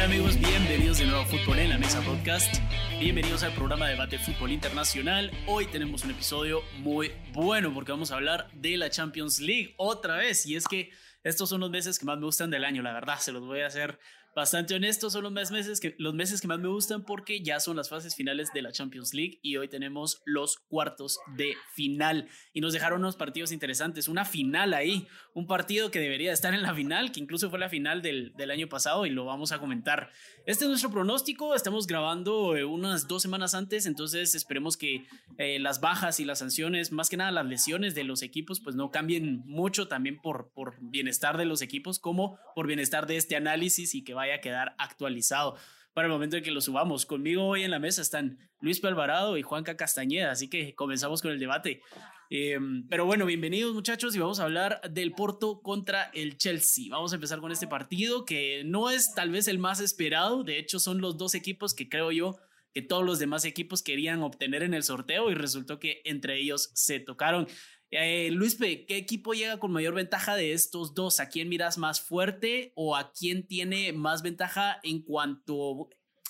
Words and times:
tal 0.00 0.10
amigos? 0.10 0.38
Bienvenidos 0.38 0.98
de 0.98 1.04
nuevo 1.04 1.20
a 1.20 1.26
Fútbol 1.26 1.58
en 1.58 1.68
la 1.68 1.78
Mesa 1.78 2.00
Podcast. 2.00 2.56
Bienvenidos 2.98 3.42
al 3.42 3.52
programa 3.52 3.86
de 3.86 3.92
Debate 3.92 4.18
Fútbol 4.18 4.50
Internacional. 4.50 5.30
Hoy 5.46 5.66
tenemos 5.66 6.04
un 6.04 6.12
episodio 6.12 6.62
muy 6.78 7.12
bueno 7.34 7.72
porque 7.74 7.92
vamos 7.92 8.10
a 8.10 8.14
hablar 8.14 8.50
de 8.54 8.78
la 8.78 8.88
Champions 8.88 9.40
League 9.40 9.74
otra 9.76 10.16
vez. 10.16 10.46
Y 10.46 10.56
es 10.56 10.66
que 10.66 10.90
estos 11.22 11.50
son 11.50 11.60
los 11.60 11.70
meses 11.70 11.98
que 11.98 12.06
más 12.06 12.18
me 12.18 12.24
gustan 12.24 12.50
del 12.50 12.64
año, 12.64 12.82
la 12.82 12.94
verdad, 12.94 13.18
se 13.18 13.30
los 13.30 13.44
voy 13.44 13.60
a 13.60 13.66
hacer 13.66 13.98
bastante 14.34 14.74
honestos, 14.74 15.12
son 15.12 15.24
los 15.24 15.50
meses, 15.50 15.80
que, 15.80 15.94
los 15.98 16.14
meses 16.14 16.40
que 16.40 16.48
más 16.48 16.58
me 16.58 16.68
gustan 16.68 17.04
porque 17.04 17.40
ya 17.42 17.60
son 17.60 17.76
las 17.76 17.88
fases 17.88 18.14
finales 18.14 18.52
de 18.52 18.62
la 18.62 18.72
Champions 18.72 19.14
League 19.14 19.38
y 19.42 19.56
hoy 19.56 19.68
tenemos 19.68 20.22
los 20.24 20.58
cuartos 20.68 21.18
de 21.36 21.54
final. 21.74 22.28
Y 22.52 22.60
nos 22.60 22.72
dejaron 22.72 23.00
unos 23.00 23.16
partidos 23.16 23.52
interesantes, 23.52 24.08
una 24.08 24.24
final 24.24 24.74
ahí, 24.74 25.08
un 25.34 25.46
partido 25.46 25.90
que 25.90 25.98
debería 25.98 26.32
estar 26.32 26.54
en 26.54 26.62
la 26.62 26.74
final, 26.74 27.12
que 27.12 27.20
incluso 27.20 27.50
fue 27.50 27.58
la 27.58 27.68
final 27.68 28.02
del, 28.02 28.32
del 28.36 28.50
año 28.50 28.68
pasado 28.68 29.06
y 29.06 29.10
lo 29.10 29.24
vamos 29.24 29.52
a 29.52 29.58
comentar. 29.58 30.10
Este 30.46 30.64
es 30.64 30.68
nuestro 30.68 30.90
pronóstico, 30.90 31.54
estamos 31.54 31.86
grabando 31.86 32.56
eh, 32.56 32.64
unas 32.64 33.08
dos 33.08 33.22
semanas 33.22 33.54
antes, 33.54 33.86
entonces 33.86 34.34
esperemos 34.34 34.76
que 34.76 35.06
eh, 35.38 35.58
las 35.58 35.80
bajas 35.80 36.20
y 36.20 36.24
las 36.24 36.38
sanciones, 36.38 36.92
más 36.92 37.08
que 37.08 37.16
nada 37.16 37.30
las 37.30 37.46
lesiones 37.46 37.94
de 37.94 38.04
los 38.04 38.22
equipos, 38.22 38.60
pues 38.60 38.76
no 38.76 38.90
cambien 38.90 39.42
mucho 39.46 39.88
también 39.88 40.20
por, 40.20 40.50
por 40.52 40.76
bienestar 40.80 41.36
de 41.36 41.44
los 41.44 41.62
equipos 41.62 41.98
como 41.98 42.38
por 42.54 42.66
bienestar 42.66 43.06
de 43.06 43.16
este 43.16 43.36
análisis 43.36 43.94
y 43.94 44.02
que 44.02 44.14
vaya 44.20 44.36
a 44.36 44.40
quedar 44.40 44.74
actualizado 44.78 45.56
para 45.92 46.06
el 46.06 46.12
momento 46.12 46.36
en 46.36 46.42
que 46.42 46.50
lo 46.50 46.60
subamos. 46.60 47.06
Conmigo 47.06 47.46
hoy 47.46 47.62
en 47.62 47.70
la 47.70 47.78
mesa 47.78 48.02
están 48.02 48.38
Luis 48.60 48.82
Alvarado 48.84 49.36
y 49.36 49.42
Juanca 49.42 49.76
Castañeda, 49.76 50.30
así 50.30 50.48
que 50.48 50.74
comenzamos 50.74 51.22
con 51.22 51.32
el 51.32 51.40
debate. 51.40 51.82
Em, 52.28 52.86
pero 52.88 53.06
bueno, 53.06 53.26
bienvenidos 53.26 53.74
muchachos 53.74 54.14
y 54.14 54.20
vamos 54.20 54.38
a 54.38 54.44
hablar 54.44 54.80
del 54.88 55.12
Porto 55.12 55.60
contra 55.62 56.04
el 56.14 56.36
Chelsea. 56.36 56.84
Vamos 56.90 57.12
a 57.12 57.16
empezar 57.16 57.40
con 57.40 57.50
este 57.50 57.66
partido 57.66 58.24
que 58.24 58.62
no 58.64 58.90
es 58.90 59.12
tal 59.14 59.30
vez 59.30 59.48
el 59.48 59.58
más 59.58 59.80
esperado, 59.80 60.44
de 60.44 60.58
hecho 60.58 60.78
son 60.78 61.00
los 61.00 61.16
dos 61.16 61.34
equipos 61.34 61.74
que 61.74 61.88
creo 61.88 62.12
yo 62.12 62.36
que 62.72 62.82
todos 62.82 63.04
los 63.04 63.18
demás 63.18 63.44
equipos 63.44 63.82
querían 63.82 64.22
obtener 64.22 64.62
en 64.62 64.74
el 64.74 64.84
sorteo 64.84 65.28
y 65.30 65.34
resultó 65.34 65.80
que 65.80 66.02
entre 66.04 66.38
ellos 66.38 66.70
se 66.74 67.00
tocaron. 67.00 67.48
Eh, 67.92 68.30
Luis 68.30 68.56
¿qué 68.56 68.96
equipo 68.96 69.34
llega 69.34 69.58
con 69.58 69.72
mayor 69.72 69.94
ventaja 69.94 70.36
de 70.36 70.52
estos 70.52 70.94
dos? 70.94 71.18
¿A 71.18 71.28
quién 71.28 71.48
miras 71.48 71.76
más 71.76 72.00
fuerte 72.00 72.72
o 72.76 72.96
a 72.96 73.12
quién 73.12 73.46
tiene 73.46 73.92
más 73.92 74.22
ventaja 74.22 74.78
en 74.84 75.02
cuanto 75.02 75.88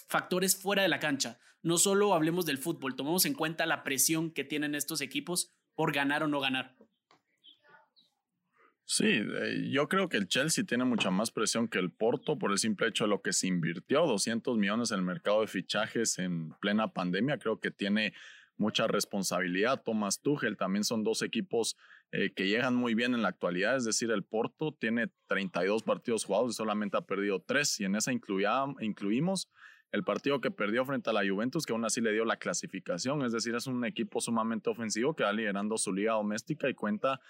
factores 0.08 0.56
fuera 0.56 0.82
de 0.82 0.88
la 0.88 1.00
cancha? 1.00 1.38
No 1.62 1.76
solo 1.76 2.14
hablemos 2.14 2.46
del 2.46 2.56
fútbol, 2.56 2.96
tomemos 2.96 3.26
en 3.26 3.34
cuenta 3.34 3.66
la 3.66 3.84
presión 3.84 4.30
que 4.32 4.44
tienen 4.44 4.74
estos 4.74 5.02
equipos 5.02 5.54
por 5.74 5.92
ganar 5.92 6.22
o 6.22 6.28
no 6.28 6.40
ganar. 6.40 6.76
Sí, 8.86 9.06
eh, 9.06 9.68
yo 9.70 9.88
creo 9.88 10.08
que 10.08 10.16
el 10.16 10.26
Chelsea 10.26 10.64
tiene 10.64 10.84
mucha 10.84 11.10
más 11.10 11.30
presión 11.30 11.68
que 11.68 11.78
el 11.78 11.92
Porto 11.92 12.38
por 12.38 12.50
el 12.50 12.58
simple 12.58 12.88
hecho 12.88 13.04
de 13.04 13.10
lo 13.10 13.22
que 13.22 13.32
se 13.32 13.46
invirtió, 13.46 14.04
200 14.04 14.56
millones 14.56 14.90
en 14.90 14.98
el 14.98 15.04
mercado 15.04 15.42
de 15.42 15.46
fichajes 15.46 16.18
en 16.18 16.50
plena 16.60 16.92
pandemia, 16.92 17.38
creo 17.38 17.60
que 17.60 17.70
tiene 17.70 18.14
mucha 18.60 18.86
responsabilidad. 18.86 19.82
Thomas 19.82 20.20
Tuchel 20.20 20.56
también 20.56 20.84
son 20.84 21.02
dos 21.02 21.22
equipos 21.22 21.76
eh, 22.12 22.30
que 22.34 22.46
llegan 22.46 22.76
muy 22.76 22.94
bien 22.94 23.14
en 23.14 23.22
la 23.22 23.28
actualidad, 23.28 23.76
es 23.76 23.84
decir, 23.84 24.10
el 24.10 24.22
Porto 24.22 24.76
tiene 24.78 25.08
32 25.26 25.82
partidos 25.82 26.24
jugados 26.24 26.52
y 26.52 26.56
solamente 26.56 26.96
ha 26.96 27.00
perdido 27.00 27.40
3 27.40 27.80
y 27.80 27.84
en 27.86 27.96
esa 27.96 28.12
incluimos 28.12 29.48
el 29.92 30.04
partido 30.04 30.40
que 30.40 30.50
perdió 30.50 30.84
frente 30.84 31.10
a 31.10 31.12
la 31.12 31.28
Juventus, 31.28 31.66
que 31.66 31.72
aún 31.72 31.84
así 31.84 32.00
le 32.00 32.12
dio 32.12 32.24
la 32.24 32.36
clasificación, 32.36 33.22
es 33.22 33.32
decir, 33.32 33.54
es 33.54 33.66
un 33.66 33.84
equipo 33.84 34.20
sumamente 34.20 34.70
ofensivo 34.70 35.14
que 35.14 35.24
va 35.24 35.32
liderando 35.32 35.76
su 35.78 35.92
liga 35.92 36.12
doméstica 36.12 36.68
y 36.68 36.74
cuenta 36.74 37.20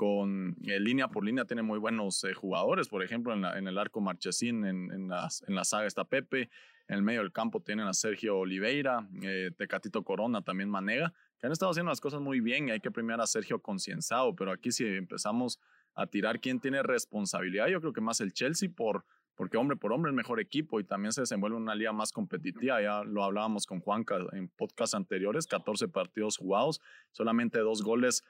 con 0.00 0.56
eh, 0.64 0.80
línea 0.80 1.08
por 1.08 1.26
línea, 1.26 1.44
tiene 1.44 1.60
muy 1.60 1.78
buenos 1.78 2.24
eh, 2.24 2.32
jugadores, 2.32 2.88
por 2.88 3.04
ejemplo, 3.04 3.34
en, 3.34 3.68
el 3.68 3.76
arco 3.76 4.00
Marchesín, 4.00 4.64
en, 4.64 5.08
la 5.08 5.64
saga 5.64 5.86
está 5.86 6.04
Pepe, 6.04 6.48
en 6.88 6.96
el 6.96 7.02
medio 7.02 7.20
del 7.20 7.32
campo 7.32 7.60
tienen 7.60 7.86
a 7.86 7.92
Sergio 7.92 8.38
Oliveira, 8.38 9.06
eh, 9.22 9.50
Tecatito 9.58 10.02
Corona, 10.02 10.40
también 10.40 10.70
Manega, 10.70 11.12
que 11.38 11.48
han 11.48 11.52
estado 11.52 11.72
haciendo 11.72 11.90
las 11.90 12.00
cosas 12.00 12.22
muy 12.22 12.40
bien 12.40 12.68
y 12.68 12.70
hay 12.70 12.80
que 12.80 12.90
premiar 12.90 13.20
a 13.20 13.26
Sergio 13.26 13.60
Concienzado, 13.60 14.34
pero 14.34 14.52
aquí 14.52 14.72
si 14.72 14.86
empezamos 14.86 15.60
a 15.94 16.06
tirar 16.06 16.40
quién 16.40 16.60
tiene 16.60 16.82
responsabilidad, 16.82 17.66
yo 17.66 17.82
creo 17.82 17.92
que 17.92 18.00
más 18.00 18.22
el 18.22 18.32
Chelsea 18.32 18.70
por 18.74 19.04
porque 19.34 19.58
hombre 19.58 19.76
por 19.76 19.92
hombre 19.92 20.10
es 20.10 20.16
mejor 20.16 20.40
equipo 20.40 20.80
y 20.80 20.84
también 20.84 21.12
se 21.12 21.22
desenvuelve 21.22 21.56
una 21.56 21.74
liga 21.74 21.92
más 21.92 22.12
competitiva. 22.12 22.82
Ya 22.82 23.02
lo 23.04 23.24
hablábamos 23.24 23.64
con 23.64 23.80
Juanca 23.80 24.18
en 24.32 24.48
podcasts 24.48 24.94
anteriores, 24.94 25.46
14 25.46 25.88
partidos 25.88 26.36
jugados, 26.36 26.82
solamente 27.10 27.58
dos 27.60 27.82
goles 27.82 28.22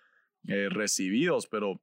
eh, 0.47 0.69
recibidos, 0.71 1.47
pero 1.47 1.81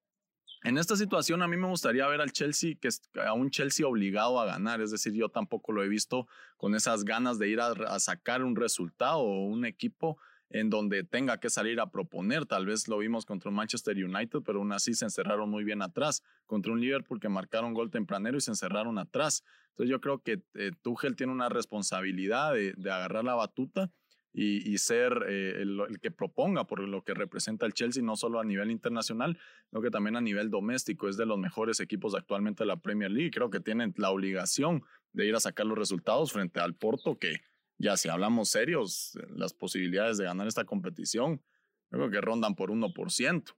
en 0.63 0.77
esta 0.77 0.95
situación 0.95 1.41
a 1.43 1.47
mí 1.47 1.55
me 1.55 1.67
gustaría 1.67 2.07
ver 2.07 2.19
al 2.19 2.31
Chelsea, 2.31 2.75
que 2.81 2.87
es 2.87 3.01
a 3.23 3.33
un 3.33 3.51
Chelsea 3.51 3.87
obligado 3.87 4.39
a 4.39 4.45
ganar, 4.45 4.81
es 4.81 4.91
decir, 4.91 5.13
yo 5.13 5.29
tampoco 5.29 5.71
lo 5.71 5.83
he 5.83 5.87
visto 5.87 6.27
con 6.57 6.73
esas 6.75 7.05
ganas 7.05 7.37
de 7.37 7.49
ir 7.49 7.61
a, 7.61 7.99
sacar 7.99 8.43
un 8.43 8.55
resultado 8.55 9.19
o 9.19 9.45
un 9.45 9.65
equipo 9.65 10.17
en 10.49 10.69
donde 10.69 11.03
tenga 11.03 11.39
que 11.39 11.49
salir 11.49 11.79
a 11.79 11.91
proponer. 11.91 12.45
Tal 12.45 12.65
vez 12.65 12.87
lo 12.87 12.97
vimos 12.97 13.25
contra 13.25 13.51
Manchester 13.51 13.95
United, 14.03 14.39
pero 14.45 14.59
aún 14.59 14.71
así 14.71 14.93
se 14.93 15.05
encerraron 15.05 15.49
muy 15.49 15.63
bien 15.63 15.81
atrás. 15.81 16.23
Contra 16.45 16.71
un 16.71 16.81
Liverpool 16.81 17.19
que 17.19 17.29
marcaron 17.29 17.73
gol 17.73 17.91
tempranero 17.91 18.37
y 18.37 18.41
se 18.41 18.51
encerraron 18.51 18.97
atrás. 18.97 19.43
Entonces 19.71 19.91
yo 19.91 20.01
creo 20.01 20.23
que 20.23 20.41
eh, 20.55 20.71
Tuchel 20.81 21.15
tiene 21.15 21.33
una 21.33 21.49
responsabilidad 21.49 22.53
de 22.53 22.91
agarrar 22.91 23.25
la 23.25 23.35
batuta 23.35 23.91
y, 24.39 24.77
ser 24.77 25.25
eh, 25.27 25.63
el, 25.63 25.99
que 25.99 26.11
proponga 26.11 26.67
por 26.67 26.87
lo 26.87 27.03
que 27.03 27.15
representa 27.15 27.65
el 27.65 27.73
Chelsea, 27.73 28.03
no 28.03 28.15
solo 28.15 28.39
a 28.39 28.43
nivel 28.43 28.69
internacional, 28.69 29.39
sino 29.67 29.81
que 29.81 29.89
también 29.89 30.15
a 30.15 30.21
nivel 30.21 30.51
doméstico. 30.51 31.09
Es 31.09 31.17
de 31.17 31.25
los 31.25 31.39
mejores 31.39 31.79
equipos 31.79 32.13
actualmente 32.13 32.63
de 32.63 32.67
la 32.67 32.77
Premier 32.77 33.09
League. 33.09 33.31
Creo 33.31 33.49
que 33.49 33.59
tienen 33.59 33.95
la 33.97 34.11
obligación 34.11 34.83
de 35.11 35.25
ir 35.25 35.35
a 35.35 35.39
sacar 35.39 35.65
los 35.65 35.75
resultados 35.75 36.31
frente 36.31 36.59
al 36.59 36.75
Porto, 36.75 37.17
que 37.17 37.37
ya 37.79 37.97
si 37.97 38.09
hablamos 38.09 38.49
serios, 38.49 39.17
las 39.29 39.55
posibilidades 39.55 40.19
de 40.19 40.25
ganar 40.25 40.47
esta 40.47 40.65
competición, 40.65 41.41
creo 41.89 42.11
que 42.11 42.21
rondan 42.21 42.53
por 42.53 42.69
1%. 42.69 43.55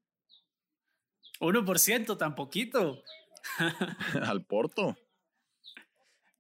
1%, 1.42 2.18
tan 2.18 2.36
poquito. 2.36 3.04
al 4.22 4.46
Porto. 4.46 4.96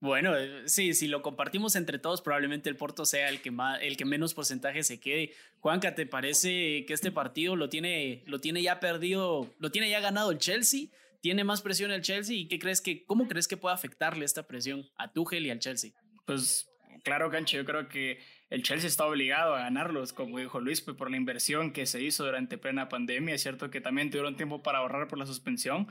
Bueno, 0.02 0.38
eh, 0.38 0.64
sí, 0.66 0.94
si 0.94 1.08
lo 1.08 1.22
compartimos 1.22 1.76
entre 1.76 2.00
todos, 2.00 2.22
probablemente 2.22 2.70
el 2.70 2.78
Porto 2.78 3.06
sea 3.06 3.30
el 3.30 3.42
que 3.42 3.52
más, 3.52 3.80
el 3.82 3.98
que 3.98 4.06
menos 4.06 4.34
porcentaje 4.34 4.84
se 4.84 5.00
quede. 5.00 5.34
Juanca, 5.60 5.94
¿te 5.94 6.06
parece 6.06 6.86
que 6.86 6.94
este 6.94 7.12
partido 7.12 7.58
lo 7.58 7.68
tiene, 7.68 8.24
lo 8.26 8.40
tiene 8.40 8.62
ya 8.62 8.80
perdido, 8.80 9.54
lo 9.60 9.72
tiene 9.72 9.90
ya 9.90 10.00
ganado 10.00 10.32
el 10.32 10.38
Chelsea? 10.38 10.88
¿Tiene 11.22 11.44
más 11.44 11.62
presión 11.62 11.92
el 11.92 12.02
Chelsea? 12.02 12.38
¿Y 12.38 12.48
qué 12.48 12.60
crees 12.60 12.80
que, 12.80 13.04
cómo 13.04 13.28
crees 13.28 13.50
que 13.50 13.58
puede 13.58 13.76
afectarle 13.76 14.24
esta 14.24 14.48
presión 14.48 14.90
a 14.98 15.12
Tuchel 15.12 15.46
y 15.46 15.50
al 15.50 15.60
Chelsea? 15.60 15.92
Pues 16.26 16.70
claro, 17.04 17.30
Cancho, 17.30 17.58
yo 17.58 17.66
creo 17.66 17.90
que 17.90 18.20
el 18.50 18.64
Chelsea 18.64 18.88
está 18.88 19.06
obligado 19.06 19.54
a 19.54 19.60
ganarlos, 19.60 20.14
como 20.14 20.40
dijo 20.40 20.62
Luis, 20.62 20.82
pues, 20.82 20.96
por 20.96 21.12
la 21.12 21.18
inversión 21.18 21.72
que 21.72 21.86
se 21.86 22.02
hizo 22.02 22.26
durante 22.26 22.58
plena 22.58 22.88
pandemia. 22.88 23.36
Es 23.36 23.42
cierto 23.42 23.70
que 23.70 23.82
también 23.82 24.10
tuvieron 24.10 24.38
tiempo 24.38 24.64
para 24.64 24.80
ahorrar 24.80 25.08
por 25.08 25.20
la 25.20 25.26
suspensión, 25.26 25.88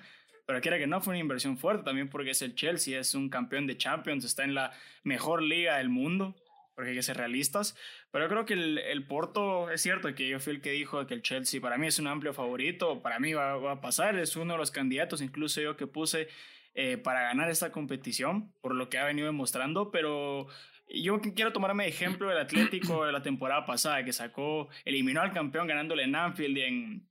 pero 0.48 0.62
quiera 0.62 0.78
que 0.78 0.86
no, 0.86 1.02
fue 1.02 1.10
una 1.10 1.20
inversión 1.20 1.58
fuerte 1.58 1.84
también 1.84 2.08
porque 2.08 2.30
es 2.30 2.40
el 2.40 2.54
Chelsea, 2.54 2.98
es 2.98 3.14
un 3.14 3.28
campeón 3.28 3.66
de 3.66 3.76
Champions, 3.76 4.24
está 4.24 4.44
en 4.44 4.54
la 4.54 4.72
mejor 5.02 5.42
liga 5.42 5.76
del 5.76 5.90
mundo, 5.90 6.36
porque 6.74 6.88
hay 6.88 6.96
que 6.96 7.02
ser 7.02 7.18
realistas. 7.18 7.76
Pero 8.10 8.24
yo 8.24 8.30
creo 8.30 8.46
que 8.46 8.54
el, 8.54 8.78
el 8.78 9.06
Porto, 9.06 9.70
es 9.70 9.82
cierto 9.82 10.14
que 10.14 10.26
yo 10.26 10.40
fui 10.40 10.54
el 10.54 10.62
que 10.62 10.70
dijo 10.70 11.06
que 11.06 11.12
el 11.12 11.20
Chelsea 11.20 11.60
para 11.60 11.76
mí 11.76 11.86
es 11.86 11.98
un 11.98 12.06
amplio 12.06 12.32
favorito, 12.32 13.02
para 13.02 13.18
mí 13.18 13.34
va, 13.34 13.72
a 13.72 13.80
pasar, 13.82 14.18
es 14.18 14.36
uno 14.36 14.54
de 14.54 14.58
los 14.58 14.70
candidatos, 14.70 15.20
incluso 15.20 15.60
yo 15.60 15.76
que 15.76 15.86
puse 15.86 16.28
eh, 16.74 16.96
para 16.96 17.24
ganar 17.24 17.50
esta 17.50 17.70
competición, 17.70 18.50
por 18.62 18.74
lo 18.74 18.88
que 18.88 18.96
ha 18.96 19.04
venido 19.04 19.26
demostrando, 19.26 19.90
pero 19.90 20.46
yo 20.88 21.20
quiero 21.20 21.52
tomarme 21.52 21.84
de 21.84 21.90
ejemplo 21.90 22.32
el 22.32 22.38
Atlético 22.38 23.04
de 23.04 23.12
la 23.12 23.20
temporada 23.20 23.66
pasada, 23.66 24.02
que 24.02 24.14
sacó, 24.14 24.70
eliminó 24.86 25.20
al 25.20 25.34
campeón 25.34 25.66
ganándole 25.66 26.04
en 26.04 26.14
Anfield 26.14 26.56
y 26.56 26.62
en, 26.62 27.08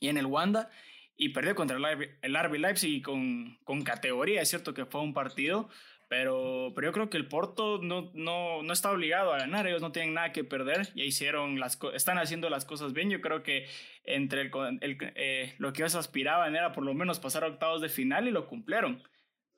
y 0.00 0.08
en 0.08 0.16
el 0.16 0.26
Wanda 0.26 0.68
y 1.16 1.30
perdió 1.30 1.54
contra 1.54 1.76
el 1.76 2.34
RB 2.36 2.58
Leipzig 2.58 3.02
con, 3.02 3.58
con 3.64 3.82
categoría. 3.82 4.42
Es 4.42 4.48
cierto 4.50 4.74
que 4.74 4.86
fue 4.86 5.00
un 5.00 5.14
partido, 5.14 5.68
pero, 6.08 6.72
pero 6.74 6.88
yo 6.88 6.92
creo 6.92 7.10
que 7.10 7.16
el 7.16 7.28
Porto 7.28 7.78
no, 7.78 8.10
no, 8.14 8.62
no 8.62 8.72
está 8.72 8.90
obligado 8.90 9.32
a 9.32 9.38
ganar. 9.38 9.66
Ellos 9.66 9.82
no 9.82 9.92
tienen 9.92 10.14
nada 10.14 10.32
que 10.32 10.44
perder. 10.44 10.92
Ya 10.94 11.04
hicieron 11.04 11.60
las 11.60 11.78
están 11.94 12.18
haciendo 12.18 12.50
las 12.50 12.64
cosas 12.64 12.92
bien. 12.92 13.10
Yo 13.10 13.20
creo 13.20 13.42
que 13.42 13.66
entre 14.04 14.42
el, 14.42 14.50
eh, 14.80 15.54
lo 15.58 15.72
que 15.72 15.82
ellos 15.82 15.94
aspiraban 15.94 16.56
era 16.56 16.72
por 16.72 16.84
lo 16.84 16.94
menos 16.94 17.20
pasar 17.20 17.44
a 17.44 17.48
octavos 17.48 17.80
de 17.80 17.88
final 17.88 18.28
y 18.28 18.30
lo 18.30 18.46
cumplieron 18.48 19.02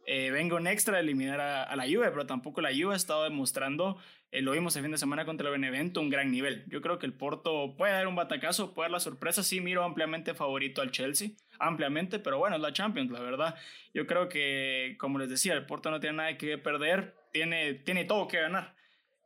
eh, 0.07 0.31
venga 0.31 0.57
un 0.57 0.67
extra 0.67 0.99
a 0.99 1.01
eliminar 1.01 1.41
a, 1.41 1.77
la 1.77 1.85
Juve, 1.85 2.11
pero 2.11 2.27
tampoco 2.27 2.61
la 2.61 2.71
Juve 2.71 2.93
ha 2.93 2.97
estado 2.97 3.25
demostrando, 3.25 3.97
eh, 4.35 4.43
lo 4.43 4.51
vimos 4.51 4.75
el 4.75 4.83
fin 4.83 4.91
de 4.91 4.99
semana 4.99 5.25
contra 5.25 5.47
el 5.47 5.53
Benevento, 5.53 6.01
un 6.01 6.11
gran 6.11 6.33
nivel. 6.33 6.65
Yo 6.67 6.81
creo 6.81 6.99
que 6.99 7.07
el 7.07 7.13
Porto 7.13 7.77
puede 7.77 7.93
dar 7.93 8.09
un 8.09 8.17
batacazo, 8.17 8.75
puede 8.75 8.87
dar 8.87 8.91
la 8.91 8.99
sorpresa, 8.99 9.45
sí 9.45 9.61
miro 9.61 9.85
ampliamente 9.85 10.35
favorito 10.35 10.83
al 10.83 10.91
Chelsea, 10.91 11.31
ampliamente, 11.61 12.19
pero 12.19 12.39
bueno, 12.39 12.57
es 12.57 12.63
la 12.63 12.73
Champions, 12.73 13.13
la 13.13 13.21
verdad. 13.21 13.55
Yo 13.95 14.09
creo 14.09 14.29
que, 14.29 14.97
como 14.99 15.21
les 15.21 15.29
decía, 15.29 15.53
el 15.53 15.67
Porto 15.67 15.93
no 15.93 16.01
tiene 16.01 16.17
nada 16.17 16.37
que 16.37 16.59
perder, 16.59 17.15
tiene, 17.31 17.75
tiene 17.75 18.07
todo 18.07 18.27
que 18.27 18.41
ganar. 18.41 18.75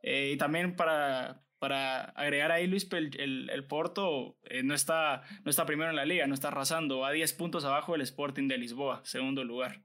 Eh, 0.03 0.33
y 0.35 0.37
también 0.37 0.75
para, 0.75 1.41
para 1.57 2.01
agregar 2.11 2.51
ahí, 2.51 2.67
Luis, 2.67 2.87
el, 2.91 3.49
el, 3.49 3.63
Porto 3.65 4.37
eh, 4.43 4.61
no, 4.61 4.75
está, 4.75 5.23
no 5.43 5.49
está 5.49 5.65
primero 5.65 5.89
en 5.89 5.95
la 5.95 6.05
liga, 6.05 6.27
no 6.27 6.35
está 6.35 6.49
arrasando, 6.49 7.03
a 7.03 7.11
10 7.11 7.33
puntos 7.33 7.65
abajo 7.65 7.93
del 7.93 8.01
Sporting 8.01 8.47
de 8.47 8.59
Lisboa, 8.59 9.01
segundo 9.05 9.43
lugar. 9.43 9.81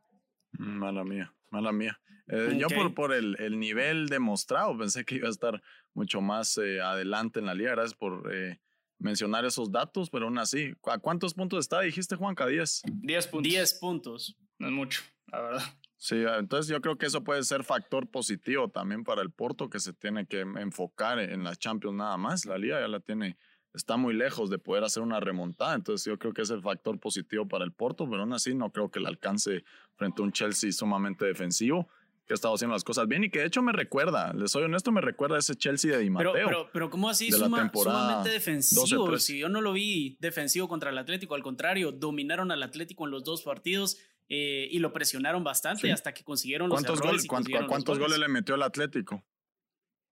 Mala 0.53 1.03
mía, 1.03 1.33
mala 1.51 1.73
mía. 1.73 1.99
Eh, 2.29 2.57
yo 2.59 2.69
por, 2.69 2.95
por 2.95 3.13
el, 3.13 3.37
el, 3.39 3.59
nivel 3.59 4.09
demostrado 4.09 4.77
pensé 4.79 5.05
que 5.05 5.17
iba 5.17 5.29
a 5.29 5.31
estar 5.31 5.63
mucho 5.93 6.21
más 6.23 6.57
eh, 6.59 6.81
adelante 6.81 7.41
en 7.41 7.47
la 7.47 7.55
liga. 7.55 7.73
Gracias 7.73 7.95
por 7.95 8.33
eh, 8.33 8.61
mencionar 8.99 9.45
esos 9.45 9.71
datos, 9.71 10.09
pero 10.09 10.27
aún 10.27 10.39
así, 10.39 10.73
¿a 10.85 10.99
cuántos 10.99 11.35
puntos 11.35 11.61
está? 11.61 11.81
Dijiste, 11.81 12.17
Juanca, 12.17 12.47
10. 12.47 12.83
10 12.85 13.27
puntos. 13.27 13.51
10 13.51 13.75
puntos. 13.75 14.37
No 14.59 14.69
es 14.69 14.73
mucho, 14.73 15.03
la 15.27 15.41
verdad. 15.43 15.63
Sí, 15.97 16.17
ah, 16.29 16.37
entonces 16.39 16.71
yo 16.71 16.81
creo 16.81 16.97
que 16.97 17.07
eso 17.07 17.25
puede 17.25 17.43
ser 17.45 17.65
factor 17.65 18.09
positivo 18.11 18.69
también 18.69 19.05
para 19.05 19.23
el 19.23 19.31
Porto, 19.31 19.69
que 19.69 19.81
se 19.81 19.93
tiene 19.93 20.27
que 20.27 20.41
enfocar 20.41 21.19
en 21.19 21.45
la 21.45 21.57
Champions 21.57 21.97
nada 21.97 22.17
más. 22.17 22.45
La 22.47 22.59
liga 22.59 22.81
ya 22.81 22.89
la 22.89 23.01
tiene, 23.01 23.37
está 23.73 23.97
muy 23.97 24.15
lejos 24.15 24.51
de 24.51 24.59
poder 24.59 24.85
hacer 24.85 25.03
una 25.03 25.21
remontada, 25.21 25.75
entonces 25.75 26.05
yo 26.05 26.19
creo 26.19 26.33
que 26.33 26.43
es 26.43 26.51
el 26.51 26.61
factor 26.63 26.99
positivo 27.01 27.49
para 27.49 27.65
el 27.65 27.73
Porto, 27.73 28.09
pero 28.09 28.23
aún 28.23 28.33
así 28.33 28.55
no 28.55 28.71
creo 28.71 28.91
que 28.91 29.01
le 29.01 29.09
alcance 29.09 29.65
frente 29.97 30.21
a 30.21 30.25
un 30.25 30.33
Chelsea 30.33 30.73
sumamente 30.73 31.25
defensivo 31.25 31.89
que 32.27 32.33
ha 32.33 32.37
estado 32.37 32.55
haciendo 32.55 32.75
las 32.75 32.85
cosas 32.85 33.07
bien 33.07 33.25
y 33.25 33.31
que 33.31 33.41
de 33.41 33.47
hecho 33.47 33.63
me 33.63 33.73
recuerda, 33.73 34.33
les 34.33 34.51
soy 34.51 34.65
honesto, 34.65 34.91
me 34.93 35.01
recuerda 35.03 35.37
a 35.37 35.41
ese 35.41 35.55
Chelsea 35.57 35.93
de 35.93 35.99
Di 35.99 36.11
Matteo. 36.11 36.33
Pero, 36.33 36.47
pero, 36.47 36.71
pero 36.73 36.91
¿cómo 36.91 37.11
así 37.11 37.31
suma, 37.31 37.71
sumamente 37.71 38.31
defensivo? 38.31 39.19
Si 39.19 39.39
yo 39.39 39.49
no 39.49 39.61
lo 39.61 39.73
vi 39.73 40.17
defensivo 40.21 40.67
contra 40.67 40.91
el 40.91 40.99
Atlético, 40.99 41.35
al 41.35 41.43
contrario, 41.43 41.93
dominaron 41.93 42.51
al 42.51 42.63
Atlético 42.63 43.05
en 43.05 43.11
los 43.11 43.25
dos 43.25 43.43
partidos 43.43 43.99
eh, 44.29 44.69
y 44.71 44.79
lo 44.79 44.93
presionaron 44.93 45.45
bastante 45.45 45.93
hasta 45.93 46.15
que 46.15 46.25
consiguieron 46.25 46.71
los 46.71 46.77
¿Cuántos, 46.81 47.01
goles 47.01 47.27
¿cuántos 47.27 47.99
goles 47.99 48.19
le 48.19 48.29
metió 48.29 48.55
el 48.55 48.63
Atlético? 48.63 49.23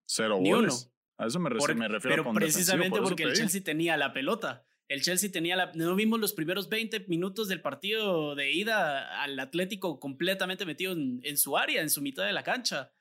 Cero 0.05 0.37
goles. 0.37 0.91
A 1.17 1.27
eso 1.27 1.39
me, 1.39 1.49
me 1.51 1.89
refiero. 1.89 2.25
Pero 2.25 2.33
precisamente 2.35 3.01
porque 3.01 3.23
el 3.23 3.33
Chelsea 3.33 3.63
tenía 3.63 3.97
la 3.97 4.13
pelota. 4.13 4.67
El 4.93 5.01
Chelsea 5.01 5.33
tenía 5.33 5.57
la. 5.57 5.73
No 5.75 5.95
vimos 5.95 6.21
los 6.21 6.35
primeros 6.35 6.69
20 6.69 7.07
minutos 7.09 7.49
del 7.49 7.63
partido 7.63 8.35
de 8.35 8.53
ida 8.53 9.23
al 9.23 9.41
Atlético 9.41 9.99
completamente 9.99 10.67
metido 10.67 10.93
en, 10.93 11.39
su 11.39 11.57
área, 11.57 11.81
en 11.81 11.89
su 11.89 12.03
mitad 12.03 12.27
de 12.27 12.35
la 12.35 12.43
cancha. 12.43 12.93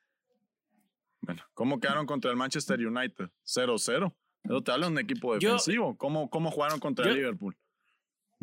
Bueno, 1.20 1.42
¿cómo 1.52 1.80
quedaron 1.80 2.06
contra 2.06 2.30
el 2.30 2.38
Manchester 2.38 2.80
United? 2.80 3.28
0-0. 3.44 4.14
Eso 4.42 4.62
te 4.62 4.72
habla 4.72 4.86
de 4.86 4.92
un 4.92 4.98
equipo 5.00 5.34
defensivo. 5.34 5.94
¿Cómo, 5.98 6.30
¿Cómo 6.30 6.50
jugaron 6.50 6.80
contra 6.80 7.10
el 7.10 7.14
Liverpool? 7.14 7.54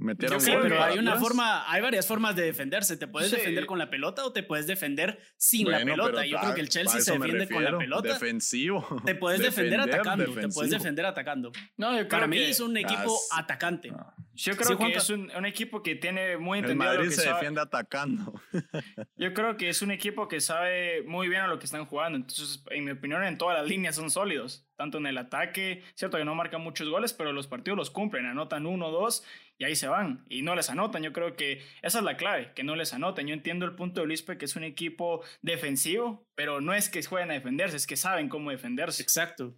Metieron 0.01 0.39
sí, 0.39 0.53
pero 0.61 0.81
hay 0.81 0.97
una 0.97 1.17
forma, 1.17 1.69
hay 1.69 1.81
varias 1.81 2.07
formas 2.07 2.33
de 2.33 2.43
defenderse. 2.43 2.95
Te 2.95 3.07
puedes 3.07 3.31
defender 3.31 3.65
con 3.65 3.77
la 3.77 3.89
pelota 3.89 4.25
o 4.25 4.31
te 4.31 4.43
puedes 4.43 4.65
defender 4.65 5.19
sin 5.35 5.69
la 5.69 5.79
pelota. 5.79 6.25
Yo 6.25 6.39
creo 6.39 6.55
que 6.55 6.61
el 6.61 6.69
Chelsea 6.69 7.01
se 7.01 7.17
defiende 7.17 7.49
con 7.49 7.63
la 7.63 7.77
pelota. 7.77 8.13
Defensivo. 8.13 8.85
Te 9.05 9.15
puedes 9.15 9.41
defender, 9.41 9.81
atacando. 9.81 10.33
Te 10.33 10.47
puedes 10.47 10.71
defender 10.71 11.05
atacando. 11.05 11.51
No, 11.75 12.07
Para 12.07 12.27
mí 12.27 12.37
es 12.37 12.59
un 12.59 12.77
equipo 12.77 13.17
atacante. 13.31 13.91
Yo 14.35 14.55
creo 14.55 14.77
que 14.77 14.93
es 14.93 15.09
un, 15.09 15.29
un, 15.35 15.45
equipo 15.45 15.83
que 15.83 15.95
tiene 15.95 16.37
muy 16.37 16.59
entendido. 16.59 16.91
El 16.91 16.97
Madrid 16.97 17.09
que 17.09 17.21
se 17.21 17.27
defiende 17.27 17.59
atacando. 17.59 18.41
Yo 19.17 19.33
creo 19.33 19.57
que 19.57 19.67
es 19.67 19.81
un 19.81 19.91
equipo 19.91 20.29
que 20.29 20.39
sabe 20.39 21.03
muy 21.03 21.27
bien 21.27 21.41
a 21.41 21.47
lo 21.47 21.59
que 21.59 21.65
están 21.65 21.85
jugando. 21.85 22.15
Entonces, 22.15 22.63
en 22.69 22.85
mi 22.85 22.91
opinión, 22.91 23.25
en 23.25 23.37
todas 23.37 23.59
las 23.59 23.67
líneas 23.67 23.97
son 23.97 24.09
sólidos. 24.09 24.65
Tanto 24.77 24.97
en 24.97 25.07
el 25.07 25.17
ataque, 25.17 25.83
cierto 25.93 26.17
que 26.17 26.23
no 26.23 26.35
marcan 26.35 26.61
muchos 26.61 26.87
goles, 26.87 27.11
pero 27.11 27.33
los 27.33 27.47
partidos 27.47 27.75
los 27.75 27.89
cumplen. 27.89 28.27
Anotan 28.27 28.65
uno, 28.65 28.91
dos 28.91 29.25
y 29.59 29.65
ahí 29.65 29.75
se 29.75 29.89
van. 29.89 30.25
Y 30.29 30.41
no 30.41 30.55
les 30.55 30.69
anotan. 30.69 31.03
Yo 31.03 31.13
creo 31.13 31.35
que 31.35 31.61
esa 31.81 31.99
es 31.99 32.03
la 32.03 32.17
clave, 32.17 32.53
que 32.55 32.63
no 32.63 32.75
les 32.75 32.93
anoten. 32.93 33.27
Yo 33.27 33.33
entiendo 33.33 33.65
el 33.65 33.75
punto 33.75 34.01
de 34.01 34.07
Lispe, 34.07 34.37
que 34.37 34.45
es 34.45 34.55
un 34.55 34.63
equipo 34.63 35.21
defensivo, 35.41 36.25
pero 36.33 36.61
no 36.61 36.73
es 36.73 36.89
que 36.89 37.03
jueguen 37.03 37.29
a 37.29 37.33
defenderse, 37.33 37.75
es 37.75 37.85
que 37.85 37.97
saben 37.97 38.29
cómo 38.29 38.51
defenderse. 38.51 39.03
Exacto. 39.03 39.57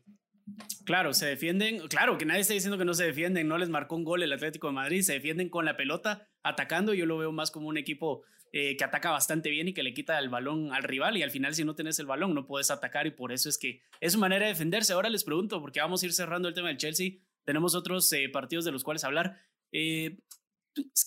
Claro, 0.85 1.13
se 1.13 1.27
defienden, 1.27 1.87
claro, 1.87 2.17
que 2.17 2.25
nadie 2.25 2.41
está 2.41 2.55
diciendo 2.55 2.79
que 2.79 2.83
no 2.83 2.95
se 2.95 3.05
defienden, 3.05 3.47
no 3.47 3.59
les 3.59 3.69
marcó 3.69 3.95
un 3.95 4.03
gol 4.03 4.23
el 4.23 4.33
Atlético 4.33 4.67
de 4.67 4.73
Madrid, 4.73 5.03
se 5.03 5.13
defienden 5.13 5.49
con 5.49 5.65
la 5.65 5.77
pelota, 5.77 6.27
atacando, 6.41 6.95
yo 6.95 7.05
lo 7.05 7.19
veo 7.19 7.31
más 7.31 7.51
como 7.51 7.67
un 7.67 7.77
equipo 7.77 8.23
eh, 8.51 8.75
que 8.75 8.83
ataca 8.83 9.11
bastante 9.11 9.49
bien 9.51 9.67
y 9.67 9.73
que 9.73 9.83
le 9.83 9.93
quita 9.93 10.17
el 10.19 10.29
balón 10.29 10.73
al 10.73 10.83
rival 10.83 11.15
y 11.15 11.23
al 11.23 11.31
final 11.31 11.53
si 11.53 11.63
no 11.63 11.75
tenés 11.75 11.99
el 11.99 12.05
balón 12.05 12.33
no 12.33 12.47
puedes 12.47 12.69
atacar 12.69 13.07
y 13.07 13.11
por 13.11 13.31
eso 13.31 13.47
es 13.47 13.57
que 13.57 13.81
es 14.01 14.13
su 14.13 14.19
manera 14.19 14.45
de 14.45 14.51
defenderse. 14.51 14.91
Ahora 14.91 15.09
les 15.09 15.23
pregunto, 15.23 15.61
porque 15.61 15.79
vamos 15.79 16.01
a 16.01 16.07
ir 16.07 16.11
cerrando 16.11 16.49
el 16.49 16.53
tema 16.53 16.67
del 16.67 16.77
Chelsea, 16.77 17.11
tenemos 17.45 17.75
otros 17.75 18.11
eh, 18.13 18.29
partidos 18.29 18.65
de 18.65 18.71
los 18.71 18.83
cuales 18.83 19.03
hablar. 19.03 19.37
Eh, 19.71 20.17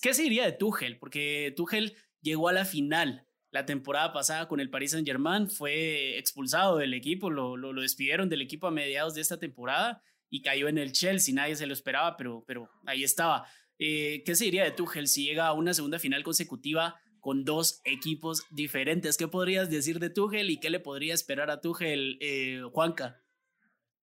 ¿Qué 0.01 0.13
se 0.13 0.23
diría 0.23 0.45
de 0.45 0.51
Tuchel? 0.51 0.97
Porque 0.97 1.53
Tuchel 1.55 1.95
llegó 2.21 2.49
a 2.49 2.53
la 2.53 2.65
final 2.65 3.25
la 3.55 3.65
temporada 3.65 4.11
pasada 4.11 4.49
con 4.49 4.59
el 4.59 4.69
Paris 4.69 4.91
Saint 4.91 5.07
Germain, 5.07 5.49
fue 5.49 6.17
expulsado 6.17 6.75
del 6.75 6.93
equipo, 6.93 7.29
lo, 7.29 7.55
lo, 7.55 7.73
despidieron 7.81 8.27
del 8.27 8.41
equipo 8.41 8.67
a 8.67 8.71
mediados 8.71 9.15
de 9.15 9.21
esta 9.21 9.39
temporada 9.39 10.01
y 10.29 10.41
cayó 10.41 10.67
en 10.67 10.77
el 10.77 10.91
Chelsea, 10.91 11.33
nadie 11.33 11.55
se 11.55 11.65
lo 11.65 11.73
esperaba, 11.73 12.17
pero, 12.17 12.43
pero 12.45 12.69
ahí 12.85 13.05
estaba. 13.05 13.47
Eh, 13.79 14.23
¿Qué 14.25 14.35
se 14.35 14.43
diría 14.43 14.65
de 14.65 14.71
Tuchel 14.71 15.07
si 15.07 15.23
llega 15.23 15.47
a 15.47 15.53
una 15.53 15.73
segunda 15.73 15.99
final 15.99 16.21
consecutiva 16.21 16.99
con 17.21 17.45
dos 17.45 17.79
equipos 17.85 18.43
diferentes? 18.51 19.15
¿Qué 19.15 19.29
podrías 19.29 19.69
decir 19.69 19.99
de 19.99 20.09
Tuchel 20.09 20.49
y 20.49 20.59
qué 20.59 20.69
le 20.69 20.81
podría 20.81 21.13
esperar 21.13 21.49
a 21.49 21.61
Tuchel, 21.61 22.17
eh, 22.19 22.61
Juanca? 22.73 23.21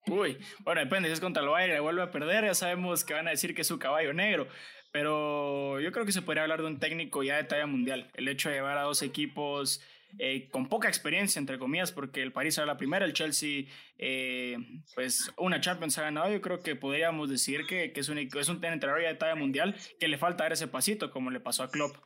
Uy, 0.06 0.38
bueno, 0.60 0.80
depende, 0.80 1.08
si 1.08 1.12
es 1.12 1.20
contra 1.20 1.42
el 1.42 1.48
Bayern 1.48 1.76
y 1.76 1.80
vuelve 1.80 2.02
a 2.02 2.10
perder, 2.10 2.44
ya 2.44 2.54
sabemos 2.54 3.04
que 3.04 3.14
van 3.14 3.28
a 3.28 3.30
decir 3.30 3.54
que 3.54 3.62
es 3.62 3.68
su 3.68 3.78
caballo 3.78 4.12
negro, 4.12 4.48
pero 4.90 5.80
yo 5.80 5.92
creo 5.92 6.04
que 6.04 6.12
se 6.12 6.22
podría 6.22 6.42
hablar 6.42 6.60
de 6.60 6.66
un 6.66 6.80
técnico 6.80 7.22
ya 7.22 7.36
de 7.36 7.44
talla 7.44 7.66
mundial. 7.66 8.10
El 8.14 8.28
hecho 8.28 8.48
de 8.48 8.56
llevar 8.56 8.78
a 8.78 8.82
dos 8.82 9.02
equipos 9.02 9.80
eh, 10.18 10.48
con 10.50 10.68
poca 10.68 10.88
experiencia, 10.88 11.38
entre 11.38 11.58
comillas, 11.58 11.92
porque 11.92 12.22
el 12.22 12.32
París 12.32 12.58
era 12.58 12.66
la 12.66 12.76
primera, 12.76 13.04
el 13.04 13.14
Chelsea, 13.14 13.64
eh, 13.96 14.56
pues 14.94 15.32
una 15.38 15.60
Champions 15.60 15.96
ha 15.98 16.02
ganado. 16.02 16.30
Yo 16.30 16.40
creo 16.40 16.60
que 16.60 16.76
podríamos 16.76 17.30
decir 17.30 17.64
que, 17.66 17.92
que 17.92 18.00
es, 18.00 18.08
un, 18.08 18.18
es 18.18 18.48
un 18.48 18.62
entrenador 18.64 19.02
ya 19.02 19.08
de 19.08 19.14
talla 19.14 19.34
mundial 19.34 19.74
que 19.98 20.08
le 20.08 20.18
falta 20.18 20.44
dar 20.44 20.52
ese 20.52 20.68
pasito, 20.68 21.10
como 21.10 21.30
le 21.30 21.40
pasó 21.40 21.62
a 21.62 21.70
Klopp. 21.70 21.96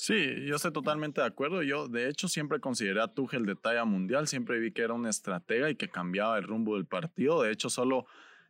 Sí, 0.00 0.46
yo 0.46 0.54
estoy 0.54 0.72
totalmente 0.72 1.20
de 1.20 1.26
acuerdo. 1.26 1.60
Yo, 1.64 1.88
de 1.88 2.08
hecho, 2.08 2.28
siempre 2.28 2.60
consideré 2.60 3.02
a 3.02 3.08
Tuchel 3.08 3.44
de 3.44 3.56
talla 3.56 3.84
mundial. 3.84 4.28
Siempre 4.28 4.60
vi 4.60 4.70
que 4.70 4.82
era 4.82 4.94
un 4.94 5.08
estratega 5.08 5.70
y 5.70 5.74
que 5.74 5.88
cambiaba 5.88 6.38
el 6.38 6.44
rumbo 6.44 6.76
del 6.76 6.86
partido. 6.86 7.42
De 7.42 7.50
hecho, 7.50 7.68
solo 7.68 8.06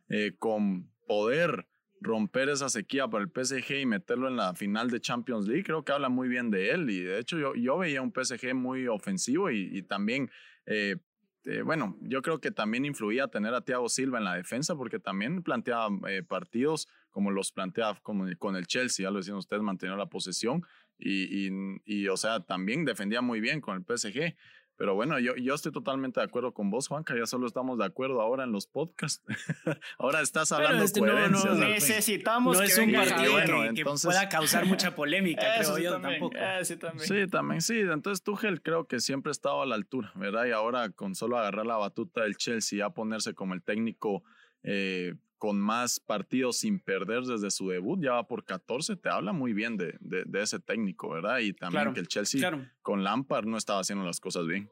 eh, 0.09 0.35
con 0.37 0.91
poder 1.07 1.65
romper 2.01 2.49
esa 2.49 2.69
sequía 2.69 3.07
para 3.07 3.23
el 3.23 3.31
PSG 3.31 3.81
y 3.81 3.85
meterlo 3.87 4.27
en 4.27 4.37
la 4.37 4.53
final 4.53 4.91
de 4.91 5.01
Champions 5.01 5.47
League, 5.47 5.63
creo 5.63 5.83
que 5.83 5.91
habla 5.91 6.07
muy 6.07 6.27
bien 6.27 6.51
de 6.51 6.69
él. 6.69 6.87
Y 6.87 7.01
de 7.01 7.17
hecho 7.17 7.39
yo, 7.39 7.55
yo 7.55 7.79
veía 7.79 8.03
un 8.03 8.13
PSG 8.13 8.53
muy 8.53 8.87
ofensivo 8.87 9.49
y, 9.49 9.81
también, 9.81 10.29
eh, 10.67 10.97
eh, 11.45 11.63
bueno, 11.63 11.97
yo 12.01 12.21
creo 12.21 12.39
que 12.39 12.51
también 12.51 12.85
influía 12.85 13.27
tener 13.27 13.55
a 13.55 13.61
Thiago 13.61 13.89
Silva 13.89 14.19
en 14.19 14.25
la 14.25 14.35
defensa 14.35 14.75
porque 14.75 14.99
también 14.99 15.41
planteaba 15.41 15.89
eh, 16.07 16.21
partidos 16.21 16.87
como 17.09 17.31
los 17.31 17.51
planteaba 17.51 17.99
con 18.01 18.55
el 18.55 18.67
Chelsea, 18.67 19.03
ya 19.03 19.09
lo 19.09 19.17
decían 19.17 19.37
ustedes, 19.37 19.63
mantener 19.63 19.97
la 19.97 20.05
posesión 20.05 20.63
y, 20.99 21.47
y, 21.47 21.51
y, 21.85 22.07
o 22.09 22.17
sea, 22.17 22.41
también 22.41 22.85
defendía 22.85 23.21
muy 23.21 23.39
bien 23.39 23.61
con 23.61 23.77
el 23.77 23.83
PSG. 23.83 24.35
Pero 24.79 24.95
bueno, 24.95 25.19
yo, 25.19 25.35
yo 25.35 25.55
estoy 25.55 25.73
totalmente 25.73 26.21
de 26.21 26.25
acuerdo 26.25 26.53
con 26.53 26.69
vos, 26.69 26.87
Juanca. 26.87 27.13
Ya 27.13 27.25
solo 27.25 27.47
estamos 27.47 27.77
de 27.77 27.83
acuerdo 27.83 28.21
ahora 28.21 28.45
en 28.45 28.53
los 28.53 28.65
podcasts. 28.65 29.21
ahora 29.99 30.21
estás 30.21 30.53
hablando 30.53 30.85
este 30.85 31.01
coherencias. 31.01 31.57
No, 31.57 31.65
necesitamos 31.65 32.57
no 32.57 32.63
que 32.63 32.69
es 32.69 32.77
un 32.77 32.93
partido 32.93 33.73
que, 33.73 33.83
pueda 33.83 34.29
causar 34.29 34.65
mucha 34.65 34.95
polémica, 34.95 35.55
creo 35.57 35.77
yo 35.79 35.99
tampoco. 35.99 36.37
sí, 36.63 36.77
también. 36.77 37.07
sí, 37.07 37.27
también. 37.29 37.61
Sí, 37.61 37.79
entonces 37.79 38.23
Tuchel 38.23 38.61
creo 38.61 38.85
que 38.85 39.01
siempre 39.01 39.31
ha 39.31 39.33
estado 39.33 39.61
a 39.61 39.65
la 39.65 39.75
altura, 39.75 40.13
¿verdad? 40.15 40.45
Y 40.45 40.51
ahora 40.51 40.89
con 40.91 41.13
solo 41.13 41.37
agarrar 41.37 41.65
la 41.65 41.75
batuta 41.75 42.23
del 42.23 42.37
Chelsea, 42.37 42.85
a 42.85 42.93
ponerse 42.93 43.33
como 43.33 43.55
el 43.55 43.61
técnico 43.61 44.23
eh, 44.63 45.13
con 45.39 45.59
más 45.59 45.99
partidos 45.99 46.57
sin 46.57 46.79
perder 46.79 47.23
desde 47.23 47.49
su 47.49 47.69
debut, 47.69 47.99
ya 48.03 48.11
va 48.11 48.27
por 48.27 48.43
14, 48.43 48.97
te 48.97 49.09
habla 49.09 49.31
muy 49.31 49.53
bien 49.53 49.77
de, 49.77 49.97
de, 50.01 50.41
ese 50.41 50.59
técnico, 50.59 51.09
¿verdad? 51.09 51.39
Y 51.39 51.53
también 51.53 51.93
que 51.93 52.01
el 52.01 52.07
Chelsea 52.07 52.69
con 52.81 53.03
Lampard 53.03 53.45
no 53.45 53.57
estaba 53.57 53.79
haciendo 53.79 54.05
las 54.05 54.19
cosas 54.19 54.45
bien. 54.45 54.69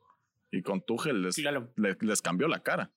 Y 0.51 0.61
con 0.61 0.81
Tuchel 0.81 1.23
les, 1.23 1.37
les, 1.75 2.21
cambió 2.21 2.47
la 2.47 2.61
cara. 2.61 2.91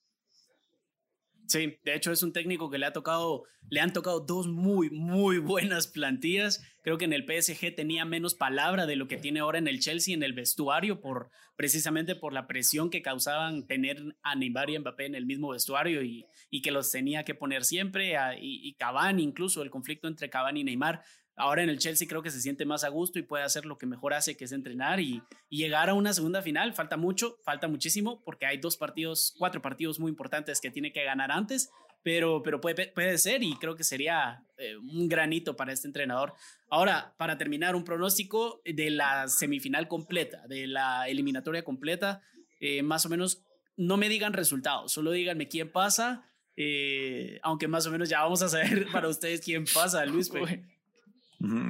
Sí, 1.51 1.81
de 1.85 1.97
hecho 1.97 2.13
es 2.13 2.23
un 2.23 2.33
técnico 2.33 2.71
que 2.71 2.79
le 2.79 2.87
ha 2.87 2.93
tocado, 2.93 3.43
le 3.71 3.81
han 3.81 3.93
tocado 3.93 4.21
dos 4.21 4.47
muy, 4.47 4.89
muy 4.89 5.39
buenas 5.39 5.89
plantillas. 5.89 6.63
Creo 6.85 6.97
que 6.97 7.07
en 7.07 7.13
el 7.13 7.25
PSG 7.25 7.75
tenía 7.75 8.05
menos 8.05 8.37
palabra 8.37 8.87
de 8.87 8.95
lo 8.95 9.09
que 9.09 9.17
tiene 9.17 9.41
ahora 9.41 9.59
en 9.59 9.67
el 9.67 9.81
Chelsea, 9.81 10.15
en 10.15 10.23
el 10.23 10.33
vestuario, 10.33 11.01
por 11.01 11.31
precisamente 11.57 12.15
por 12.15 12.33
la 12.33 12.47
presión 12.47 12.89
que 12.89 13.03
causaban 13.03 13.67
tener 13.67 14.01
a 14.23 14.37
Neymar 14.37 14.71
y 14.71 14.79
Mbappé 14.79 15.07
en 15.07 15.17
el 15.17 15.27
mismo 15.27 15.49
vestuario 15.49 16.05
y, 16.05 16.25
que 16.63 16.71
los 16.71 16.93
tenía 16.93 17.25
que 17.25 17.35
poner 17.35 17.65
siempre, 17.65 18.13
y, 18.41 18.69
y 18.69 18.75
Cavani, 18.75 19.25
incluso 19.25 19.63
el 19.63 19.71
conflicto 19.71 20.07
entre 20.07 20.31
Cavani 20.31 20.61
y 20.61 20.65
Neymar. 20.65 21.03
Ahora 21.41 21.63
en 21.63 21.71
el 21.71 21.79
Chelsea 21.79 22.07
creo 22.07 22.23
que 22.23 22.31
se 22.31 22.41
siente 22.41 22.67
más 22.67 22.85
a 22.85 22.89
gusto 22.89 23.19
y 23.19 23.23
puede 23.23 23.45
hacer 23.45 23.65
lo 23.65 23.79
que 23.79 23.87
mejor 23.87 24.15
hace, 24.15 24.37
que 24.37 24.45
es 24.45 24.53
entrenar 24.53 25.01
y, 25.01 25.23
llegar 25.49 25.89
a 25.89 25.95
una 25.95 26.13
segunda 26.13 26.43
final. 26.43 26.75
Falta 26.75 26.97
mucho, 26.97 27.39
falta 27.45 27.67
muchísimo, 27.67 28.23
porque 28.25 28.47
hay 28.47 28.59
dos 28.59 28.77
partidos, 28.77 29.35
cuatro 29.39 29.63
partidos 29.63 29.99
muy 29.99 30.11
importantes 30.11 30.61
que 30.61 30.71
tiene 30.71 30.93
que 30.93 31.03
ganar 31.03 31.33
antes, 31.33 31.71
pero, 32.03 32.43
pero 32.43 32.61
puede, 32.61 32.89
puede 32.89 33.19
ser 33.19 33.43
y 33.43 33.57
creo 33.57 33.75
que 33.75 33.85
sería 33.85 34.45
eh, 34.59 34.77
un 34.77 35.09
granito 35.09 35.57
para 35.57 35.73
este 35.73 35.89
entrenador. 35.89 36.35
Ahora, 36.69 37.15
para 37.19 37.37
terminar, 37.37 37.75
un 37.75 37.85
pronóstico 37.85 38.61
de 38.65 38.91
la 38.91 39.29
semifinal 39.29 39.89
completa, 39.89 40.47
de 40.47 40.67
la 40.67 41.09
eliminatoria 41.09 41.65
completa, 41.65 42.23
eh, 42.61 42.83
más 42.83 43.07
o 43.07 43.09
menos, 43.09 43.43
no 43.77 43.97
me 43.97 44.09
digan 44.09 44.35
resultados, 44.35 44.93
solo 44.93 45.11
díganme 45.13 45.49
quién 45.49 45.73
pasa. 45.73 46.27
Eh, 46.57 47.39
aunque 47.43 47.69
más 47.69 47.87
o 47.87 47.91
menos 47.91 48.11
ya 48.11 48.23
vamos 48.23 48.43
a 48.43 48.49
saber 48.49 48.87
para 48.93 49.09
ustedes 49.09 49.41
quién 49.41 49.65
pasa, 49.65 50.05
Luis. 50.05 50.31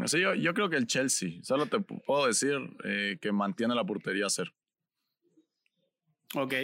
Sí, 0.07 0.21
yo, 0.21 0.35
yo, 0.35 0.53
creo 0.53 0.69
que 0.69 0.77
el 0.77 0.87
Chelsea, 0.87 1.39
solo 1.43 1.67
te 1.67 1.79
puedo 1.79 2.27
decir 2.27 2.57
eh, 2.85 3.19
que 3.21 3.31
mantiene 3.31 3.75
la 3.75 3.85
portería 3.85 4.27
a 4.27 4.31
cero. 4.31 4.53
Ok. 6.35 6.55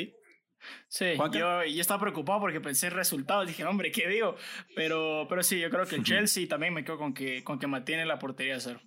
Sí, 0.89 1.15
yo, 1.17 1.65
yo, 1.65 1.81
estaba 1.81 2.01
preocupado 2.01 2.41
porque 2.41 2.61
pensé 2.61 2.89
en 2.89 2.95
resultados. 2.95 3.47
Dije, 3.47 3.65
hombre, 3.65 3.93
¿qué 3.93 4.09
digo? 4.09 4.37
Pero, 4.75 5.27
pero 5.29 5.43
sí, 5.45 5.61
yo 5.61 5.71
creo 5.71 5.87
que 5.87 5.97
el 5.97 6.03
Chelsea 6.03 6.49
también 6.49 6.75
me 6.75 6.83
quedo 6.83 6.99
con 6.99 7.15
que, 7.15 7.45
con 7.45 7.59
que 7.61 7.69
mantiene 7.69 8.05
la 8.07 8.19
portería 8.19 8.57
a 8.57 8.61
cero. 8.61 8.81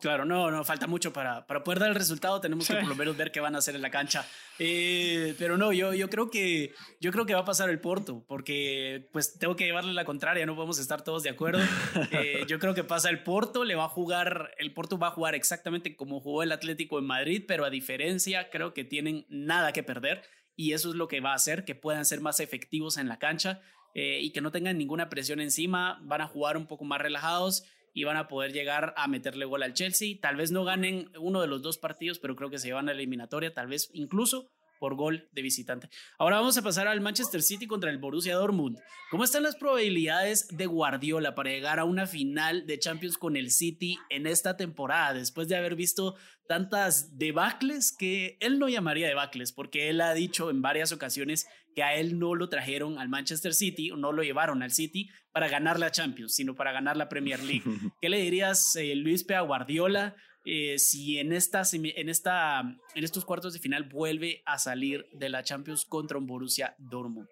Claro, 0.00 0.24
no, 0.24 0.50
no, 0.50 0.64
falta 0.64 0.86
mucho 0.86 1.12
para, 1.12 1.46
para 1.46 1.64
poder 1.64 1.80
dar 1.80 1.88
el 1.88 1.94
resultado. 1.94 2.40
Tenemos 2.40 2.66
que 2.66 2.74
por 2.74 2.86
lo 2.86 2.94
menos 2.94 3.16
ver 3.16 3.32
qué 3.32 3.40
van 3.40 3.54
a 3.54 3.58
hacer 3.58 3.74
en 3.74 3.82
la 3.82 3.90
cancha. 3.90 4.26
Eh, 4.58 5.34
pero 5.38 5.56
no, 5.56 5.72
yo, 5.72 5.94
yo, 5.94 6.08
creo 6.08 6.30
que, 6.30 6.74
yo 7.00 7.12
creo 7.12 7.26
que 7.26 7.34
va 7.34 7.40
a 7.40 7.44
pasar 7.44 7.70
el 7.70 7.80
Porto, 7.80 8.24
porque 8.26 9.08
pues 9.12 9.38
tengo 9.38 9.56
que 9.56 9.64
llevarle 9.64 9.92
la 9.92 10.04
contraria, 10.04 10.46
no 10.46 10.54
podemos 10.54 10.78
estar 10.78 11.02
todos 11.02 11.22
de 11.22 11.30
acuerdo. 11.30 11.62
Eh, 12.12 12.44
yo 12.46 12.58
creo 12.58 12.74
que 12.74 12.84
pasa 12.84 13.10
el 13.10 13.22
Porto, 13.22 13.64
le 13.64 13.74
va 13.74 13.84
a 13.84 13.88
jugar, 13.88 14.52
el 14.58 14.72
Porto 14.72 14.98
va 14.98 15.08
a 15.08 15.10
jugar 15.10 15.34
exactamente 15.34 15.96
como 15.96 16.20
jugó 16.20 16.42
el 16.42 16.52
Atlético 16.52 16.98
en 16.98 17.06
Madrid, 17.06 17.44
pero 17.46 17.64
a 17.64 17.70
diferencia 17.70 18.48
creo 18.48 18.74
que 18.74 18.84
tienen 18.84 19.26
nada 19.28 19.72
que 19.72 19.82
perder 19.82 20.22
y 20.54 20.72
eso 20.72 20.90
es 20.90 20.94
lo 20.94 21.08
que 21.08 21.20
va 21.20 21.32
a 21.32 21.36
hacer 21.36 21.64
que 21.64 21.74
puedan 21.74 22.04
ser 22.04 22.20
más 22.20 22.40
efectivos 22.40 22.96
en 22.96 23.08
la 23.08 23.18
cancha 23.18 23.60
eh, 23.94 24.20
y 24.20 24.30
que 24.30 24.40
no 24.40 24.52
tengan 24.52 24.78
ninguna 24.78 25.08
presión 25.08 25.40
encima, 25.40 25.98
van 26.02 26.20
a 26.20 26.26
jugar 26.26 26.56
un 26.56 26.66
poco 26.66 26.84
más 26.84 27.00
relajados 27.00 27.64
y 27.96 28.04
van 28.04 28.18
a 28.18 28.28
poder 28.28 28.52
llegar 28.52 28.92
a 28.98 29.08
meterle 29.08 29.46
gol 29.46 29.62
al 29.62 29.72
Chelsea. 29.72 30.18
Tal 30.20 30.36
vez 30.36 30.52
no 30.52 30.64
ganen 30.64 31.08
uno 31.18 31.40
de 31.40 31.46
los 31.46 31.62
dos 31.62 31.78
partidos, 31.78 32.18
pero 32.18 32.36
creo 32.36 32.50
que 32.50 32.58
se 32.58 32.68
llevan 32.68 32.90
a 32.90 32.92
la 32.92 32.98
eliminatoria, 32.98 33.54
tal 33.54 33.68
vez 33.68 33.88
incluso 33.94 34.50
por 34.78 34.94
gol 34.94 35.28
de 35.32 35.42
visitante. 35.42 35.88
Ahora 36.18 36.36
vamos 36.36 36.56
a 36.56 36.62
pasar 36.62 36.88
al 36.88 37.00
Manchester 37.00 37.42
City 37.42 37.66
contra 37.66 37.90
el 37.90 37.98
Borussia 37.98 38.34
Dortmund. 38.36 38.78
¿Cómo 39.10 39.24
están 39.24 39.42
las 39.42 39.56
probabilidades 39.56 40.48
de 40.48 40.66
Guardiola 40.66 41.34
para 41.34 41.50
llegar 41.50 41.78
a 41.78 41.84
una 41.84 42.06
final 42.06 42.66
de 42.66 42.78
Champions 42.78 43.18
con 43.18 43.36
el 43.36 43.50
City 43.50 43.98
en 44.10 44.26
esta 44.26 44.56
temporada, 44.56 45.14
después 45.14 45.48
de 45.48 45.56
haber 45.56 45.76
visto 45.76 46.16
tantas 46.48 47.18
debacles 47.18 47.94
que 47.96 48.36
él 48.40 48.58
no 48.58 48.68
llamaría 48.68 49.08
debacles, 49.08 49.52
porque 49.52 49.88
él 49.88 50.00
ha 50.00 50.14
dicho 50.14 50.50
en 50.50 50.62
varias 50.62 50.92
ocasiones 50.92 51.46
que 51.74 51.82
a 51.82 51.94
él 51.94 52.18
no 52.18 52.34
lo 52.34 52.48
trajeron 52.48 52.98
al 52.98 53.08
Manchester 53.08 53.52
City 53.52 53.90
o 53.90 53.96
no 53.96 54.12
lo 54.12 54.22
llevaron 54.22 54.62
al 54.62 54.70
City 54.70 55.10
para 55.30 55.48
ganar 55.48 55.78
la 55.78 55.90
Champions, 55.90 56.34
sino 56.34 56.54
para 56.54 56.72
ganar 56.72 56.96
la 56.96 57.08
Premier 57.08 57.42
League. 57.42 57.64
¿Qué 58.00 58.08
le 58.08 58.18
dirías, 58.18 58.76
eh, 58.76 58.94
Luis 58.96 59.24
P. 59.24 59.34
a 59.34 59.42
Guardiola? 59.42 60.16
Eh, 60.48 60.78
si 60.78 61.18
en, 61.18 61.32
esta, 61.32 61.62
en, 61.72 62.08
esta, 62.08 62.60
en 62.60 63.04
estos 63.04 63.24
cuartos 63.24 63.52
de 63.52 63.58
final 63.58 63.88
vuelve 63.88 64.44
a 64.46 64.58
salir 64.58 65.04
de 65.12 65.28
la 65.28 65.42
Champions 65.42 65.84
contra 65.84 66.18
un 66.18 66.26
Borussia 66.26 66.76
Dortmund. 66.78 67.28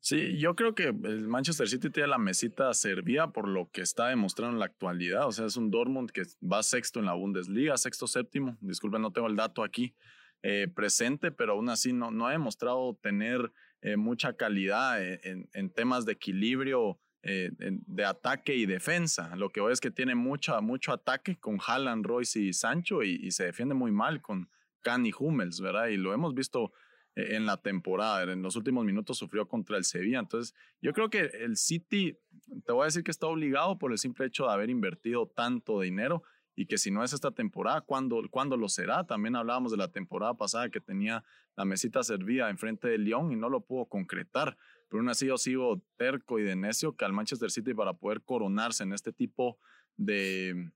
Sí, 0.00 0.38
yo 0.38 0.56
creo 0.56 0.74
que 0.74 0.88
el 0.88 1.28
Manchester 1.28 1.68
City 1.68 1.88
tiene 1.90 2.08
la 2.08 2.18
mesita 2.18 2.74
servida 2.74 3.32
por 3.32 3.46
lo 3.46 3.70
que 3.70 3.80
está 3.80 4.08
demostrando 4.08 4.54
en 4.54 4.58
la 4.58 4.66
actualidad. 4.66 5.28
O 5.28 5.32
sea, 5.32 5.46
es 5.46 5.56
un 5.56 5.70
Dortmund 5.70 6.10
que 6.10 6.22
va 6.42 6.64
sexto 6.64 6.98
en 6.98 7.06
la 7.06 7.14
Bundesliga, 7.14 7.76
sexto, 7.76 8.08
séptimo. 8.08 8.56
Disculpen, 8.60 9.02
no 9.02 9.12
tengo 9.12 9.28
el 9.28 9.36
dato 9.36 9.62
aquí 9.62 9.94
eh, 10.42 10.66
presente, 10.74 11.30
pero 11.30 11.52
aún 11.52 11.68
así 11.68 11.92
no, 11.92 12.10
no 12.10 12.26
ha 12.26 12.32
demostrado 12.32 12.98
tener 13.00 13.52
eh, 13.82 13.96
mucha 13.96 14.32
calidad 14.32 15.00
en, 15.00 15.70
temas 15.70 16.04
de 16.06 16.12
equilibrio 16.12 16.98
eh, 17.28 17.50
de 17.58 18.04
ataque 18.04 18.54
y 18.54 18.66
defensa. 18.66 19.34
Lo 19.34 19.50
que 19.50 19.60
veo 19.60 19.70
es 19.70 19.80
que 19.80 19.90
tiene 19.90 20.14
mucho, 20.14 20.62
mucho 20.62 20.92
ataque 20.92 21.34
con 21.34 21.58
Haaland, 21.58 22.06
Royce 22.06 22.38
y 22.38 22.52
Sancho 22.52 23.02
y, 23.02 23.32
se 23.32 23.46
defiende 23.46 23.74
muy 23.74 23.90
mal 23.90 24.22
con 24.22 24.48
Can 24.80 25.04
y 25.06 25.10
Hummels, 25.18 25.60
¿verdad? 25.60 25.88
Y 25.88 25.96
lo 25.96 26.14
hemos 26.14 26.34
visto 26.34 26.72
eh, 27.16 27.34
en 27.34 27.44
la 27.44 27.56
temporada. 27.56 28.32
En 28.32 28.42
los 28.42 28.54
últimos 28.54 28.84
minutos 28.84 29.18
sufrió 29.18 29.48
contra 29.48 29.76
el 29.76 29.82
Sevilla. 29.82 30.20
Entonces, 30.20 30.54
yo 30.80 30.92
creo 30.92 31.10
que 31.10 31.22
el 31.40 31.56
City, 31.56 32.16
te 32.64 32.70
voy 32.70 32.82
a 32.82 32.84
decir 32.84 33.02
que 33.02 33.10
está 33.10 33.26
obligado 33.26 33.76
por 33.76 33.90
el 33.90 33.98
simple 33.98 34.26
hecho 34.26 34.46
de 34.46 34.52
haber 34.52 34.70
invertido 34.70 35.26
tanto 35.26 35.80
dinero 35.80 36.22
y 36.54 36.66
que 36.66 36.78
si 36.78 36.92
no 36.92 37.02
es 37.02 37.12
esta 37.12 37.32
temporada, 37.32 37.80
¿cuándo, 37.80 38.22
¿cuándo 38.30 38.56
lo 38.56 38.68
será? 38.68 39.04
También 39.04 39.34
hablábamos 39.34 39.72
de 39.72 39.78
la 39.78 39.90
temporada 39.90 40.34
pasada 40.34 40.70
que 40.70 40.80
tenía 40.80 41.24
la 41.56 41.64
mesita 41.64 42.04
servida 42.04 42.50
enfrente 42.50 42.86
de 42.86 42.98
Lyon 42.98 43.32
y 43.32 43.36
no 43.36 43.48
lo 43.48 43.62
pudo 43.62 43.86
concretar 43.86 44.56
pero 44.88 45.00
aún 45.00 45.08
así 45.08 45.26
yo 45.26 45.36
sigo 45.38 45.82
terco 45.96 46.38
y 46.38 46.42
de 46.42 46.56
necio 46.56 46.96
que 46.96 47.04
al 47.04 47.12
Manchester 47.12 47.50
City 47.50 47.74
para 47.74 47.94
poder 47.94 48.22
coronarse 48.22 48.84
en 48.84 48.92
este 48.92 49.12
tipo 49.12 49.58
de, 49.96 50.70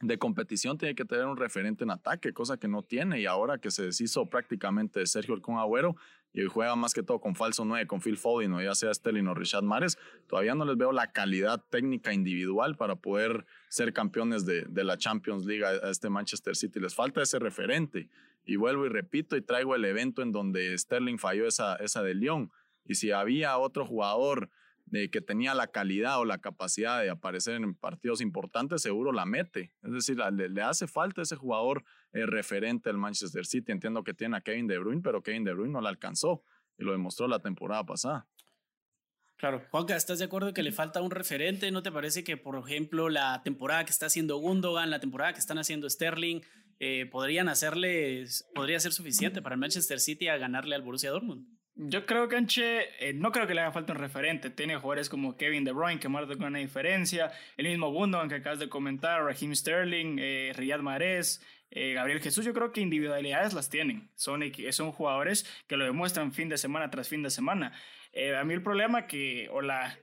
de 0.00 0.18
competición 0.18 0.78
tiene 0.78 0.94
que 0.94 1.04
tener 1.04 1.26
un 1.26 1.36
referente 1.36 1.84
en 1.84 1.90
ataque, 1.90 2.32
cosa 2.32 2.56
que 2.56 2.68
no 2.68 2.82
tiene. 2.82 3.20
Y 3.20 3.26
ahora 3.26 3.58
que 3.58 3.70
se 3.70 3.84
deshizo 3.84 4.26
prácticamente 4.26 5.00
de 5.00 5.06
Sergio 5.06 5.34
El 5.34 5.42
Agüero 5.56 5.96
y 6.32 6.44
juega 6.46 6.74
más 6.76 6.94
que 6.94 7.02
todo 7.02 7.20
con 7.20 7.34
falso 7.34 7.64
9, 7.64 7.86
con 7.86 8.00
Phil 8.00 8.16
Foden 8.16 8.52
o 8.54 8.62
ya 8.62 8.74
sea 8.74 8.94
Sterling 8.94 9.26
o 9.26 9.34
Richard 9.34 9.64
Mares, 9.64 9.98
todavía 10.26 10.54
no 10.54 10.64
les 10.64 10.76
veo 10.76 10.92
la 10.92 11.12
calidad 11.12 11.62
técnica 11.70 12.12
individual 12.12 12.76
para 12.76 12.96
poder 12.96 13.44
ser 13.68 13.92
campeones 13.92 14.46
de, 14.46 14.62
de 14.62 14.84
la 14.84 14.96
Champions 14.96 15.44
League 15.44 15.64
a, 15.64 15.90
este 15.90 16.08
Manchester 16.08 16.56
City. 16.56 16.80
Les 16.80 16.94
falta 16.94 17.22
ese 17.22 17.38
referente. 17.38 18.08
Y 18.46 18.56
vuelvo 18.56 18.86
y 18.86 18.88
repito 18.88 19.36
y 19.36 19.42
traigo 19.42 19.74
el 19.74 19.84
evento 19.84 20.22
en 20.22 20.32
donde 20.32 20.76
Sterling 20.78 21.18
falló 21.18 21.46
esa, 21.46 21.76
esa 21.76 22.02
de 22.02 22.14
Lyon 22.14 22.50
y 22.90 22.96
si 22.96 23.12
había 23.12 23.56
otro 23.56 23.86
jugador 23.86 24.50
de 24.86 25.10
que 25.10 25.20
tenía 25.20 25.54
la 25.54 25.68
calidad 25.68 26.18
o 26.18 26.24
la 26.24 26.38
capacidad 26.38 27.00
de 27.00 27.08
aparecer 27.08 27.54
en 27.54 27.72
partidos 27.76 28.20
importantes, 28.20 28.82
seguro 28.82 29.12
la 29.12 29.24
mete. 29.26 29.72
Es 29.84 29.92
decir, 29.92 30.16
le, 30.16 30.62
hace 30.62 30.88
falta 30.88 31.22
ese 31.22 31.36
jugador 31.36 31.84
eh, 32.12 32.26
referente 32.26 32.90
al 32.90 32.98
Manchester 32.98 33.46
City. 33.46 33.70
Entiendo 33.70 34.02
que 34.02 34.12
tiene 34.12 34.36
a 34.36 34.40
Kevin 34.40 34.66
De 34.66 34.76
Bruyne, 34.78 35.02
pero 35.02 35.22
Kevin 35.22 35.44
De 35.44 35.52
Bruyne 35.52 35.72
no 35.72 35.80
la 35.80 35.88
alcanzó 35.88 36.42
y 36.76 36.82
lo 36.82 36.90
demostró 36.90 37.28
la 37.28 37.38
temporada 37.38 37.86
pasada. 37.86 38.26
Claro, 39.36 39.62
Juanca, 39.70 39.94
¿estás 39.94 40.18
de 40.18 40.24
acuerdo 40.24 40.52
que 40.52 40.64
le 40.64 40.72
falta 40.72 41.00
un 41.00 41.12
referente? 41.12 41.70
¿No 41.70 41.84
te 41.84 41.92
parece 41.92 42.24
que, 42.24 42.36
por 42.36 42.58
ejemplo, 42.58 43.08
la 43.08 43.40
temporada 43.44 43.84
que 43.84 43.92
está 43.92 44.06
haciendo 44.06 44.38
Gundogan, 44.38 44.90
la 44.90 44.98
temporada 44.98 45.32
que 45.32 45.38
están 45.38 45.58
haciendo 45.58 45.88
Sterling, 45.88 46.40
eh, 46.80 47.06
podrían 47.06 47.48
hacerle, 47.48 48.26
podría 48.52 48.80
ser 48.80 48.92
suficiente 48.92 49.42
para 49.42 49.54
el 49.54 49.60
Manchester 49.60 50.00
City 50.00 50.26
a 50.26 50.38
ganarle 50.38 50.74
al 50.74 50.82
Borussia 50.82 51.10
Dortmund? 51.10 51.46
Yo 51.74 52.04
creo 52.04 52.28
que 52.28 52.36
Anche, 52.36 52.88
eh, 52.98 53.12
no 53.14 53.32
creo 53.32 53.46
que 53.46 53.54
le 53.54 53.62
haga 53.62 53.72
falta 53.72 53.92
un 53.92 53.98
referente. 53.98 54.50
Tiene 54.50 54.76
jugadores 54.76 55.08
como 55.08 55.36
Kevin 55.36 55.64
De 55.64 55.72
Bruyne 55.72 56.00
que 56.00 56.08
marcan 56.08 56.42
una 56.42 56.58
diferencia. 56.58 57.32
El 57.56 57.66
mismo 57.66 57.90
Gundogan 57.90 58.28
que 58.28 58.36
acabas 58.36 58.58
de 58.58 58.68
comentar, 58.68 59.22
Raheem 59.22 59.54
Sterling, 59.54 60.18
eh, 60.18 60.52
Riyad 60.54 60.80
Mahrez, 60.80 61.40
eh, 61.70 61.94
Gabriel 61.94 62.20
Jesús. 62.20 62.44
Yo 62.44 62.52
creo 62.52 62.72
que 62.72 62.80
individualidades 62.80 63.54
las 63.54 63.70
tienen. 63.70 64.10
Son, 64.14 64.42
son 64.70 64.92
jugadores 64.92 65.46
que 65.66 65.76
lo 65.76 65.84
demuestran 65.84 66.32
fin 66.32 66.48
de 66.48 66.58
semana 66.58 66.90
tras 66.90 67.08
fin 67.08 67.22
de 67.22 67.30
semana. 67.30 67.72
A 68.38 68.44
mí 68.44 68.54
el 68.54 68.62
problema 68.62 69.06
que, 69.06 69.48
o 69.52 69.60
la, 69.60 69.96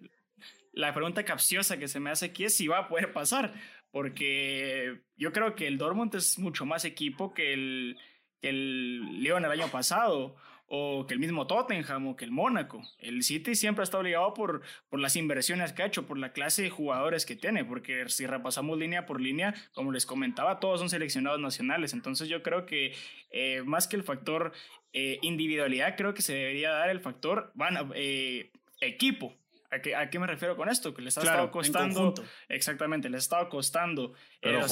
la 0.72 0.94
pregunta 0.94 1.26
capciosa 1.26 1.78
que 1.78 1.90
se 1.90 2.00
me 2.00 2.10
hace 2.10 2.28
aquí 2.28 2.46
es 2.46 2.56
si 2.56 2.68
va 2.68 2.80
a 2.80 2.88
poder 2.88 3.12
pasar. 3.12 3.54
Porque 3.92 5.02
yo 5.16 5.32
creo 5.32 5.56
que 5.56 5.68
el 5.68 5.78
Dortmund 5.78 6.16
es 6.16 6.38
mucho 6.40 6.66
más 6.66 6.86
equipo 6.86 7.34
que 7.34 7.54
el, 7.54 7.98
que 8.42 8.50
el 8.50 9.24
León 9.24 9.46
el 9.46 9.52
año 9.52 9.68
pasado 9.70 10.36
o 10.68 11.06
que 11.08 11.14
el 11.14 11.20
mismo 11.20 11.48
Tottenham 11.48 12.08
o 12.08 12.16
que 12.16 12.26
el 12.26 12.32
Mónaco. 12.32 12.82
El 13.00 13.24
City 13.24 13.56
siempre 13.56 13.84
está 13.84 14.00
obligado 14.00 14.34
por, 14.34 14.62
por 14.90 15.00
las 15.00 15.16
inversiones 15.16 15.74
que 15.74 15.84
ha 15.84 15.86
hecho, 15.86 16.06
por 16.06 16.18
la 16.18 16.34
clase 16.34 16.64
de 16.64 16.70
jugadores 16.70 17.26
que 17.26 17.36
tiene, 17.36 17.64
porque 17.64 18.08
si 18.10 18.28
repasamos 18.28 18.78
línea 18.78 19.06
por 19.06 19.22
línea, 19.22 19.56
como 19.74 19.92
les 19.92 20.06
comentaba, 20.06 20.60
todos 20.60 20.80
son 20.80 20.90
seleccionados 20.90 21.40
nacionales. 21.40 21.94
Entonces 21.94 22.28
yo 22.28 22.44
creo 22.44 22.66
que 22.66 22.94
eh, 23.32 23.64
más 23.66 23.88
que 23.88 23.96
el 23.96 24.04
factor 24.04 24.52
eh, 24.94 25.20
individualidad, 25.22 25.96
creo 25.96 26.14
que 26.14 26.22
se 26.22 26.34
debería 26.34 26.72
dar 26.72 26.90
el 26.90 27.00
factor 27.00 27.52
van, 27.56 27.92
eh, 27.96 28.52
equipo. 28.82 29.34
¿A 29.70 29.82
qué, 29.82 29.96
¿A 29.96 30.10
qué, 30.10 30.18
me 30.18 30.28
refiero 30.28 30.56
con 30.56 30.70
esto? 30.70 30.94
Que 30.94 31.02
les 31.02 31.18
ha 31.18 31.22
estado 31.22 31.52
costando. 31.52 32.14
Exactamente, 32.48 33.10
les 33.10 33.18
ha 33.18 33.24
estado 33.24 33.50
costando. 33.50 34.14
Pero 34.42 34.66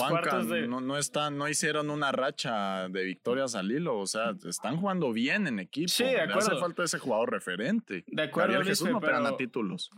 de... 0.46 0.68
no, 0.68 0.80
no, 0.80 0.98
están, 0.98 1.38
no 1.38 1.50
hicieron 1.50 1.90
una 1.90 2.14
racha 2.14 2.88
de 2.88 3.04
victorias 3.04 3.56
al 3.56 3.72
hilo. 3.72 4.00
O 4.00 4.08
sea, 4.08 4.34
están 4.48 4.78
jugando 4.78 5.12
bien 5.12 5.48
en 5.48 5.60
equipo. 5.60 5.90
Sí, 5.90 6.06
de 6.06 6.22
acuerdo. 6.22 6.50
Le 6.50 6.56
hace 6.56 6.62
falta 6.62 6.84
ese 6.84 7.00
jugador 7.00 7.32
referente. 7.32 8.06
De 8.08 8.24
acuerdo. 8.24 8.54
Gabriel 8.54 8.70
Jesús 8.70 8.90
no 8.90 9.02
pero... 9.02 9.18
a 9.18 9.38
títulos. 9.38 9.90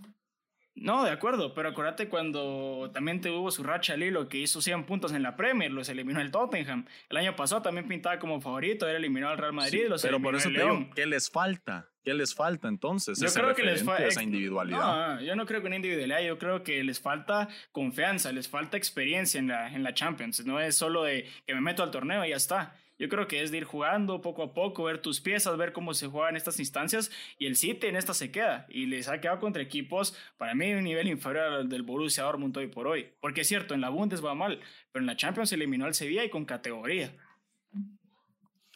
No, 0.79 1.03
de 1.03 1.11
acuerdo, 1.11 1.53
pero 1.55 1.69
acuérdate 1.69 2.07
cuando 2.07 2.91
también 2.93 3.19
tuvo 3.19 3.49
su 3.49 3.63
racha 3.63 3.93
al 3.93 4.03
hilo 4.03 4.29
que 4.29 4.37
hizo 4.37 4.61
100 4.61 4.83
puntos 4.85 5.11
en 5.11 5.23
la 5.23 5.35
Premier, 5.35 5.71
los 5.71 5.89
eliminó 5.89 6.21
el 6.21 6.29
Tottenham. 6.29 6.85
El 7.09 7.17
año 7.17 7.35
pasado 7.35 7.63
también 7.63 7.87
pintaba 7.87 8.19
como 8.19 8.39
favorito, 8.39 8.87
era 8.87 8.97
eliminado 8.97 9.33
al 9.33 9.39
Real 9.39 9.53
Madrid, 9.53 9.81
sí, 9.83 9.89
los 9.89 10.01
pero 10.03 10.21
por 10.21 10.35
eso 10.35 10.49
te 10.49 10.61
digo, 10.61 10.87
¿qué 10.95 11.07
les 11.07 11.29
falta? 11.31 11.89
¿Qué 12.03 12.13
les 12.13 12.33
falta 12.33 12.67
entonces? 12.67 13.19
Yo 13.19 13.27
creo 13.33 13.53
que 13.53 13.63
les 13.63 13.83
falta 13.83 14.05
esa 14.05 14.23
individualidad. 14.23 15.15
No, 15.17 15.21
yo 15.21 15.35
no 15.35 15.45
creo 15.45 15.61
que 15.61 15.67
una 15.67 15.75
individualidad, 15.75 16.21
yo 16.21 16.37
creo 16.37 16.63
que 16.63 16.83
les 16.83 17.01
falta 17.01 17.49
confianza, 17.71 18.31
les 18.31 18.47
falta 18.47 18.77
experiencia 18.77 19.39
en 19.39 19.47
la, 19.47 19.67
en 19.73 19.83
la 19.83 19.93
Champions. 19.93 20.45
No 20.45 20.59
es 20.59 20.77
solo 20.77 21.03
de 21.03 21.27
que 21.45 21.53
me 21.53 21.59
meto 21.59 21.83
al 21.83 21.91
torneo 21.91 22.23
y 22.23 22.29
ya 22.29 22.37
está. 22.37 22.75
Yo 22.99 23.09
creo 23.09 23.27
que 23.27 23.43
es 23.43 23.51
de 23.51 23.57
ir 23.57 23.63
jugando 23.63 24.21
poco 24.21 24.43
a 24.43 24.53
poco, 24.53 24.85
ver 24.85 25.01
tus 25.01 25.21
piezas, 25.21 25.57
ver 25.57 25.71
cómo 25.71 25.93
se 25.93 26.07
juega 26.07 26.29
en 26.29 26.35
estas 26.35 26.59
instancias 26.59 27.11
y 27.37 27.45
el 27.45 27.55
City 27.55 27.87
en 27.87 27.95
esta 27.95 28.13
se 28.13 28.31
queda 28.31 28.65
y 28.69 28.87
les 28.87 29.07
ha 29.07 29.21
quedado 29.21 29.39
contra 29.39 29.61
equipos 29.61 30.17
para 30.37 30.55
mí 30.55 30.73
un 30.73 30.83
nivel 30.83 31.07
inferior 31.07 31.45
al 31.45 31.69
del 31.69 31.83
Borussia 31.83 32.23
Dortmund 32.23 32.57
hoy 32.57 32.67
por 32.67 32.87
hoy. 32.87 33.09
Porque 33.19 33.41
es 33.41 33.47
cierto, 33.47 33.73
en 33.73 33.81
la 33.81 33.89
Bundes 33.89 34.23
va 34.23 34.33
mal, 34.33 34.59
pero 34.91 35.03
en 35.03 35.07
la 35.07 35.15
Champions 35.15 35.51
eliminó 35.53 35.85
al 35.85 35.93
Sevilla 35.93 36.23
y 36.23 36.29
con 36.29 36.45
categoría. 36.45 37.13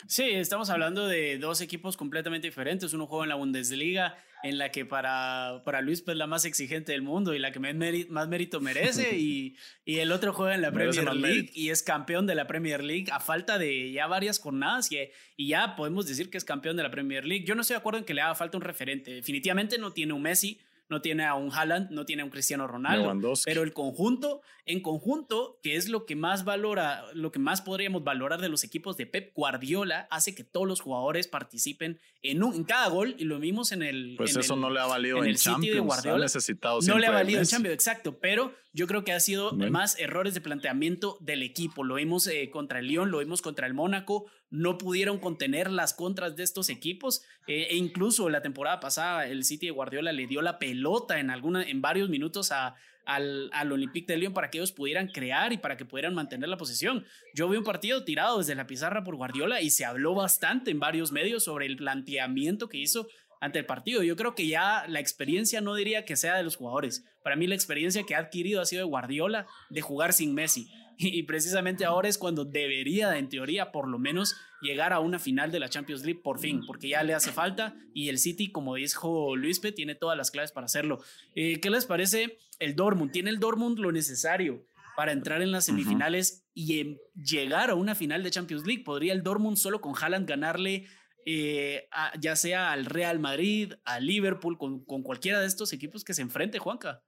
Sí, 0.07 0.23
estamos 0.23 0.69
hablando 0.69 1.07
de 1.07 1.37
dos 1.37 1.61
equipos 1.61 1.97
completamente 1.97 2.47
diferentes. 2.47 2.93
Uno 2.93 3.07
juega 3.07 3.25
en 3.25 3.29
la 3.29 3.35
Bundesliga, 3.35 4.17
en 4.43 4.57
la 4.57 4.69
que 4.69 4.85
para, 4.85 5.61
para 5.63 5.81
Luis 5.81 6.01
pues, 6.01 6.15
es 6.15 6.17
la 6.17 6.27
más 6.27 6.45
exigente 6.45 6.91
del 6.91 7.01
mundo 7.01 7.33
y 7.33 7.39
la 7.39 7.51
que 7.51 7.59
más, 7.59 8.27
mérito, 8.27 8.59
merece, 8.59 9.17
y, 9.17 9.55
y, 9.85 9.99
el 9.99 10.11
otro 10.11 10.33
juega 10.33 10.55
en 10.55 10.61
la 10.61 10.71
Premier 10.71 11.13
League 11.15 11.51
y 11.53 11.69
es 11.69 11.83
campeón 11.83 12.27
de 12.27 12.35
la 12.35 12.47
Premier 12.47 12.83
League 12.83 13.07
a 13.11 13.19
falta 13.19 13.57
de 13.57 13.91
ya 13.91 14.07
varias 14.07 14.39
jornadas 14.39 14.91
y, 14.91 14.97
y 15.37 15.49
ya 15.49 15.75
podemos 15.75 16.07
decir 16.07 16.29
que 16.29 16.37
es 16.37 16.45
campeón 16.45 16.77
de 16.77 16.83
la 16.83 16.91
Premier 16.91 17.25
League. 17.25 17.45
Yo 17.45 17.55
no 17.55 17.61
estoy 17.61 17.75
de 17.75 17.79
acuerdo 17.79 17.99
en 17.99 18.05
que 18.05 18.13
le 18.13 18.21
haga 18.21 18.35
falta 18.35 18.57
un 18.57 18.63
referente. 18.63 19.13
Definitivamente 19.13 19.77
no 19.77 19.93
tiene 19.93 20.13
un 20.13 20.21
Messi 20.21 20.59
no 20.91 21.01
tiene 21.01 21.25
a 21.25 21.35
un 21.35 21.51
Haaland, 21.51 21.89
no 21.89 22.05
tiene 22.05 22.21
a 22.21 22.25
un 22.25 22.31
Cristiano 22.31 22.67
Ronaldo, 22.67 23.33
pero 23.45 23.63
el 23.63 23.71
conjunto, 23.71 24.41
en 24.65 24.81
conjunto, 24.81 25.57
que 25.63 25.77
es 25.77 25.87
lo 25.87 26.05
que 26.05 26.17
más 26.17 26.43
valora, 26.43 27.05
lo 27.13 27.31
que 27.31 27.39
más 27.39 27.61
podríamos 27.61 28.03
valorar 28.03 28.41
de 28.41 28.49
los 28.49 28.65
equipos 28.65 28.97
de 28.97 29.05
Pep 29.05 29.33
Guardiola, 29.33 30.07
hace 30.11 30.35
que 30.35 30.43
todos 30.43 30.67
los 30.67 30.81
jugadores 30.81 31.29
participen 31.29 31.97
en, 32.21 32.43
un, 32.43 32.53
en 32.55 32.65
cada 32.65 32.89
gol 32.89 33.15
y 33.17 33.23
lo 33.23 33.39
vimos 33.39 33.71
en 33.71 33.83
el 33.83 34.15
Pues 34.17 34.35
eso 34.35 34.57
no 34.57 34.69
le 34.69 34.81
ha 34.81 34.85
valido 34.85 35.19
en, 35.19 35.29
el 35.29 35.37
Champions, 35.37 35.75
de 35.75 35.79
Guardiola. 35.79 36.25
necesitado 36.25 36.79
no 36.81 36.99
le 36.99 37.07
ha 37.07 37.11
valido 37.11 37.39
en 37.39 37.45
Champions, 37.45 37.73
exacto, 37.73 38.19
pero 38.19 38.53
yo 38.73 38.87
creo 38.87 39.03
que 39.03 39.11
ha 39.11 39.19
sido 39.19 39.51
más 39.53 39.99
errores 39.99 40.33
de 40.33 40.41
planteamiento 40.41 41.17
del 41.19 41.43
equipo. 41.43 41.83
Lo 41.83 41.95
vimos 41.95 42.25
eh, 42.27 42.49
contra 42.49 42.79
el 42.79 42.87
Lyon, 42.87 43.11
lo 43.11 43.19
vimos 43.19 43.41
contra 43.41 43.67
el 43.67 43.73
Mónaco, 43.73 44.25
no 44.49 44.77
pudieron 44.77 45.19
contener 45.19 45.69
las 45.69 45.93
contras 45.93 46.35
de 46.35 46.43
estos 46.43 46.69
equipos 46.69 47.23
eh, 47.47 47.67
e 47.69 47.75
incluso 47.75 48.29
la 48.29 48.41
temporada 48.41 48.79
pasada 48.79 49.27
el 49.27 49.43
City 49.43 49.67
de 49.67 49.71
Guardiola 49.71 50.13
le 50.13 50.27
dio 50.27 50.41
la 50.41 50.57
pelota 50.57 51.19
en, 51.19 51.29
alguna, 51.29 51.63
en 51.63 51.81
varios 51.81 52.09
minutos 52.09 52.51
a, 52.51 52.75
al, 53.05 53.49
al 53.53 53.71
Olympique 53.71 54.11
de 54.11 54.19
Lyon 54.19 54.33
para 54.33 54.49
que 54.49 54.59
ellos 54.59 54.71
pudieran 54.71 55.07
crear 55.07 55.51
y 55.53 55.57
para 55.57 55.75
que 55.75 55.85
pudieran 55.85 56.13
mantener 56.13 56.49
la 56.49 56.57
posición. 56.57 57.05
Yo 57.33 57.49
vi 57.49 57.57
un 57.57 57.63
partido 57.63 58.03
tirado 58.03 58.37
desde 58.37 58.55
la 58.55 58.67
pizarra 58.67 59.03
por 59.03 59.15
Guardiola 59.15 59.61
y 59.61 59.69
se 59.69 59.85
habló 59.85 60.15
bastante 60.15 60.71
en 60.71 60.79
varios 60.79 61.11
medios 61.11 61.43
sobre 61.43 61.65
el 61.65 61.77
planteamiento 61.77 62.69
que 62.69 62.77
hizo 62.77 63.07
ante 63.41 63.59
el 63.59 63.65
partido. 63.65 64.03
Yo 64.03 64.15
creo 64.15 64.35
que 64.35 64.47
ya 64.47 64.85
la 64.87 65.01
experiencia 65.01 65.59
no 65.59 65.75
diría 65.75 66.05
que 66.05 66.15
sea 66.15 66.37
de 66.37 66.43
los 66.43 66.55
jugadores. 66.55 67.03
Para 67.23 67.35
mí 67.35 67.47
la 67.47 67.55
experiencia 67.55 68.03
que 68.03 68.15
ha 68.15 68.19
adquirido 68.19 68.61
ha 68.61 68.65
sido 68.65 68.85
de 68.85 68.89
Guardiola 68.89 69.47
de 69.69 69.81
jugar 69.81 70.13
sin 70.13 70.33
Messi. 70.33 70.71
Y 70.97 71.23
precisamente 71.23 71.83
ahora 71.83 72.07
es 72.07 72.19
cuando 72.19 72.45
debería, 72.45 73.17
en 73.17 73.27
teoría, 73.27 73.71
por 73.71 73.87
lo 73.87 73.97
menos 73.97 74.35
llegar 74.61 74.93
a 74.93 74.99
una 74.99 75.17
final 75.17 75.51
de 75.51 75.59
la 75.59 75.67
Champions 75.67 76.05
League 76.05 76.21
por 76.23 76.37
fin, 76.37 76.61
porque 76.67 76.89
ya 76.89 77.01
le 77.01 77.15
hace 77.15 77.31
falta 77.31 77.73
y 77.95 78.09
el 78.09 78.19
City, 78.19 78.51
como 78.51 78.75
dijo 78.75 79.35
Luispe, 79.35 79.71
tiene 79.71 79.95
todas 79.95 80.15
las 80.15 80.29
claves 80.29 80.51
para 80.51 80.65
hacerlo. 80.65 81.01
Eh, 81.33 81.59
¿Qué 81.59 81.71
les 81.71 81.85
parece 81.85 82.37
el 82.59 82.75
Dortmund? 82.75 83.11
¿Tiene 83.11 83.31
el 83.31 83.39
Dortmund 83.39 83.79
lo 83.79 83.91
necesario 83.91 84.63
para 84.95 85.11
entrar 85.11 85.41
en 85.41 85.51
las 85.51 85.65
semifinales 85.65 86.45
y 86.53 86.97
llegar 87.15 87.71
a 87.71 87.75
una 87.75 87.95
final 87.95 88.21
de 88.21 88.29
Champions 88.29 88.67
League? 88.67 88.83
¿Podría 88.83 89.13
el 89.13 89.23
Dortmund 89.23 89.57
solo 89.57 89.81
con 89.81 89.95
Haaland 89.99 90.29
ganarle 90.29 90.85
eh, 91.25 91.87
ya 92.19 92.35
sea 92.35 92.71
al 92.71 92.85
Real 92.85 93.19
Madrid, 93.19 93.73
al 93.85 94.05
Liverpool, 94.05 94.57
con, 94.57 94.83
con 94.85 95.03
cualquiera 95.03 95.39
de 95.39 95.47
estos 95.47 95.73
equipos 95.73 96.03
que 96.03 96.13
se 96.13 96.21
enfrente, 96.21 96.59
Juanca? 96.59 97.03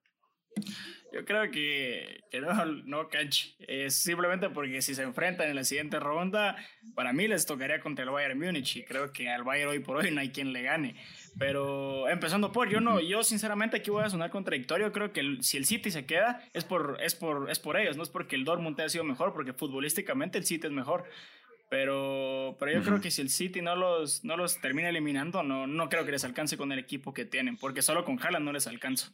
Yo 1.12 1.26
creo 1.26 1.52
que, 1.52 2.24
no, 2.42 2.66
no 2.66 3.08
canche. 3.08 3.56
Es 3.60 3.96
simplemente 3.96 4.50
porque 4.50 4.82
si 4.82 4.96
se 4.96 5.04
enfrentan 5.04 5.48
en 5.48 5.56
la 5.56 5.64
siguiente 5.64 6.00
ronda, 6.00 6.56
para 6.96 7.14
mí 7.14 7.28
les 7.28 7.46
tocaría 7.46 7.80
contra 7.82 8.04
el 8.04 8.10
Bayern 8.10 8.40
Múnich 8.40 8.78
y 8.78 8.84
creo 8.84 9.12
que 9.12 9.30
al 9.30 9.44
Bayern 9.44 9.70
hoy 9.70 9.80
por 9.80 9.98
hoy 9.98 10.10
no 10.10 10.22
hay 10.22 10.30
quien 10.30 10.54
le 10.54 10.64
gane. 10.64 10.96
Pero 11.38 12.10
empezando 12.10 12.52
por, 12.52 12.68
yo 12.68 12.82
no, 12.82 13.00
yo 13.00 13.24
sinceramente 13.24 13.78
aquí 13.78 13.92
voy 13.92 14.04
a 14.04 14.10
sonar 14.10 14.32
contradictorio. 14.32 14.92
Creo 14.92 15.14
que 15.14 15.38
si 15.42 15.58
el 15.58 15.66
City 15.66 15.92
se 15.92 16.08
queda 16.08 16.42
es 16.52 16.64
por, 16.64 16.98
es 17.00 17.14
por, 17.14 17.50
es 17.52 17.60
por 17.60 17.78
ellos, 17.78 17.96
no 17.96 18.02
es 18.02 18.10
porque 18.10 18.36
el 18.36 18.44
Dortmund 18.44 18.80
haya 18.80 18.90
sido 18.90 19.04
mejor, 19.04 19.34
porque 19.34 19.54
futbolísticamente 19.54 20.40
el 20.40 20.46
City 20.46 20.66
es 20.66 20.74
mejor. 20.74 21.06
Pero, 21.74 22.56
pero 22.60 22.72
yo 22.72 22.84
creo 22.84 23.02
que 23.02 23.10
si 23.10 23.24
el 23.24 23.32
City 23.32 23.60
no 23.64 23.76
los, 23.76 24.24
no 24.24 24.38
los 24.38 24.62
termina 24.62 24.90
eliminando, 24.90 25.42
no, 25.42 25.66
no 25.66 25.90
creo 25.90 26.06
que 26.06 26.12
les 26.12 26.24
alcance 26.24 26.56
con 26.56 26.72
el 26.72 26.78
equipo 26.78 27.16
que 27.16 27.26
tienen, 27.26 27.58
porque 27.58 27.82
solo 27.82 28.06
con 28.06 28.22
Haaland 28.22 28.46
no 28.46 28.52
les 28.52 28.68
alcanza. 28.68 29.12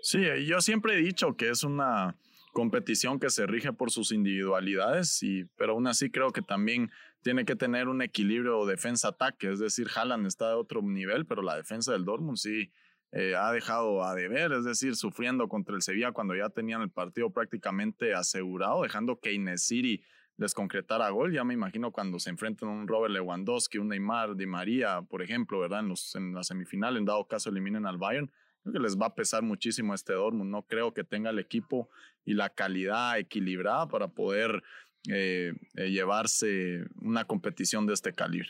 Sí, 0.00 0.20
yo 0.46 0.60
siempre 0.60 0.94
he 0.94 0.98
dicho 0.98 1.36
que 1.36 1.48
es 1.48 1.64
una 1.64 2.14
competición 2.52 3.18
que 3.18 3.30
se 3.30 3.48
rige 3.48 3.72
por 3.72 3.90
sus 3.90 4.12
individualidades, 4.12 5.24
y, 5.24 5.46
pero 5.56 5.72
aún 5.72 5.88
así 5.88 6.08
creo 6.08 6.30
que 6.30 6.40
también 6.40 6.92
tiene 7.20 7.44
que 7.44 7.56
tener 7.56 7.88
un 7.88 8.00
equilibrio 8.00 8.64
defensa-ataque, 8.64 9.50
es 9.50 9.58
decir, 9.58 9.88
Haaland 9.92 10.28
está 10.28 10.50
de 10.50 10.54
otro 10.54 10.82
nivel, 10.82 11.26
pero 11.26 11.42
la 11.42 11.56
defensa 11.56 11.90
del 11.90 12.04
Dortmund 12.04 12.36
sí 12.36 12.70
eh, 13.10 13.34
ha 13.34 13.50
dejado 13.50 14.04
a 14.04 14.14
deber, 14.14 14.52
es 14.52 14.64
decir, 14.64 14.94
sufriendo 14.94 15.48
contra 15.48 15.74
el 15.74 15.82
Sevilla 15.82 16.12
cuando 16.12 16.36
ya 16.36 16.48
tenían 16.48 16.82
el 16.82 16.90
partido 16.90 17.30
prácticamente 17.30 18.14
asegurado, 18.14 18.84
dejando 18.84 19.18
que 19.18 19.32
Inesiri 19.32 20.04
les 20.36 20.54
concretara 20.54 21.08
gol. 21.10 21.32
Ya 21.32 21.44
me 21.44 21.54
imagino 21.54 21.92
cuando 21.92 22.18
se 22.18 22.30
enfrentan 22.30 22.68
un 22.68 22.88
Robert 22.88 23.12
Lewandowski, 23.12 23.78
un 23.78 23.88
Neymar, 23.88 24.36
Di 24.36 24.46
María, 24.46 25.02
por 25.02 25.22
ejemplo, 25.22 25.60
¿verdad? 25.60 25.80
En, 25.80 25.88
los, 25.88 26.14
en 26.14 26.34
la 26.34 26.42
semifinal, 26.42 26.96
en 26.96 27.04
dado 27.04 27.26
caso 27.26 27.50
eliminen 27.50 27.86
al 27.86 27.98
Bayern, 27.98 28.30
Creo 28.66 28.72
que 28.72 28.80
les 28.80 28.98
va 28.98 29.06
a 29.06 29.14
pesar 29.14 29.44
muchísimo 29.44 29.94
este 29.94 30.12
Dortmund. 30.12 30.50
No 30.50 30.62
creo 30.62 30.92
que 30.92 31.04
tenga 31.04 31.30
el 31.30 31.38
equipo 31.38 31.88
y 32.24 32.34
la 32.34 32.50
calidad 32.50 33.16
equilibrada 33.16 33.86
para 33.86 34.08
poder 34.08 34.64
eh, 35.08 35.52
eh, 35.76 35.90
llevarse 35.90 36.84
una 36.96 37.26
competición 37.26 37.86
de 37.86 37.94
este 37.94 38.12
calibre. 38.12 38.48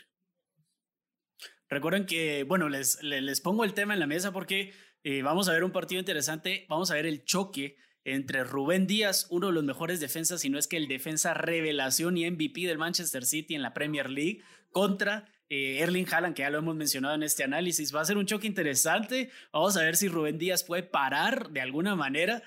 Recuerden 1.69 2.07
que, 2.07 2.45
bueno, 2.45 2.67
les, 2.67 3.03
les, 3.03 3.41
pongo 3.41 3.63
el 3.63 3.75
tema 3.75 3.93
en 3.93 3.99
la 3.99 4.07
mesa 4.07 4.31
porque 4.31 4.73
eh, 5.03 5.21
vamos 5.21 5.49
a 5.49 5.53
ver 5.53 5.63
un 5.63 5.71
partido 5.71 5.99
interesante. 5.99 6.65
Vamos 6.67 6.89
a 6.89 6.95
ver 6.95 7.05
el 7.05 7.23
choque 7.23 7.77
entre 8.07 8.45
Rubén 8.45 8.87
Díaz, 8.87 9.27
uno 9.29 9.47
de 9.47 9.53
los 9.53 9.65
mejores 9.65 9.99
defensas, 9.99 10.39
si 10.39 10.49
no 10.49 10.57
es 10.57 10.67
que 10.67 10.77
el 10.77 10.87
defensa 10.87 11.33
revelación 11.33 12.15
y 12.17 12.29
MVP 12.29 12.61
del 12.61 12.77
Manchester 12.77 13.25
City 13.25 13.53
en 13.53 13.61
la 13.61 13.73
Premier 13.73 14.09
League, 14.09 14.41
contra 14.71 15.25
eh, 15.49 15.79
Erling 15.81 16.07
Haaland, 16.09 16.33
que 16.33 16.43
ya 16.43 16.49
lo 16.49 16.59
hemos 16.59 16.73
mencionado 16.73 17.15
en 17.15 17.23
este 17.23 17.43
análisis. 17.43 17.93
Va 17.93 17.99
a 17.99 18.05
ser 18.05 18.17
un 18.17 18.25
choque 18.25 18.47
interesante. 18.47 19.29
Vamos 19.51 19.75
a 19.75 19.83
ver 19.83 19.97
si 19.97 20.07
Rubén 20.07 20.37
Díaz 20.37 20.63
puede 20.63 20.83
parar 20.83 21.49
de 21.49 21.59
alguna 21.59 21.95
manera. 21.97 22.43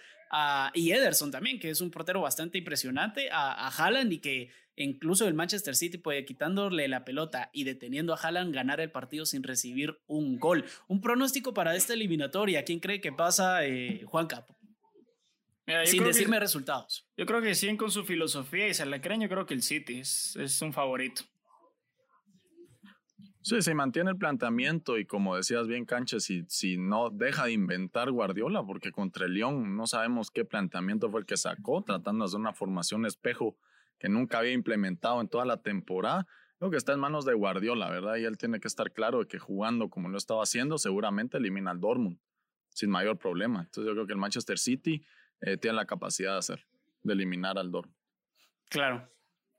y 0.73 0.93
Ederson 0.93 1.31
también, 1.31 1.61
que 1.61 1.69
es 1.69 1.83
un 1.83 1.91
portero 1.91 2.23
bastante 2.23 2.57
impresionante, 2.57 3.29
a, 3.31 3.53
a 3.53 3.69
Haaland 3.69 4.15
y 4.15 4.19
que 4.19 4.51
incluso 4.77 5.29
el 5.29 5.35
Manchester 5.35 5.77
City 5.77 5.99
puede 5.99 6.25
quitándole 6.25 6.89
la 6.89 7.05
pelota 7.05 7.51
y 7.53 7.65
deteniendo 7.65 8.15
a 8.15 8.17
Haaland 8.17 8.55
ganar 8.55 8.81
el 8.81 8.91
partido 8.91 9.27
sin 9.27 9.43
recibir 9.43 9.99
un 10.07 10.39
gol. 10.39 10.65
Un 10.89 11.03
pronóstico 11.03 11.53
para 11.53 11.77
esta 11.77 11.93
eliminatoria. 11.93 12.65
¿Quién 12.65 12.81
cree 12.81 13.03
que 13.03 13.13
pasa, 13.13 13.67
eh, 13.67 14.05
Juan 14.07 14.27
Capo? 15.67 15.87
sin 15.87 16.05
decirme 16.05 16.41
resultados. 16.41 17.09
Yo 17.17 17.27
creo 17.27 17.41
que 17.41 17.55
sí, 17.55 17.77
con 17.77 17.91
su 17.91 18.05
filosofía 18.05 18.69
y 18.69 18.75
se 18.75 18.87
la 18.87 19.01
creen, 19.01 19.21
yo 19.21 19.29
creo 19.29 19.47
que 19.47 19.55
el 19.55 19.63
City 19.63 20.01
es, 20.01 20.37
es 20.37 20.61
un 20.63 20.73
favorito. 20.73 21.23
Sí, 23.43 23.63
se 23.63 23.75
mantiene 23.75 24.11
el 24.11 24.19
planteamiento 24.19 24.99
y 24.99 25.07
como 25.07 25.35
decías 25.35 25.67
bien, 25.67 25.87
Cancha, 25.87 26.21
si, 26.21 26.45
si 26.49 26.77
no 26.77 27.09
deja 27.09 27.47
de 27.47 27.53
inventar 27.53 28.11
Guardiola, 28.11 28.63
porque 28.63 28.93
contra 28.93 29.25
el 29.25 29.35
León 29.35 29.77
no 29.77 29.87
sabemos 29.87 30.31
qué 30.31 30.45
planteamiento 30.45 31.11
fue 31.11 31.21
el 31.21 31.27
que 31.27 31.39
sacó, 31.39 31.83
tratando 31.83 32.25
de 32.25 32.29
hacer 32.29 32.41
una 32.41 32.53
formación 32.53 33.07
espejo 33.07 33.57
que 33.99 34.11
nunca 34.11 34.39
había 34.39 34.53
implementado 34.53 35.21
en 35.23 35.29
toda 35.29 35.47
la 35.47 35.63
temporada. 35.63 36.27
Creo 36.59 36.71
que 36.71 36.77
está 36.77 36.93
en 36.93 37.01
manos 37.01 37.25
de 37.25 37.33
Guardiola, 37.33 37.89
¿verdad? 37.89 38.17
Y 38.17 38.25
él 38.25 38.37
tiene 38.37 38.61
que 38.61 38.69
estar 38.69 38.93
claro 38.93 39.21
de 39.21 39.27
que 39.27 39.39
jugando 39.39 39.89
como 39.89 40.11
lo 40.11 40.19
estaba 40.19 40.43
haciendo, 40.43 40.77
seguramente 40.77 41.39
elimina 41.39 41.71
al 41.71 41.81
Dortmund 41.81 42.19
sin 42.69 42.91
mayor 42.91 43.19
problema. 43.19 43.61
Entonces 43.61 43.87
yo 43.87 43.95
creo 43.95 44.07
que 44.07 44.13
el 44.13 44.19
Manchester 44.19 44.59
City 44.59 45.05
eh, 45.41 45.57
tiene 45.57 45.77
la 45.77 45.87
capacidad 45.87 46.33
de 46.33 46.39
hacer, 46.39 46.67
de 47.03 47.13
eliminar 47.13 47.59
al 47.59 47.71
Dortmund. 47.71 47.97
Claro, 48.69 49.11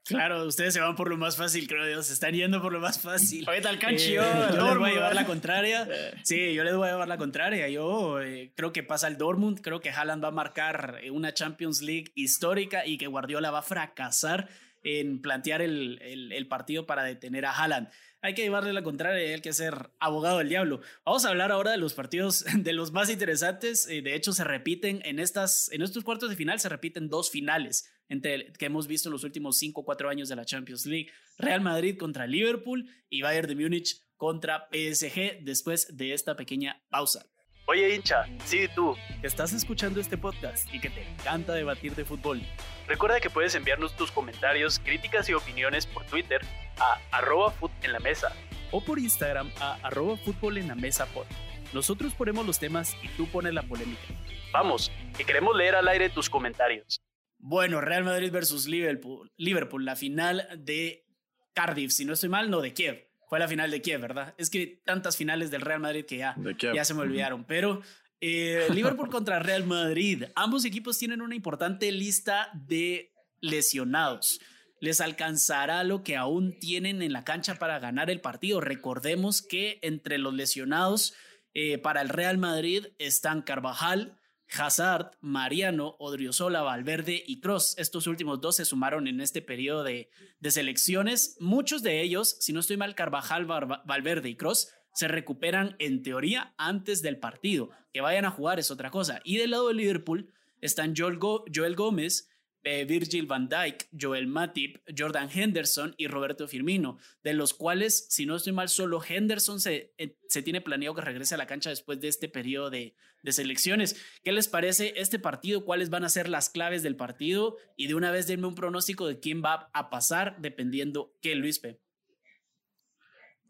Claro, 0.04 0.46
ustedes 0.48 0.74
se 0.74 0.80
van 0.80 0.96
por 0.96 1.10
lo 1.10 1.18
más 1.18 1.38
fácil, 1.38 1.68
creo 1.68 1.88
yo. 1.88 2.02
Se 2.02 2.14
están 2.14 2.34
yendo 2.34 2.62
por 2.62 2.74
lo 2.74 2.80
más 2.80 3.00
fácil. 3.00 3.46
Ahorita 3.48 3.70
al 3.70 3.80
canchi, 3.80 4.14
yo, 4.14 4.24
les 4.24 4.78
voy 4.78 4.90
a 4.90 4.94
llevar 4.94 5.16
la 5.16 5.26
contraria. 5.26 5.88
Sí, 6.24 6.54
yo 6.54 6.64
les 6.64 6.76
voy 6.76 6.88
a 6.88 6.92
llevar 6.92 7.08
la 7.08 7.18
contraria. 7.18 7.68
Yo 7.70 8.22
eh, 8.22 8.52
creo 8.56 8.74
que 8.74 8.84
pasa 8.84 9.08
el 9.08 9.18
Dortmund. 9.18 9.62
Creo 9.62 9.80
que 9.80 9.92
Haaland 9.92 10.24
va 10.24 10.30
a 10.30 10.32
marcar 10.32 11.00
eh, 11.04 11.12
una 11.12 11.34
Champions 11.34 11.82
League 11.82 12.12
histórica 12.16 12.86
y 12.86 12.98
que 12.98 13.08
Guardiola 13.08 13.52
va 13.52 13.60
a 13.60 13.64
fracasar 13.64 14.50
en 14.84 15.22
plantear 15.22 15.62
el, 15.62 16.00
el, 16.02 16.48
partido 16.48 16.86
para 16.86 17.04
detener 17.04 17.46
a 17.46 17.52
Haaland. 17.52 17.90
Hay 18.22 18.34
que 18.34 18.44
llevarle 18.44 18.74
la 18.74 18.84
contraria, 18.84 19.34
hay 19.34 19.42
que 19.42 19.54
ser 19.54 19.92
abogado 20.00 20.40
del 20.40 20.50
diablo. 20.50 20.82
Vamos 21.06 21.26
a 21.26 21.30
hablar 21.30 21.52
ahora 21.52 21.72
de 21.72 21.78
los 21.78 21.94
partidos 21.94 22.46
de 22.56 22.74
los 22.74 22.92
más 22.92 23.10
interesantes. 23.10 23.88
Eh, 23.88 24.02
de 24.02 24.16
hecho, 24.16 24.34
se 24.34 24.44
repiten 24.44 25.02
en, 25.06 25.20
estas, 25.20 25.72
en 25.72 25.82
estos 25.82 26.04
cuartos 26.04 26.30
de 26.30 26.36
final, 26.36 26.60
se 26.60 26.70
repiten 26.70 27.10
dos 27.10 27.30
finales 27.32 27.92
entre, 28.10 28.52
que 28.54 28.66
hemos 28.66 28.88
visto 28.88 29.10
en 29.10 29.14
los 29.14 29.24
últimos 29.24 29.58
5 29.58 29.82
o 29.82 29.86
4 29.86 30.10
años 30.10 30.30
de 30.30 30.36
la 30.36 30.46
Champions 30.46 30.86
League. 30.86 31.12
Real 31.38 31.62
Madrid 31.62 31.98
contra 31.98 32.28
Liverpool 32.28 32.90
y 33.10 33.22
Bayern 33.22 33.48
de 33.48 33.56
Múnich 33.56 34.02
contra 34.18 34.68
PSG 34.72 35.44
después 35.44 35.96
de 35.96 36.14
esta 36.14 36.36
pequeña 36.36 36.84
pausa. 36.90 37.31
Oye 37.72 37.96
hincha, 37.96 38.26
sí 38.44 38.68
tú, 38.76 38.98
que 39.22 39.28
estás 39.28 39.54
escuchando 39.54 40.02
este 40.02 40.18
podcast 40.18 40.68
y 40.74 40.82
que 40.82 40.90
te 40.90 41.10
encanta 41.10 41.54
debatir 41.54 41.96
de 41.96 42.04
fútbol. 42.04 42.42
Recuerda 42.86 43.22
que 43.22 43.30
puedes 43.30 43.56
enviarnos 43.56 43.96
tus 43.96 44.12
comentarios, 44.12 44.78
críticas 44.80 45.30
y 45.30 45.34
opiniones 45.36 45.86
por 45.86 46.04
Twitter 46.04 46.42
a 46.78 47.00
arroba 47.14 47.54
en 47.82 47.94
la 47.94 48.02
mesa 48.02 48.36
o 48.72 48.84
por 48.84 49.00
Instagram 49.00 49.50
a 49.62 49.76
arroba 49.84 50.18
fútbol 50.18 50.58
en 50.58 50.68
la 50.68 50.76
mesa 50.76 51.06
por. 51.06 51.26
Nosotros 51.72 52.14
ponemos 52.14 52.46
los 52.46 52.60
temas 52.60 52.94
y 53.02 53.08
tú 53.08 53.26
pones 53.28 53.54
la 53.54 53.64
polémica. 53.64 54.04
Vamos, 54.52 54.92
que 55.18 55.24
queremos 55.24 55.56
leer 55.56 55.76
al 55.76 55.88
aire 55.88 56.10
tus 56.10 56.30
comentarios. 56.30 57.00
Bueno, 57.38 57.80
Real 57.80 58.04
Madrid 58.04 58.34
versus 58.34 58.68
Liverpool, 58.68 59.32
Liverpool, 59.38 59.86
la 59.86 59.96
final 59.96 60.46
de 60.58 61.06
Cardiff, 61.54 61.94
si 61.94 62.04
no 62.04 62.12
estoy 62.12 62.28
mal, 62.28 62.50
no, 62.50 62.60
de 62.60 62.74
Kiev. 62.74 63.11
Fue 63.32 63.40
la 63.40 63.48
final 63.48 63.72
de 63.72 63.82
Kiev, 63.82 64.02
¿verdad? 64.02 64.36
Es 64.38 64.50
que 64.50 64.82
tantas 64.84 65.16
finales 65.16 65.52
del 65.52 65.62
Real 65.62 65.80
Madrid 65.80 66.04
que 66.04 66.18
ya, 66.18 66.36
ya 66.76 66.84
se 66.84 66.94
me 66.94 67.00
olvidaron. 67.00 67.46
Pero 67.46 67.82
eh, 68.20 68.68
Liverpool 68.74 69.10
contra 69.10 69.40
Real 69.40 69.64
Madrid. 69.64 70.26
Ambos 70.36 70.66
equipos 70.66 70.98
tienen 70.98 71.22
una 71.22 71.34
importante 71.34 71.90
lista 71.94 72.50
de 72.54 73.14
lesionados. 73.40 74.42
¿Les 74.82 75.00
alcanzará 75.00 75.86
lo 75.86 76.04
que 76.04 76.18
aún 76.18 76.60
tienen 76.60 77.02
en 77.02 77.14
la 77.14 77.24
cancha 77.24 77.56
para 77.56 77.80
ganar 77.80 78.10
el 78.10 78.20
partido? 78.20 78.60
Recordemos 78.60 79.42
que 79.42 79.80
entre 79.82 80.18
los 80.18 80.34
lesionados 80.34 81.14
eh, 81.54 81.78
para 81.78 82.02
el 82.02 82.10
Real 82.10 82.38
Madrid 82.38 82.88
están 82.98 83.44
Carvajal, 83.44 84.20
Hazard, 84.58 85.12
Mariano, 85.22 85.96
Odriozola, 86.00 86.62
Valverde 86.62 87.24
y 87.26 87.40
Cross. 87.40 87.76
Estos 87.78 88.08
últimos 88.08 88.42
dos 88.42 88.58
se 88.58 88.66
sumaron 88.66 89.08
en 89.08 89.22
este 89.22 89.42
periodo 89.42 89.84
de, 89.84 90.10
selecciones. 90.50 91.38
Muchos 91.40 91.84
de 91.84 92.02
ellos, 92.02 92.38
si 92.40 92.54
no 92.54 92.60
estoy 92.60 92.78
mal, 92.78 92.96
Carvajal, 92.96 93.46
Valverde 93.46 94.30
y 94.30 94.36
Cross 94.36 94.70
se 94.94 95.08
recuperan 95.08 95.76
en 95.80 96.04
teoría 96.04 96.54
antes 96.58 97.02
del 97.02 97.18
partido. 97.18 97.70
Que 97.94 98.02
vayan 98.02 98.26
a 98.26 98.32
jugar 98.32 98.60
es 98.60 98.72
otra 98.72 98.92
cosa. 98.92 99.22
Y 99.24 99.38
del 99.38 99.52
lado 99.52 99.70
de 99.70 99.76
Liverpool 99.76 100.34
están 100.60 100.94
Joel, 100.96 101.18
Joel 101.54 101.76
Gómez, 101.76 102.30
eh, 102.64 102.86
Virgil 102.86 103.26
van 103.26 103.50
Dijk, 103.50 103.88
Joel 104.00 104.28
Matip, 104.28 104.78
Jordan 104.96 105.30
Henderson 105.34 105.96
y 105.98 106.08
Roberto 106.08 106.48
Firmino, 106.48 106.98
de 107.24 107.34
los 107.34 107.54
cuales, 107.54 108.08
si 108.10 108.26
no 108.26 108.36
estoy 108.36 108.54
mal, 108.54 108.70
solo 108.70 109.02
Henderson 109.04 109.60
se, 109.60 109.94
eh, 109.98 110.18
se 110.28 110.42
tiene 110.42 110.62
planeado 110.62 110.96
que 110.96 111.02
regrese 111.02 111.36
a 111.36 111.38
la 111.38 111.48
cancha 111.48 111.70
después 111.70 112.00
de 112.00 112.08
este 112.08 112.30
periodo 112.30 112.70
de, 112.70 112.96
de, 113.24 113.32
selecciones. 113.32 113.96
¿Qué 114.24 114.32
les 114.32 114.48
parece 114.48 114.94
este 114.98 115.20
partido? 115.20 115.66
¿Cuáles 115.66 115.90
van 115.90 116.04
a 116.04 116.10
ser 116.10 116.30
las 116.30 116.50
claves 116.50 116.84
del 116.84 116.96
partido? 116.96 117.58
Y 117.76 117.88
de 117.88 117.96
una 117.96 118.12
vez 118.12 118.28
denme 118.28 118.48
un 118.48 118.56
pronóstico 118.56 119.08
de 119.08 119.20
quién 119.20 119.44
va 119.44 119.70
a 119.74 119.90
pasar 119.90 120.38
dependiendo 120.40 121.18
qué, 121.22 121.36
Luis 121.36 121.60
P. 121.60 121.80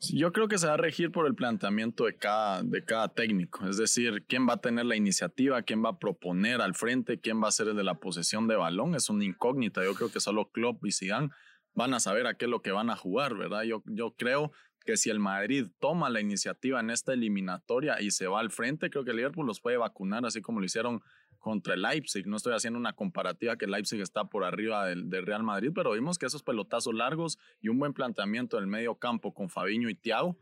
Yo 0.09 0.31
creo 0.31 0.47
que 0.47 0.57
se 0.57 0.65
va 0.65 0.73
a 0.73 0.77
regir 0.77 1.11
por 1.11 1.27
el 1.27 1.35
planteamiento 1.35 2.05
de 2.05 2.17
cada, 2.17 2.63
de 2.63 2.83
cada 2.83 3.13
técnico, 3.13 3.67
es 3.67 3.77
decir, 3.77 4.25
quién 4.27 4.47
va 4.49 4.53
a 4.53 4.61
tener 4.61 4.85
la 4.85 4.95
iniciativa, 4.95 5.61
quién 5.61 5.85
va 5.85 5.89
a 5.89 5.99
proponer 5.99 6.59
al 6.59 6.73
frente, 6.73 7.19
quién 7.19 7.41
va 7.41 7.49
a 7.49 7.51
ser 7.51 7.67
el 7.67 7.75
de 7.75 7.83
la 7.83 7.99
posesión 7.99 8.47
de 8.47 8.55
balón, 8.55 8.95
es 8.95 9.11
una 9.11 9.25
incógnita. 9.25 9.83
Yo 9.83 9.93
creo 9.93 10.11
que 10.11 10.19
solo 10.19 10.49
Klopp 10.49 10.83
y 10.85 10.91
Zidane 10.91 11.29
van 11.75 11.93
a 11.93 11.99
saber 11.99 12.25
a 12.25 12.33
qué 12.33 12.45
es 12.45 12.51
lo 12.51 12.63
que 12.63 12.71
van 12.71 12.89
a 12.89 12.95
jugar, 12.95 13.35
¿verdad? 13.35 13.61
Yo, 13.61 13.83
yo 13.85 14.15
creo 14.17 14.51
que 14.85 14.97
si 14.97 15.11
el 15.11 15.19
Madrid 15.19 15.67
toma 15.79 16.09
la 16.09 16.19
iniciativa 16.19 16.79
en 16.79 16.89
esta 16.89 17.13
eliminatoria 17.13 18.01
y 18.01 18.09
se 18.09 18.25
va 18.25 18.39
al 18.39 18.49
frente, 18.49 18.89
creo 18.89 19.03
que 19.05 19.11
el 19.11 19.17
Liverpool 19.17 19.45
los 19.45 19.61
puede 19.61 19.77
vacunar, 19.77 20.25
así 20.25 20.41
como 20.41 20.59
lo 20.59 20.65
hicieron 20.65 21.01
contra 21.41 21.73
el 21.73 21.81
Leipzig. 21.81 22.25
No 22.25 22.37
estoy 22.37 22.53
haciendo 22.53 22.79
una 22.79 22.93
comparativa 22.93 23.57
que 23.57 23.67
Leipzig 23.67 23.99
está 23.99 24.25
por 24.25 24.45
arriba 24.45 24.85
del, 24.85 25.09
Real 25.25 25.43
Madrid, 25.43 25.71
pero 25.75 25.91
vimos 25.91 26.17
que 26.17 26.27
esos 26.27 26.43
pelotazos 26.43 26.93
largos 26.93 27.37
y 27.59 27.67
un 27.67 27.77
buen 27.79 27.93
planteamiento 27.93 28.55
del 28.55 28.67
medio 28.67 28.95
campo 28.95 29.33
con 29.33 29.49
Fabiño 29.49 29.89
y 29.89 29.95
Thiago 29.95 30.37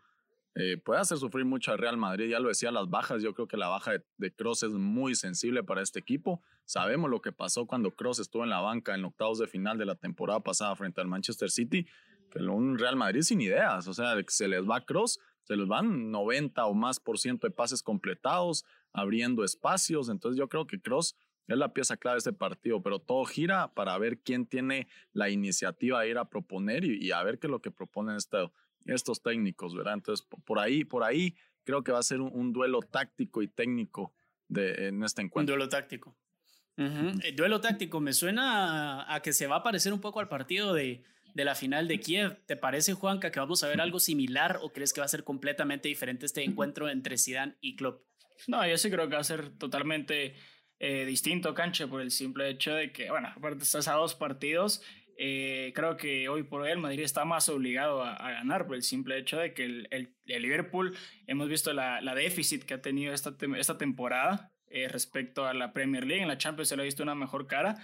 eh, 0.56 0.78
puede 0.78 1.00
hacer 1.00 1.18
sufrir 1.18 1.46
mucho 1.46 1.72
al 1.72 1.80
Real 1.80 1.98
Madrid. 1.98 2.30
Ya 2.30 2.40
lo 2.40 2.50
decía, 2.50 2.72
las 2.72 2.90
bajas, 2.90 3.24
yo 3.24 3.34
creo 3.34 3.48
que 3.48 3.58
la 3.58 3.70
baja 3.70 3.94
de, 3.94 4.04
de 4.18 4.32
Cross 4.32 4.64
es 4.64 4.72
muy 4.72 5.16
sensible 5.16 5.64
para 5.64 5.82
este 5.82 6.00
equipo. 6.00 6.44
Sabemos 6.66 7.10
lo 7.10 7.22
que 7.22 7.32
pasó 7.32 7.66
cuando 7.66 7.96
Cross 7.96 8.20
estuvo 8.20 8.44
en 8.44 8.50
la 8.50 8.60
banca 8.60 8.94
en 8.94 9.06
octavos 9.06 9.40
de 9.40 9.48
final 9.48 9.78
de 9.78 9.86
la 9.86 9.96
temporada 9.96 10.42
pasada 10.42 10.76
frente 10.76 11.02
al 11.02 11.08
Manchester 11.08 11.50
City, 11.50 11.88
que 12.30 12.40
un 12.40 12.78
Real 12.78 12.96
Madrid 12.96 13.22
sin 13.22 13.42
ideas, 13.42 13.88
o 13.88 13.94
sea, 13.94 14.16
se 14.28 14.48
les 14.48 14.64
va 14.64 14.82
Cross, 14.82 15.20
se 15.44 15.56
les 15.56 15.68
van 15.68 16.12
90 16.12 16.64
o 16.66 16.74
más 16.76 17.00
por 17.00 17.18
ciento 17.18 17.48
de 17.48 17.52
pases 17.52 17.82
completados, 17.82 18.66
abriendo 18.93 19.43
espacios. 19.43 20.10
Entonces 20.10 20.38
yo 20.38 20.47
creo 20.49 20.67
que 20.67 20.80
Cross 20.80 21.15
es 21.47 21.58
la 21.58 21.73
pieza 21.73 21.97
clave 21.97 22.15
de 22.15 22.19
este 22.19 22.34
partido, 22.34 22.82
pero 22.82 22.99
todo 22.99 23.25
gira 23.25 23.73
para 23.73 23.97
ver 23.97 24.19
quién 24.19 24.45
tiene 24.45 24.88
la 25.13 25.30
iniciativa 25.30 26.02
de 26.02 26.10
ir 26.10 26.17
a 26.17 26.30
proponer 26.30 26.86
y, 26.86 27.12
a 27.12 27.23
ver 27.23 27.39
qué 27.39 27.47
es 27.47 27.52
lo 27.52 27.62
que 27.62 27.71
proponen 27.71 28.17
estos 28.86 29.21
técnicos, 29.23 29.75
¿verdad? 29.75 29.95
Entonces 29.95 30.28
por 30.45 30.60
ahí, 30.60 30.86
por 30.86 31.04
ahí 31.04 31.36
creo 31.63 31.84
que 31.84 31.91
va 31.91 31.99
a 31.99 32.04
ser 32.04 32.21
un, 32.21 32.54
duelo 32.54 32.82
táctico 32.82 33.41
y 33.41 33.47
técnico 33.47 34.13
de, 34.47 34.88
en 34.88 35.04
este 35.04 35.21
encuentro. 35.21 35.54
Un 35.54 35.60
duelo 35.60 35.69
táctico. 35.69 36.15
El 36.78 37.36
duelo 37.36 37.60
táctico 37.60 37.99
me 37.99 38.13
suena 38.13 39.13
a, 39.13 39.21
que 39.21 39.34
se 39.34 39.47
va 39.47 39.58
a 39.58 39.63
parecer 39.63 39.91
un 39.91 39.99
poco 39.99 40.21
al 40.21 40.30
partido 40.30 40.73
de, 40.73 41.04
de 41.34 41.45
la 41.45 41.54
final 41.54 41.89
de 41.89 41.99
Kiev. 41.99 42.38
¿Te 42.45 42.56
parece, 42.56 42.93
Juanca, 42.93 43.32
que 43.32 43.39
vamos 43.39 43.63
a 43.63 43.67
ver 43.67 43.82
algo 43.82 43.99
similar 43.99 44.60
o 44.62 44.71
crees 44.71 44.93
que 44.93 45.02
va 45.02 45.06
a 45.06 45.10
ser 45.10 45.25
completamente 45.25 45.89
diferente 45.89 46.25
este 46.25 46.43
encuentro 46.43 46.88
entre 46.88 47.17
Zidane 47.17 47.58
y 47.60 47.75
Klopp? 47.75 48.09
No, 48.47 48.65
yo 48.67 48.78
sí 48.78 48.89
creo 48.89 49.08
que 49.10 49.15
va 49.15 49.21
a 49.21 49.23
ser 49.23 49.58
totalmente 49.58 50.36
eh, 50.80 51.06
distinto, 51.06 51.54
canche 51.54 51.88
por 51.88 52.02
el 52.02 52.12
simple 52.12 52.49
hecho 52.49 52.73
de 52.73 52.91
que, 52.91 53.10
bueno, 53.10 53.28
aparte 53.36 53.63
estás 53.63 53.88
a 53.88 53.93
dos 53.93 54.15
partidos, 54.15 54.82
eh, 55.17 55.73
creo 55.75 55.97
que 55.97 56.30
hoy 56.30 56.43
por 56.43 56.62
hoy 56.62 56.71
el 56.71 56.78
Madrid 56.78 57.04
está 57.04 57.25
más 57.25 57.49
obligado 57.49 58.02
a, 58.02 58.32
ganar 58.32 58.65
por 58.65 58.78
el 58.78 58.84
simple 58.84 59.17
hecho 59.17 59.38
de 59.38 59.54
que 59.54 59.65
el, 59.65 59.88
el, 59.91 60.41
Liverpool, 60.41 60.95
hemos 61.28 61.49
visto 61.49 61.73
la, 61.73 61.99
la, 61.99 62.15
déficit 62.15 62.63
que 62.63 62.75
ha 62.75 62.82
tenido 62.82 63.13
esta, 63.13 63.36
esta 63.58 63.78
temporada 63.78 64.54
eh, 64.67 64.88
respecto 64.88 65.45
a 65.45 65.54
la 65.54 65.73
Premier 65.73 66.06
League, 66.06 66.21
en 66.21 66.30
la 66.30 66.38
Champions 66.38 66.69
se 66.69 66.78
le 66.78 66.84
ha 66.84 66.86
visto 66.86 67.04
una 67.04 67.15
mejor 67.15 67.47
cara. 67.47 67.84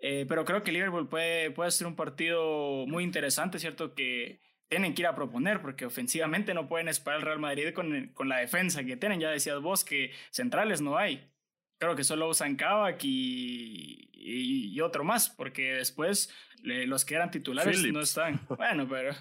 pero 0.00 0.44
creo 0.44 0.62
que 0.62 0.70
Liverpool 0.70 1.08
puede, 1.08 1.50
puede 1.50 1.72
ser 1.72 1.88
un 1.88 1.96
partido 1.96 2.86
muy 2.86 3.02
interesante, 3.02 3.58
¿cierto? 3.58 3.94
Que 3.96 4.40
tienen 4.68 4.94
que 4.94 5.02
ir 5.02 5.06
a 5.06 5.14
proponer, 5.14 5.60
porque 5.60 5.86
ofensivamente 5.86 6.54
no 6.54 6.68
pueden 6.68 6.88
esperar 6.88 7.20
el 7.20 7.26
Real 7.26 7.38
Madrid 7.38 7.72
con, 7.72 8.08
con, 8.08 8.28
la 8.28 8.38
defensa 8.38 8.84
que 8.84 8.96
tienen. 8.96 9.20
Ya 9.20 9.30
decías 9.30 9.60
vos 9.60 9.84
que 9.84 10.12
centrales 10.30 10.80
no 10.80 10.98
hay. 10.98 11.30
Creo 11.78 11.96
que 11.96 12.04
solo 12.04 12.28
usan 12.28 12.56
Kavak 12.56 13.02
y, 13.04 14.10
y, 14.12 14.80
otro 14.80 15.04
más, 15.04 15.30
porque 15.30 15.74
después 15.74 16.34
los 16.62 17.04
que 17.04 17.14
eran 17.14 17.30
titulares 17.30 17.82
no 17.92 18.00
están. 18.00 18.40
Bueno, 18.56 18.86
pero 18.88 19.12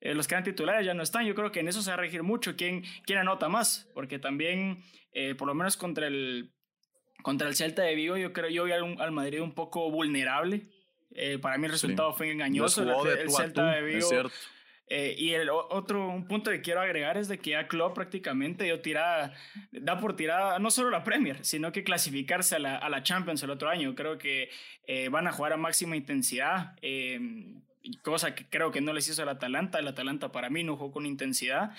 eh, 0.00 0.14
los 0.14 0.26
que 0.26 0.34
eran 0.34 0.44
titulares 0.44 0.86
ya 0.86 0.94
no 0.94 1.02
están. 1.02 1.26
Yo 1.26 1.34
creo 1.34 1.50
que 1.52 1.60
en 1.60 1.68
eso 1.68 1.82
se 1.82 1.90
va 1.90 1.94
a 1.94 1.98
regir 1.98 2.22
mucho 2.22 2.56
quién, 2.56 2.84
quién 3.04 3.18
anota 3.18 3.48
más, 3.48 3.90
porque 3.92 4.18
también, 4.18 4.84
eh, 5.12 5.34
por 5.34 5.48
lo 5.48 5.54
menos 5.54 5.76
contra 5.76 6.06
el, 6.06 6.54
contra 7.22 7.48
el 7.48 7.56
Celta 7.56 7.82
de 7.82 7.94
Vigo, 7.96 8.16
yo 8.16 8.32
creo 8.32 8.48
yo 8.48 8.64
vi 8.64 8.72
al, 8.72 9.00
al 9.00 9.12
Madrid 9.12 9.42
un 9.42 9.52
poco 9.52 9.90
vulnerable. 9.90 10.68
Eh, 11.10 11.38
para 11.38 11.58
mí 11.58 11.66
el 11.66 11.72
resultado 11.72 12.12
fue 12.14 12.30
engañoso. 12.30 12.82
El, 12.82 13.30
Celta 13.30 13.72
de 13.72 13.82
Vigo 13.82 14.08
eh, 14.88 15.16
y 15.18 15.32
el 15.32 15.50
otro 15.50 16.08
un 16.08 16.28
punto 16.28 16.50
que 16.50 16.60
quiero 16.60 16.80
agregar 16.80 17.16
es 17.16 17.26
de 17.26 17.38
que 17.38 17.50
ya 17.50 17.66
Klopp 17.66 17.94
prácticamente 17.94 18.64
dio 18.64 18.80
tirada, 18.80 19.34
da 19.72 19.98
por 19.98 20.14
tirada 20.14 20.58
no 20.60 20.70
solo 20.70 20.90
la 20.90 21.02
Premier, 21.02 21.44
sino 21.44 21.72
que 21.72 21.82
clasificarse 21.82 22.56
a 22.56 22.58
la, 22.60 22.76
a 22.76 22.88
la 22.88 23.02
Champions 23.02 23.42
el 23.42 23.50
otro 23.50 23.68
año. 23.68 23.94
Creo 23.96 24.16
que 24.18 24.48
eh, 24.86 25.08
van 25.08 25.26
a 25.26 25.32
jugar 25.32 25.52
a 25.52 25.56
máxima 25.56 25.96
intensidad, 25.96 26.76
eh, 26.82 27.18
cosa 28.02 28.34
que 28.34 28.48
creo 28.48 28.70
que 28.70 28.80
no 28.80 28.92
les 28.92 29.08
hizo 29.08 29.22
el 29.22 29.28
Atalanta. 29.28 29.80
El 29.80 29.88
Atalanta 29.88 30.30
para 30.30 30.50
mí 30.50 30.62
no 30.62 30.76
jugó 30.76 30.92
con 30.92 31.06
intensidad. 31.06 31.72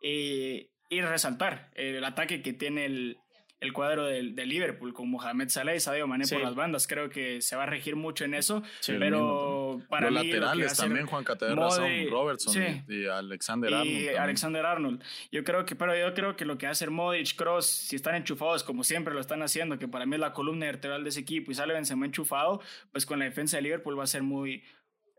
y 0.00 1.00
resaltar 1.00 1.70
el 1.74 2.04
ataque 2.04 2.40
que 2.40 2.52
tiene 2.52 2.84
el, 2.84 3.18
el 3.64 3.72
cuadro 3.72 4.06
del 4.06 4.34
de 4.34 4.46
Liverpool 4.46 4.92
con 4.92 5.10
Mohamed 5.10 5.48
Salah 5.48 5.74
y 5.74 5.80
Sadio 5.80 6.06
Mané 6.06 6.26
por 6.26 6.40
las 6.40 6.54
bandas. 6.54 6.86
Creo 6.86 7.08
que 7.08 7.40
se 7.40 7.56
va 7.56 7.64
a 7.64 7.66
regir 7.66 7.96
mucho 7.96 8.24
en 8.24 8.34
eso, 8.34 8.62
pero 8.86 9.80
para 9.88 10.10
Los 10.10 10.24
laterales 10.24 10.76
también, 10.76 11.06
Juan 11.06 11.24
Razón, 11.24 11.90
Robertson 12.10 12.84
y, 12.88 13.06
Alexander 13.06 13.74
Arnold. 13.74 13.90
Y 13.90 14.08
Alexander 14.08 14.66
Arnold. 14.66 15.02
Yo 15.32 15.44
creo 15.44 15.64
que, 15.64 15.74
pero 15.74 15.96
yo 15.96 16.12
creo 16.14 16.36
que 16.36 16.44
lo 16.44 16.58
que 16.58 16.66
hace 16.66 16.88
Modric, 16.88 17.34
Cross, 17.36 17.66
si 17.66 17.96
están 17.96 18.14
enchufados 18.14 18.62
como 18.62 18.84
siempre 18.84 19.14
lo 19.14 19.20
están 19.20 19.42
haciendo, 19.42 19.78
que 19.78 19.88
para 19.88 20.06
mí 20.06 20.14
es 20.14 20.20
la 20.20 20.32
columna 20.32 20.66
vertebral 20.66 21.02
de 21.02 21.10
ese 21.10 21.20
equipo 21.20 21.50
y 21.50 21.54
sale 21.54 21.74
Benzema 21.74 22.06
enchufado, 22.06 22.60
pues 22.92 23.06
con 23.06 23.18
la 23.18 23.24
defensa 23.24 23.56
de 23.56 23.62
Liverpool 23.62 23.98
va 23.98 24.04
a 24.04 24.08
ser 24.08 24.22
muy 24.22 24.62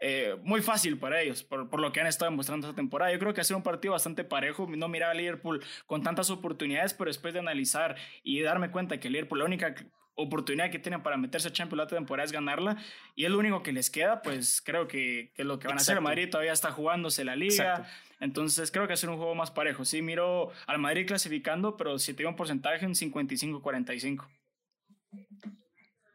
eh, 0.08 0.38
muy 0.44 0.62
fácil 0.62 1.00
para 1.00 1.20
ellos, 1.20 1.42
por, 1.42 1.68
por, 1.68 1.80
lo 1.80 1.92
que 1.92 2.00
han 2.00 2.06
estado 2.06 2.30
demostrando 2.30 2.68
esta 2.68 2.76
temporada. 2.76 3.12
Yo 3.12 3.18
creo 3.18 3.34
que 3.34 3.42
ha 3.42 3.44
sido 3.44 3.58
un 3.58 3.64
partido 3.64 3.94
bastante 3.94 4.24
parejo. 4.24 4.68
No 4.70 4.88
miraba 4.88 5.14
a 5.14 5.16
Liverpool 5.16 5.64
con 5.88 6.04
tantas 6.04 6.30
oportunidades, 6.30 6.94
pero 6.94 7.10
después 7.10 7.34
de 7.34 7.40
analizar 7.40 7.96
y 8.22 8.40
darme 8.42 8.70
cuenta 8.70 9.00
que 9.00 9.10
Liverpool, 9.10 9.40
la 9.40 9.46
única 9.46 9.74
oportunidad 10.14 10.70
que 10.70 10.78
tienen 10.78 11.02
para 11.02 11.18
meterse 11.18 11.48
a 11.48 11.52
Champions 11.52 11.80
la 11.80 11.88
temporada 11.88 12.24
es 12.24 12.32
ganarla 12.32 12.78
y 13.16 13.26
es 13.26 13.32
lo 13.32 13.40
único 13.40 13.64
que 13.64 13.72
les 13.72 13.90
queda, 13.90 14.22
pues 14.22 14.62
creo 14.64 14.88
que, 14.88 15.32
que 15.36 15.42
es 15.42 15.48
lo 15.48 15.58
que 15.58 15.68
van 15.68 15.80
a 15.80 15.82
hacer. 15.82 16.00
Madrid 16.02 16.30
todavía 16.30 16.54
está 16.54 16.70
jugándose 16.70 17.26
la 17.26 17.36
liga, 17.36 17.88
entonces 18.20 18.70
creo 18.70 18.84
que 18.84 18.90
va 18.90 18.94
a 18.94 18.98
ser 18.98 19.10
un 19.10 19.18
juego 19.18 19.34
más 19.34 19.50
parejo. 19.50 19.86
Sí, 19.86 20.04
miro 20.04 20.52
al 20.68 20.78
Madrid 20.78 21.08
clasificando, 21.08 21.78
pero 21.78 21.98
si 21.98 22.14
tengo 22.14 22.30
un 22.30 22.36
porcentaje, 22.36 22.86
un 22.86 22.94
55-45. 22.94 24.28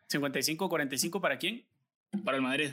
¿55-45 0.09 1.21
para 1.21 1.39
quién? 1.39 1.67
Para 2.25 2.37
el 2.37 2.43
Madrid 2.45 2.71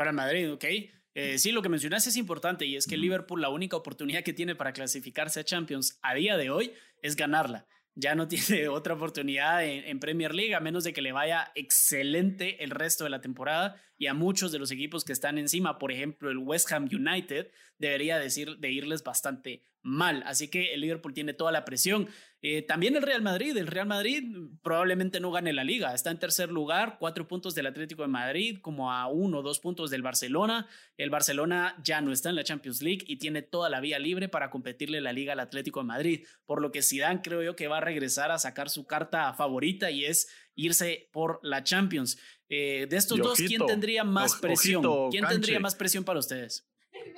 para 0.00 0.12
el 0.12 0.16
Madrid, 0.16 0.50
¿ok? 0.50 0.64
Eh, 1.12 1.36
sí, 1.36 1.52
lo 1.52 1.60
que 1.60 1.68
mencionaste 1.68 2.08
es 2.08 2.16
importante 2.16 2.64
y 2.64 2.74
es 2.74 2.86
que 2.86 2.96
Liverpool 2.96 3.42
la 3.42 3.50
única 3.50 3.76
oportunidad 3.76 4.22
que 4.22 4.32
tiene 4.32 4.54
para 4.54 4.72
clasificarse 4.72 5.40
a 5.40 5.44
Champions 5.44 5.98
a 6.00 6.14
día 6.14 6.38
de 6.38 6.48
hoy 6.48 6.72
es 7.02 7.16
ganarla. 7.16 7.66
Ya 7.94 8.14
no 8.14 8.26
tiene 8.28 8.68
otra 8.68 8.94
oportunidad 8.94 9.62
en, 9.62 10.00
Premier 10.00 10.34
League 10.34 10.54
a 10.54 10.60
menos 10.60 10.84
de 10.84 10.94
que 10.94 11.02
le 11.02 11.12
vaya 11.12 11.52
excelente 11.54 12.64
el 12.64 12.70
resto 12.70 13.04
de 13.04 13.10
la 13.10 13.20
temporada 13.20 13.76
y 13.98 14.06
a 14.06 14.14
muchos 14.14 14.52
de 14.52 14.58
los 14.58 14.70
equipos 14.70 15.04
que 15.04 15.12
están 15.12 15.36
encima, 15.36 15.78
por 15.78 15.92
ejemplo 15.92 16.30
el 16.30 16.38
West 16.38 16.72
Ham 16.72 16.88
United, 16.90 17.50
debería 17.76 18.18
decir 18.18 18.56
de 18.56 18.72
irles 18.72 19.04
bastante 19.04 19.66
mal. 19.82 20.22
Así 20.26 20.48
que 20.48 20.74
el 20.74 20.80
Liverpool 20.80 21.14
tiene 21.14 21.32
toda 21.32 21.52
la 21.52 21.64
presión. 21.64 22.08
Eh, 22.42 22.62
también 22.62 22.96
el 22.96 23.02
Real 23.02 23.22
Madrid. 23.22 23.56
El 23.56 23.66
Real 23.66 23.86
Madrid 23.86 24.24
probablemente 24.62 25.20
no 25.20 25.30
gane 25.30 25.52
la 25.52 25.64
liga. 25.64 25.94
Está 25.94 26.10
en 26.10 26.18
tercer 26.18 26.50
lugar, 26.50 26.96
cuatro 26.98 27.28
puntos 27.28 27.54
del 27.54 27.66
Atlético 27.66 28.02
de 28.02 28.08
Madrid, 28.08 28.58
como 28.62 28.92
a 28.92 29.06
uno 29.08 29.38
o 29.38 29.42
dos 29.42 29.60
puntos 29.60 29.90
del 29.90 30.02
Barcelona. 30.02 30.66
El 30.96 31.10
Barcelona 31.10 31.76
ya 31.84 32.00
no 32.00 32.12
está 32.12 32.30
en 32.30 32.36
la 32.36 32.44
Champions 32.44 32.82
League 32.82 33.04
y 33.06 33.16
tiene 33.16 33.42
toda 33.42 33.68
la 33.68 33.80
vía 33.80 33.98
libre 33.98 34.28
para 34.28 34.50
competirle 34.50 35.00
la 35.00 35.12
liga 35.12 35.34
al 35.34 35.40
Atlético 35.40 35.80
de 35.80 35.86
Madrid. 35.86 36.26
Por 36.46 36.62
lo 36.62 36.72
que 36.72 36.82
Zidane 36.82 37.20
creo 37.22 37.42
yo 37.42 37.56
que 37.56 37.68
va 37.68 37.78
a 37.78 37.82
regresar 37.82 38.30
a 38.30 38.38
sacar 38.38 38.70
su 38.70 38.86
carta 38.86 39.32
favorita 39.34 39.90
y 39.90 40.06
es 40.06 40.28
irse 40.54 41.08
por 41.12 41.40
la 41.42 41.62
Champions. 41.62 42.18
Eh, 42.48 42.86
de 42.88 42.96
estos 42.96 43.18
dos, 43.18 43.38
¿quién 43.38 43.64
tendría 43.66 44.02
más 44.02 44.34
presión? 44.36 44.82
¿Quién 45.10 45.26
tendría 45.26 45.60
más 45.60 45.74
presión 45.74 46.04
para 46.04 46.18
ustedes? 46.18 46.69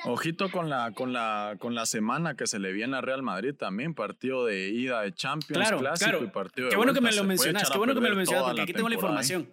Ojito 0.05 0.51
con 0.51 0.69
la, 0.69 0.93
con, 0.93 1.13
la, 1.13 1.57
con 1.59 1.75
la 1.75 1.87
semana 1.87 2.37
que 2.37 2.47
se 2.47 2.59
le 2.59 2.73
viene 2.73 2.97
a 2.97 3.01
Real 3.01 3.23
Madrid 3.23 3.55
también, 3.55 3.95
partido 3.95 4.45
de 4.45 4.71
ida 4.71 5.03
de 5.03 5.13
Champions, 5.13 5.71
clásico 5.71 6.25
y 6.25 6.29
partido 6.29 6.67
de 6.67 6.71
Qué 6.71 6.77
bueno 6.77 6.93
que 6.93 7.01
me 7.01 7.13
lo 7.13 7.25
mencionas, 7.25 7.71
qué 7.71 7.79
bueno 7.79 7.95
que 7.95 8.01
me 8.01 8.11
lo 8.11 8.17
mencionas 8.17 8.45
porque 8.45 8.63
aquí 8.63 8.73
tengo 8.73 8.89
la 8.89 8.95
información. 8.95 9.53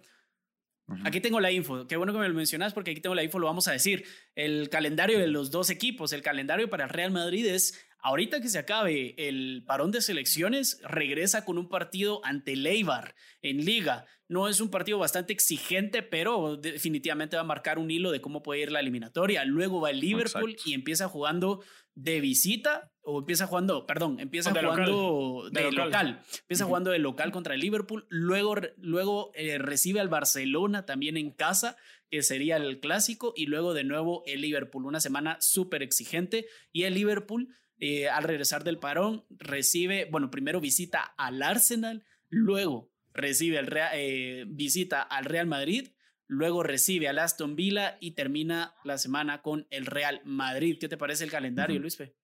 Aquí 1.04 1.20
tengo 1.20 1.38
la 1.38 1.52
info, 1.52 1.86
qué 1.86 1.96
bueno 1.96 2.12
que 2.12 2.18
me 2.18 2.28
lo 2.28 2.34
mencionas 2.34 2.74
porque 2.74 2.90
aquí 2.90 3.00
tengo 3.00 3.14
la 3.14 3.22
info, 3.22 3.38
lo 3.38 3.46
vamos 3.46 3.68
a 3.68 3.72
decir. 3.72 4.04
El 4.34 4.68
calendario 4.70 5.18
de 5.20 5.28
los 5.28 5.50
dos 5.50 5.70
equipos, 5.70 6.12
el 6.12 6.22
calendario 6.22 6.68
para 6.68 6.84
el 6.84 6.90
Real 6.90 7.12
Madrid 7.12 7.46
es 7.46 7.89
Ahorita 8.02 8.40
que 8.40 8.48
se 8.48 8.58
acabe 8.58 9.14
el 9.16 9.62
parón 9.66 9.90
de 9.90 10.00
selecciones, 10.00 10.80
regresa 10.82 11.44
con 11.44 11.58
un 11.58 11.68
partido 11.68 12.20
ante 12.24 12.56
Leibar 12.56 13.14
en 13.42 13.64
liga. 13.64 14.06
No 14.28 14.48
es 14.48 14.60
un 14.60 14.70
partido 14.70 14.98
bastante 14.98 15.32
exigente, 15.32 16.02
pero 16.02 16.56
definitivamente 16.56 17.36
va 17.36 17.42
a 17.42 17.44
marcar 17.46 17.78
un 17.78 17.90
hilo 17.90 18.10
de 18.10 18.20
cómo 18.20 18.42
puede 18.42 18.62
ir 18.62 18.72
la 18.72 18.80
eliminatoria. 18.80 19.44
Luego 19.44 19.80
va 19.80 19.90
el 19.90 20.00
Liverpool 20.00 20.56
y 20.64 20.74
empieza 20.74 21.08
jugando 21.08 21.62
de 21.94 22.20
visita 22.20 22.90
o 23.02 23.18
empieza 23.18 23.46
jugando, 23.46 23.86
perdón, 23.86 24.20
empieza 24.20 24.50
jugando 24.50 25.48
de, 25.50 25.72
local. 25.72 26.22
Empieza 26.42 26.64
jugando 26.64 26.90
de 26.90 26.98
local 26.98 27.32
contra 27.32 27.54
el 27.54 27.60
Liverpool, 27.60 28.06
luego, 28.08 28.54
luego 28.76 29.32
eh, 29.34 29.58
recibe 29.58 30.00
al 30.00 30.08
Barcelona 30.08 30.86
también 30.86 31.16
en 31.16 31.32
casa, 31.32 31.76
que 32.08 32.22
sería 32.22 32.56
el 32.56 32.80
clásico, 32.80 33.32
y 33.36 33.46
luego 33.46 33.74
de 33.74 33.84
nuevo 33.84 34.22
el 34.26 34.42
Liverpool, 34.42 34.86
una 34.86 35.00
semana 35.00 35.38
súper 35.40 35.82
exigente, 35.82 36.46
y 36.72 36.84
el 36.84 36.94
Liverpool 36.94 37.48
eh, 37.80 38.08
al 38.08 38.24
regresar 38.24 38.64
del 38.64 38.78
parón, 38.78 39.24
recibe, 39.30 40.06
bueno, 40.10 40.30
primero 40.30 40.60
visita 40.60 41.02
al 41.16 41.42
Arsenal, 41.42 42.04
luego 42.28 42.90
recibe 43.12 43.58
el 43.58 43.68
eh, 43.92 44.44
visita 44.46 45.02
al 45.02 45.24
Real 45.24 45.46
Madrid, 45.46 45.88
luego 46.26 46.62
recibe 46.62 47.08
al 47.08 47.18
Aston 47.18 47.56
Villa 47.56 47.96
y 48.00 48.12
termina 48.12 48.74
la 48.84 48.98
semana 48.98 49.42
con 49.42 49.66
el 49.70 49.86
Real 49.86 50.20
Madrid. 50.24 50.78
¿Qué 50.80 50.88
te 50.88 50.96
parece 50.96 51.24
el 51.24 51.30
calendario, 51.30 51.80
Luis 51.80 51.96
P? 51.96 52.14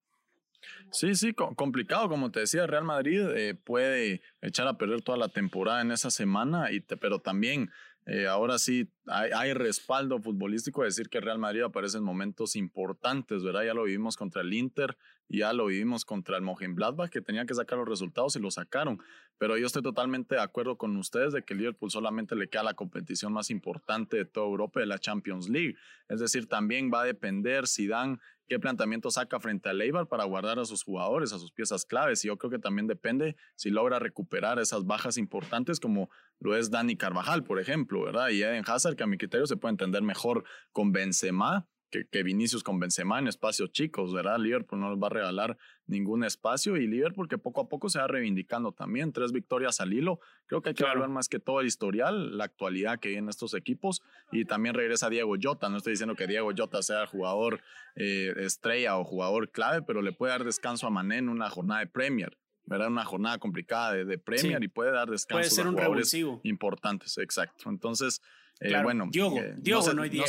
Sí, 0.90 1.14
sí, 1.14 1.32
complicado, 1.32 2.08
como 2.08 2.30
te 2.30 2.40
decía, 2.40 2.66
Real 2.66 2.84
Madrid 2.84 3.20
eh, 3.34 3.54
puede 3.54 4.22
echar 4.40 4.68
a 4.68 4.78
perder 4.78 5.02
toda 5.02 5.18
la 5.18 5.28
temporada 5.28 5.80
en 5.80 5.90
esa 5.90 6.10
semana, 6.10 6.70
y 6.72 6.80
pero 6.80 7.18
también 7.20 7.70
eh, 8.06 8.26
ahora 8.26 8.58
sí 8.58 8.90
hay, 9.06 9.52
respaldo 9.52 10.20
futbolístico 10.20 10.82
de 10.82 10.88
decir 10.88 11.08
que 11.08 11.20
Real 11.20 11.38
Madrid 11.38 11.62
aparece 11.62 11.98
en 11.98 12.04
momentos 12.04 12.56
importantes, 12.56 13.42
¿verdad? 13.42 13.64
Ya 13.64 13.74
lo 13.74 13.84
vivimos 13.84 14.16
contra 14.16 14.42
el 14.42 14.52
Inter, 14.52 14.96
ya 15.28 15.52
lo 15.52 15.66
vivimos 15.66 16.04
contra 16.04 16.36
el 16.36 16.42
Mönchengladbach, 16.42 17.10
que 17.10 17.20
tenía 17.20 17.46
que 17.46 17.54
sacar 17.54 17.78
los 17.78 17.88
resultados 17.88 18.36
y 18.36 18.40
lo 18.40 18.50
sacaron. 18.50 19.00
Pero 19.38 19.56
yo 19.56 19.66
estoy 19.66 19.82
totalmente 19.82 20.34
de 20.34 20.40
acuerdo 20.40 20.76
con 20.76 20.96
ustedes 20.96 21.32
de 21.32 21.44
que 21.44 21.54
el 21.54 21.60
Liverpool 21.60 21.90
solamente 21.90 22.34
le 22.34 22.48
queda 22.48 22.62
la 22.62 22.74
competición 22.74 23.32
más 23.32 23.50
importante 23.50 24.16
de 24.16 24.24
toda 24.24 24.46
Europa, 24.46 24.80
de 24.80 24.86
la 24.86 24.98
Champions 24.98 25.48
League. 25.48 25.76
Es 26.08 26.20
decir, 26.20 26.48
también 26.48 26.90
va 26.92 27.02
a 27.02 27.04
depender 27.04 27.66
si 27.66 27.86
dan 27.86 28.20
qué 28.48 28.58
planteamiento 28.58 29.10
saca 29.10 29.40
frente 29.40 29.68
al 29.68 29.80
Eibar 29.80 30.06
para 30.06 30.24
guardar 30.24 30.58
a 30.58 30.64
sus 30.64 30.84
jugadores, 30.84 31.32
a 31.32 31.38
sus 31.38 31.50
piezas 31.52 31.84
claves. 31.84 32.24
Y 32.24 32.28
yo 32.28 32.38
creo 32.38 32.50
que 32.50 32.58
también 32.58 32.86
depende 32.86 33.36
si 33.56 33.70
logra 33.70 33.98
recuperar 33.98 34.58
esas 34.58 34.84
bajas 34.86 35.18
importantes 35.18 35.80
como 35.80 36.08
lo 36.38 36.56
es 36.56 36.70
Dani 36.70 36.96
Carvajal, 36.96 37.44
por 37.44 37.58
ejemplo, 37.58 38.02
¿verdad? 38.02 38.28
Y 38.28 38.42
Eden 38.42 38.64
Hazard, 38.66 38.95
que 38.96 39.04
a 39.04 39.06
mi 39.06 39.18
criterio 39.18 39.46
se 39.46 39.56
puede 39.56 39.72
entender 39.72 40.02
mejor 40.02 40.44
con 40.72 40.92
Benzema 40.92 41.68
que, 41.90 42.06
que, 42.06 42.22
Vinicius 42.22 42.62
con 42.62 42.80
Benzema 42.80 43.18
en 43.18 43.28
espacios 43.28 43.70
chicos, 43.70 44.12
¿verdad? 44.12 44.38
Liverpool 44.38 44.80
no 44.80 44.90
les 44.90 45.00
va 45.00 45.06
a 45.06 45.10
regalar 45.10 45.56
ningún 45.86 46.24
espacio 46.24 46.76
y 46.76 46.86
Liverpool 46.86 47.28
que 47.28 47.38
poco 47.38 47.60
a 47.60 47.68
poco 47.68 47.88
se 47.88 47.98
va 47.98 48.08
reivindicando 48.08 48.72
también, 48.72 49.12
tres 49.12 49.32
victorias 49.32 49.80
al 49.80 49.92
hilo, 49.92 50.20
creo 50.46 50.62
que 50.62 50.70
hay 50.70 50.74
que 50.74 50.84
ver 50.84 51.08
más 51.08 51.28
que 51.28 51.38
todo 51.38 51.60
el 51.60 51.66
historial, 51.66 52.36
la 52.36 52.44
actualidad 52.44 52.98
que 52.98 53.10
hay 53.10 53.14
en 53.16 53.28
estos 53.28 53.54
equipos 53.54 54.02
y 54.32 54.44
también 54.44 54.74
regresa 54.74 55.08
Diego 55.08 55.34
Jota, 55.40 55.68
no 55.68 55.76
estoy 55.76 55.92
diciendo 55.92 56.16
que 56.16 56.26
Diego 56.26 56.50
Jota 56.56 56.82
sea 56.82 57.06
jugador 57.06 57.60
eh, 57.94 58.34
estrella 58.38 58.98
o 58.98 59.04
jugador 59.04 59.50
clave, 59.50 59.82
pero 59.82 60.02
le 60.02 60.12
puede 60.12 60.32
dar 60.32 60.44
descanso 60.44 60.86
a 60.86 60.90
Mané 60.90 61.18
en 61.18 61.28
una 61.28 61.50
jornada 61.50 61.80
de 61.80 61.86
Premier. 61.86 62.36
¿verdad? 62.68 62.88
Una 62.88 63.04
jornada 63.04 63.38
complicada 63.38 63.94
de, 63.94 64.18
Premier 64.18 64.60
y 64.60 64.66
puede 64.66 64.90
dar 64.90 65.08
descanso 65.08 65.38
puede 65.38 65.50
ser 65.50 65.66
a 65.68 65.70
jugadores 65.70 66.12
importantes, 66.42 67.16
exacto. 67.16 67.70
Entonces, 67.70 68.20
eh, 68.60 68.82
bueno, 68.82 69.08
Diogo, 69.10 69.38
eh, 69.38 69.54
Diogo, 69.58 69.92
no, 69.92 70.02
hay 70.02 70.10
Diego. 70.10 70.26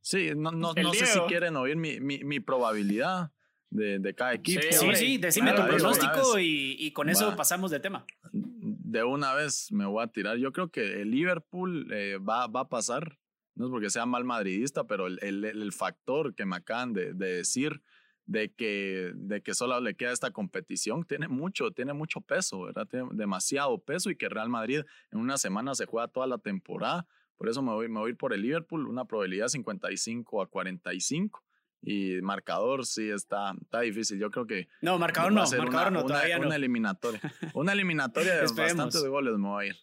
Sí, 0.00 0.30
no, 0.36 0.52
no, 0.52 0.72
no 0.72 0.94
sé 0.94 1.06
si 1.06 1.18
quieren 1.20 1.56
oír 1.56 1.76
mi, 1.76 1.98
mi, 1.98 2.22
mi 2.22 2.38
probabilidad 2.40 3.32
de, 3.70 3.98
de, 3.98 4.14
cada 4.14 4.34
equipo. 4.34 4.62
Sí, 4.70 4.94
sí, 4.94 5.18
decime 5.18 5.52
tu 5.52 5.66
pronóstico 5.66 6.38
y, 6.38 6.76
y, 6.78 6.92
con 6.92 7.08
eso 7.08 7.34
pasamos 7.34 7.70
de 7.70 7.80
tema. 7.80 8.06
De 8.32 9.02
una 9.02 9.34
vez 9.34 9.72
me 9.72 9.84
voy 9.84 10.04
a 10.04 10.06
tirar. 10.06 10.36
Yo 10.36 10.52
creo 10.52 10.70
que 10.70 11.02
el 11.02 11.10
Liverpool 11.10 11.92
eh, 11.92 12.18
va, 12.18 12.46
va 12.46 12.60
a 12.60 12.68
pasar. 12.68 13.18
No 13.56 13.66
es 13.66 13.70
porque 13.70 13.90
sea 13.90 14.06
mal 14.06 14.24
madridista, 14.24 14.84
pero 14.84 15.06
el, 15.06 15.18
el, 15.22 15.44
el 15.44 15.72
factor 15.72 16.34
que 16.34 16.44
me 16.44 16.56
acaban 16.56 16.92
de, 16.92 17.14
de, 17.14 17.38
decir 17.38 17.82
de 18.26 18.52
que, 18.52 19.12
de 19.14 19.40
que 19.40 19.54
solo 19.54 19.80
le 19.80 19.96
queda 19.96 20.12
esta 20.12 20.30
competición 20.30 21.04
tiene 21.04 21.26
mucho, 21.26 21.70
tiene 21.70 21.94
mucho 21.94 22.20
peso, 22.20 22.62
¿verdad? 22.62 22.86
Tiene 22.86 23.08
demasiado 23.12 23.78
peso 23.78 24.10
y 24.10 24.16
que 24.16 24.28
Real 24.28 24.50
Madrid 24.50 24.82
en 25.10 25.18
una 25.18 25.38
semana 25.38 25.74
se 25.74 25.86
juega 25.86 26.06
toda 26.08 26.26
la 26.26 26.38
temporada 26.38 27.06
por 27.36 27.48
eso 27.48 27.62
me 27.62 27.72
voy, 27.72 27.88
me 27.88 28.00
voy 28.00 28.08
a 28.08 28.10
ir 28.12 28.16
por 28.16 28.32
el 28.32 28.42
Liverpool, 28.42 28.86
una 28.86 29.04
probabilidad 29.04 29.48
55 29.48 30.42
a 30.42 30.46
45. 30.48 31.42
Y 31.82 32.20
marcador 32.22 32.84
sí 32.84 33.10
está, 33.10 33.54
está 33.60 33.80
difícil. 33.80 34.18
Yo 34.18 34.30
creo 34.30 34.46
que. 34.46 34.68
No, 34.80 34.98
marcador 34.98 35.32
no, 35.32 35.42
marcador 35.42 35.92
no, 35.92 36.04
todavía 36.04 36.38
una, 36.38 36.56
eliminatoria. 36.56 37.20
Una 37.54 37.72
eliminatoria 37.72 38.34
de 38.34 38.40
bastantes 38.42 39.04
goles 39.04 39.38
me 39.38 39.48
voy 39.48 39.64
a 39.64 39.68
ir. 39.68 39.76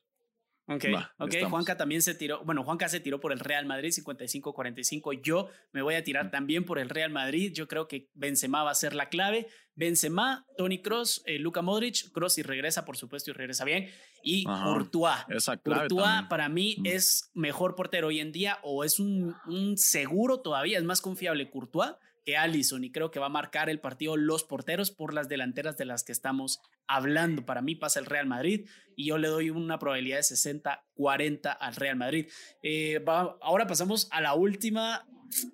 Ok, 0.68 0.86
ok. 1.18 1.36
Juanca 1.50 1.76
también 1.76 2.02
se 2.02 2.16
tiró. 2.16 2.44
Bueno, 2.46 2.64
Juanca 2.64 2.88
se 2.88 3.00
tiró 3.00 3.20
por 3.20 3.34
el 3.34 3.40
Real 3.40 3.66
Madrid 3.66 3.92
55-45. 3.92 5.22
Yo 5.22 5.50
me 5.72 5.82
voy 5.82 5.96
a 5.96 6.04
tirar 6.04 6.32
también 6.32 6.64
por 6.64 6.80
el 6.80 6.90
Real 6.90 7.12
Madrid. 7.12 7.52
Yo 7.54 7.68
creo 7.68 7.88
que 7.88 8.10
Benzema 8.14 8.64
va 8.64 8.72
a 8.72 8.76
ser 8.76 8.94
la 8.96 9.10
clave. 9.10 9.48
Benzema, 9.76 10.46
Tony 10.58 10.82
Cross, 10.82 11.24
eh, 11.26 11.38
Luca 11.40 11.62
Modric. 11.62 12.12
Cross 12.12 12.38
y 12.38 12.44
regresa, 12.44 12.86
por 12.86 12.96
supuesto, 12.96 13.32
y 13.32 13.34
regresa 13.34 13.66
bien. 13.66 13.90
Y 14.24 14.46
Courtois. 14.46 15.26
Courtois 15.64 16.24
para 16.30 16.48
mí 16.48 16.78
es 16.86 17.30
mejor 17.34 17.76
portero 17.76 18.08
hoy 18.08 18.20
en 18.20 18.32
día 18.32 18.60
o 18.64 18.86
es 18.86 19.00
un, 19.00 19.36
un 19.48 19.78
seguro 19.78 20.40
todavía. 20.40 20.78
Es 20.78 20.86
más 20.86 21.02
confiable 21.02 21.50
Courtois 21.50 21.92
que 22.24 22.38
Allison 22.38 22.84
y 22.84 22.92
creo 22.92 23.12
que 23.12 23.20
va 23.20 23.28
a 23.28 23.30
marcar 23.30 23.70
el 23.70 23.80
partido 23.80 24.18
los 24.18 24.44
porteros 24.44 24.92
por 24.92 25.14
las 25.14 25.30
delanteras 25.30 25.78
de 25.78 25.86
las 25.86 26.04
que 26.04 26.12
estamos 26.12 26.62
hablando. 26.88 27.46
Para 27.46 27.62
mí 27.62 27.76
pasa 27.76 28.00
el 28.00 28.06
Real 28.06 28.28
Madrid 28.28 28.68
y 28.96 29.08
yo 29.08 29.18
le 29.18 29.28
doy 29.28 29.50
una 29.50 29.80
probabilidad 29.80 30.18
de 30.18 30.24
60-40 30.24 31.58
al 31.60 31.76
Real 31.76 31.96
Madrid. 31.96 32.28
Eh, 32.62 33.04
ahora 33.06 33.68
pasamos 33.68 34.08
a 34.12 34.22
la 34.22 34.34
última 34.34 35.06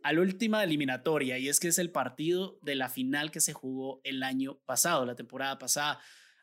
a 0.04 0.12
la 0.12 0.20
última 0.20 0.62
eliminatoria 0.64 1.38
y 1.38 1.48
es 1.48 1.60
que 1.60 1.70
es 1.70 1.80
el 1.80 1.90
partido 1.90 2.60
de 2.62 2.76
la 2.76 2.90
final 2.90 3.32
que 3.32 3.40
se 3.40 3.54
jugó 3.54 4.02
el 4.04 4.24
año 4.24 4.60
pasado, 4.66 5.06
la 5.06 5.16
temporada 5.16 5.58
pasada 5.58 6.00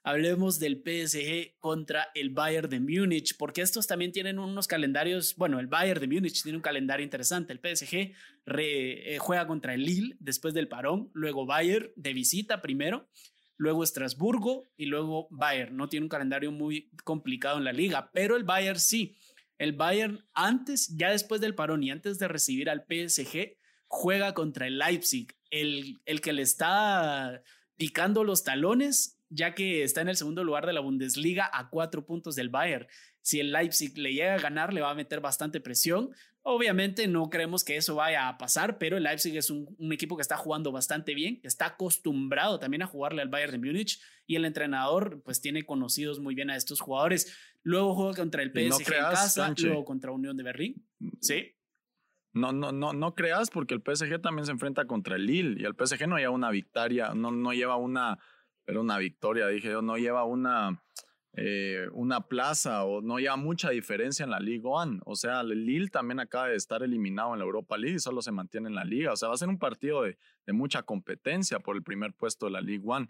hablemos 0.07 0.61
del 0.61 0.77
PSG 0.77 1.59
contra 1.59 2.13
el 2.15 2.31
Bayern 2.31 2.71
de 2.71 2.79
Múnich, 2.79 3.37
porque 3.37 3.61
estos 3.61 3.89
también 3.89 4.13
tienen 4.13 4.39
unos 4.39 4.69
calendarios, 4.69 5.35
bueno, 5.35 5.59
el 5.59 5.67
Bayern 5.67 6.01
de 6.01 6.07
Múnich 6.07 6.45
tiene 6.45 6.57
un 6.57 6.63
calendario 6.63 7.03
interesante, 7.03 7.53
el 7.53 7.59
PSG 7.59 8.15
eh, 8.57 9.19
juega 9.19 9.49
contra 9.49 9.75
el 9.75 9.83
Lille 9.83 10.15
después 10.21 10.55
del 10.55 10.69
parón, 10.69 11.11
luego 11.13 11.45
Bayern 11.45 11.91
de 11.97 12.13
visita 12.13 12.63
primero, 12.63 13.09
luego 13.57 13.83
Estrasburgo 13.83 14.63
y 14.77 14.87
luego 14.87 15.27
Bayern, 15.33 15.77
no 15.77 15.89
tiene 15.89 16.05
un 16.05 16.11
calendario 16.11 16.53
muy 16.53 16.89
complicado 17.03 17.59
en 17.59 17.65
la 17.65 17.73
liga, 17.73 18.13
pero 18.15 18.37
el 18.37 18.45
Bayern 18.45 18.79
sí, 18.79 19.19
el 19.59 19.73
Bayern 19.73 20.25
antes, 20.35 20.97
ya 20.97 21.11
después 21.11 21.41
del 21.41 21.57
parón 21.57 21.83
y 21.83 21.91
antes 21.91 22.21
de 22.21 22.29
recibir 22.29 22.71
al 22.71 22.87
PSG, 22.89 23.57
juega 23.89 24.35
contra 24.35 24.69
el 24.69 24.79
Leipzig, 24.79 25.35
el, 25.51 25.99
el 26.05 26.21
que 26.21 26.33
le 26.33 26.43
está 26.43 27.43
picando 27.77 28.23
los 28.23 28.45
talones 28.45 29.16
ya 29.29 29.55
que 29.55 29.83
está 29.83 30.01
en 30.01 30.09
el 30.09 30.17
segundo 30.17 30.45
lugar 30.45 30.67
de 30.67 30.73
la 30.73 30.81
Bundesliga 30.81 31.51
a 31.53 31.69
cuatro 31.69 32.05
puntos 32.05 32.37
del 32.37 32.49
Bayern. 32.49 32.87
Si 33.21 33.41
el 33.41 33.51
Leipzig 33.51 33.99
le 33.99 34.13
llega 34.13 34.35
a 34.35 34.39
ganar, 34.39 34.73
le 34.73 34.81
va 34.81 34.91
a 34.91 34.95
meter 34.95 35.21
bastante 35.21 35.61
presión. 35.61 36.11
Obviamente 36.43 37.09
no 37.09 37.29
creemos 37.29 37.65
que 37.65 37.77
eso 37.77 37.97
vaya 37.97 38.29
a 38.29 38.39
pasar, 38.39 38.79
pero 38.79 38.97
el 38.97 39.03
Leipzig 39.03 39.37
es 39.37 39.51
un, 39.51 39.67
equipo 39.93 40.17
que 40.17 40.23
está 40.23 40.37
jugando 40.37 40.71
bastante 40.71 41.13
bien, 41.13 41.41
está 41.43 41.67
acostumbrado 41.67 42.61
también 42.61 42.83
a 42.83 42.87
jugarle 42.87 43.23
al 43.23 43.29
Bayern 43.29 43.53
de 43.53 43.59
Múnich 43.59 44.01
y 44.29 44.37
el 44.37 44.45
entrenador 44.45 45.23
pues 45.25 45.41
tiene 45.41 45.67
conocidos 45.67 46.21
muy 46.21 46.37
bien 46.37 46.51
a 46.51 46.57
estos 46.57 46.81
jugadores. 46.81 47.37
Luego 47.65 47.97
juega 47.97 48.15
contra 48.15 48.45
el 48.45 48.51
PSG 48.53 48.95
en 48.95 49.03
casa, 49.03 49.55
luego 49.59 49.85
contra 49.85 50.13
Unión 50.13 50.37
de 50.37 50.45
Berlín. 50.45 50.87
Mm. 51.01 51.09
Sí. 51.21 51.53
No, 52.33 52.53
no, 52.53 52.71
no, 52.71 52.93
no 52.93 53.15
creas 53.15 53.51
porque 53.51 53.75
el 53.75 53.81
PSG 53.81 54.21
también 54.21 54.47
se 54.47 54.53
enfrenta 54.53 54.87
contra 54.87 55.17
el 55.17 55.27
Lille 55.27 55.61
y 55.61 55.65
el 55.65 55.75
PSG 55.75 56.07
no 56.07 56.19
lleva 56.19 56.31
una 56.33 56.51
victoria, 56.51 57.13
no, 57.15 57.33
no 57.33 57.53
lleva 57.55 57.77
una, 57.77 58.19
pero 58.67 58.83
una 58.83 58.99
victoria, 58.99 59.47
dije 59.47 59.69
yo, 59.71 59.81
no 59.81 59.97
lleva 59.97 60.25
una, 60.25 60.83
eh, 61.33 61.89
una 61.93 62.29
plaza 62.29 62.85
o 62.85 63.01
no 63.01 63.19
lleva 63.19 63.37
mucha 63.37 63.71
diferencia 63.71 64.25
en 64.25 64.31
la 64.31 64.41
Ligue 64.41 64.67
1. 64.67 65.03
O 65.07 65.17
sea, 65.17 65.41
el 65.41 65.65
Lille 65.65 65.89
también 65.89 66.21
acaba 66.21 66.49
de 66.49 66.57
estar 66.57 66.83
eliminado 66.83 67.33
en 67.33 67.39
la 67.39 67.45
Europa 67.47 67.79
League 67.79 67.97
y 67.97 68.01
solo 68.01 68.21
se 68.21 68.33
mantiene 68.33 68.69
en 68.69 68.75
la 68.75 68.85
liga. 68.85 69.13
O 69.13 69.17
sea, 69.17 69.29
va 69.29 69.35
a 69.35 69.39
ser 69.39 69.49
un 69.49 69.59
partido 69.59 70.03
de, 70.03 70.19
de 70.45 70.53
mucha 70.53 70.83
competencia 70.83 71.61
por 71.61 71.77
el 71.77 71.83
primer 71.83 72.13
puesto 72.13 72.47
de 72.47 72.53
la 72.53 72.61
Ligue 72.61 72.85
1. 72.85 73.07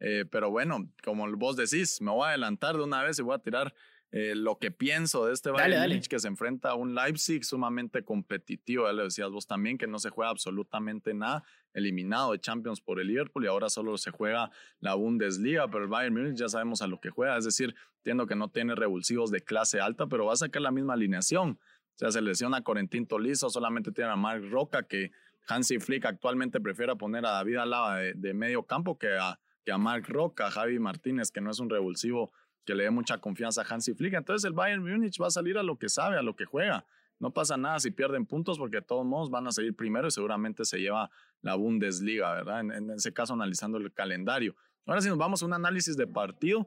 Eh, 0.00 0.24
pero 0.30 0.50
bueno, 0.50 0.90
como 1.04 1.30
vos 1.36 1.56
decís, 1.56 2.00
me 2.00 2.10
voy 2.10 2.24
a 2.24 2.28
adelantar 2.30 2.76
de 2.76 2.82
una 2.82 3.02
vez 3.02 3.18
y 3.18 3.22
voy 3.22 3.34
a 3.34 3.38
tirar 3.38 3.74
eh, 4.12 4.34
lo 4.34 4.58
que 4.58 4.72
pienso 4.72 5.26
de 5.26 5.34
este 5.34 5.50
Bayern 5.50 5.82
Múnich 5.82 6.08
que 6.08 6.18
se 6.18 6.26
enfrenta 6.26 6.70
a 6.70 6.74
un 6.74 6.94
Leipzig 6.94 7.44
sumamente 7.44 8.02
competitivo. 8.02 8.86
Ya 8.86 8.92
le 8.92 9.04
decías 9.04 9.30
vos 9.30 9.46
también 9.46 9.78
que 9.78 9.86
no 9.86 9.98
se 9.98 10.10
juega 10.10 10.30
absolutamente 10.30 11.14
nada, 11.14 11.44
eliminado 11.72 12.32
de 12.32 12.40
Champions 12.40 12.80
por 12.80 13.00
el 13.00 13.08
Liverpool 13.08 13.44
y 13.44 13.48
ahora 13.48 13.68
solo 13.68 13.96
se 13.98 14.10
juega 14.10 14.50
la 14.80 14.94
Bundesliga, 14.94 15.68
pero 15.68 15.84
el 15.84 15.90
Bayern 15.90 16.14
Múnich 16.14 16.36
ya 16.36 16.48
sabemos 16.48 16.82
a 16.82 16.86
lo 16.86 17.00
que 17.00 17.10
juega, 17.10 17.36
es 17.36 17.44
decir, 17.44 17.74
entiendo 17.98 18.26
que 18.26 18.36
no 18.36 18.48
tiene 18.48 18.74
revulsivos 18.74 19.30
de 19.30 19.40
clase 19.40 19.80
alta, 19.80 20.06
pero 20.06 20.26
va 20.26 20.32
a 20.32 20.36
sacar 20.36 20.62
la 20.62 20.70
misma 20.70 20.94
alineación. 20.94 21.58
O 21.94 21.98
sea, 22.00 22.10
se 22.10 22.22
lesiona 22.22 22.58
a 22.58 22.62
Corentín 22.62 23.06
Tolizo, 23.06 23.50
solamente 23.50 23.92
tiene 23.92 24.10
a 24.10 24.16
Mark 24.16 24.42
Roca, 24.50 24.84
que 24.84 25.12
Hansi 25.46 25.78
Flick 25.78 26.06
actualmente 26.06 26.60
prefiere 26.60 26.96
poner 26.96 27.26
a 27.26 27.30
David 27.30 27.56
Alaba 27.56 27.98
de, 27.98 28.34
medio 28.34 28.62
campo 28.62 28.98
que 28.98 29.18
a, 29.18 29.38
que 29.64 29.72
a 29.72 29.78
Mark 29.78 30.04
Roca, 30.08 30.50
Javi 30.50 30.78
Martínez, 30.78 31.30
que 31.30 31.40
no 31.40 31.50
es 31.50 31.58
un 31.58 31.68
revulsivo 31.68 32.32
que 32.64 32.74
le 32.74 32.84
dé 32.84 32.90
mucha 32.90 33.18
confianza 33.18 33.62
a 33.62 33.64
Hansi 33.68 33.94
Flick. 33.94 34.14
Entonces 34.14 34.46
el 34.46 34.54
Bayern 34.54 34.82
Múnich 34.82 35.20
va 35.20 35.26
a 35.26 35.30
salir 35.30 35.58
a 35.58 35.62
lo 35.62 35.76
que 35.76 35.88
sabe, 35.88 36.16
a 36.16 36.22
lo 36.22 36.36
que 36.36 36.44
juega. 36.44 36.86
No 37.20 37.32
pasa 37.32 37.56
nada 37.56 37.78
si 37.78 37.90
pierden 37.90 38.26
puntos 38.26 38.58
porque 38.58 38.78
de 38.78 38.82
todos 38.82 39.04
modos 39.04 39.30
van 39.30 39.46
a 39.46 39.52
seguir 39.52 39.76
primero 39.76 40.08
y 40.08 40.10
seguramente 40.10 40.64
se 40.64 40.78
lleva 40.78 41.10
la 41.42 41.54
Bundesliga, 41.54 42.32
¿verdad? 42.32 42.60
En, 42.60 42.90
ese 42.90 43.12
caso 43.12 43.34
analizando 43.34 43.78
el 43.78 43.92
calendario. 43.92 44.56
Ahora 44.86 45.02
si 45.02 45.08
nos 45.08 45.18
vamos 45.18 45.42
a 45.42 45.46
un 45.46 45.52
análisis 45.52 45.96
de 45.98 46.06
partido, 46.06 46.66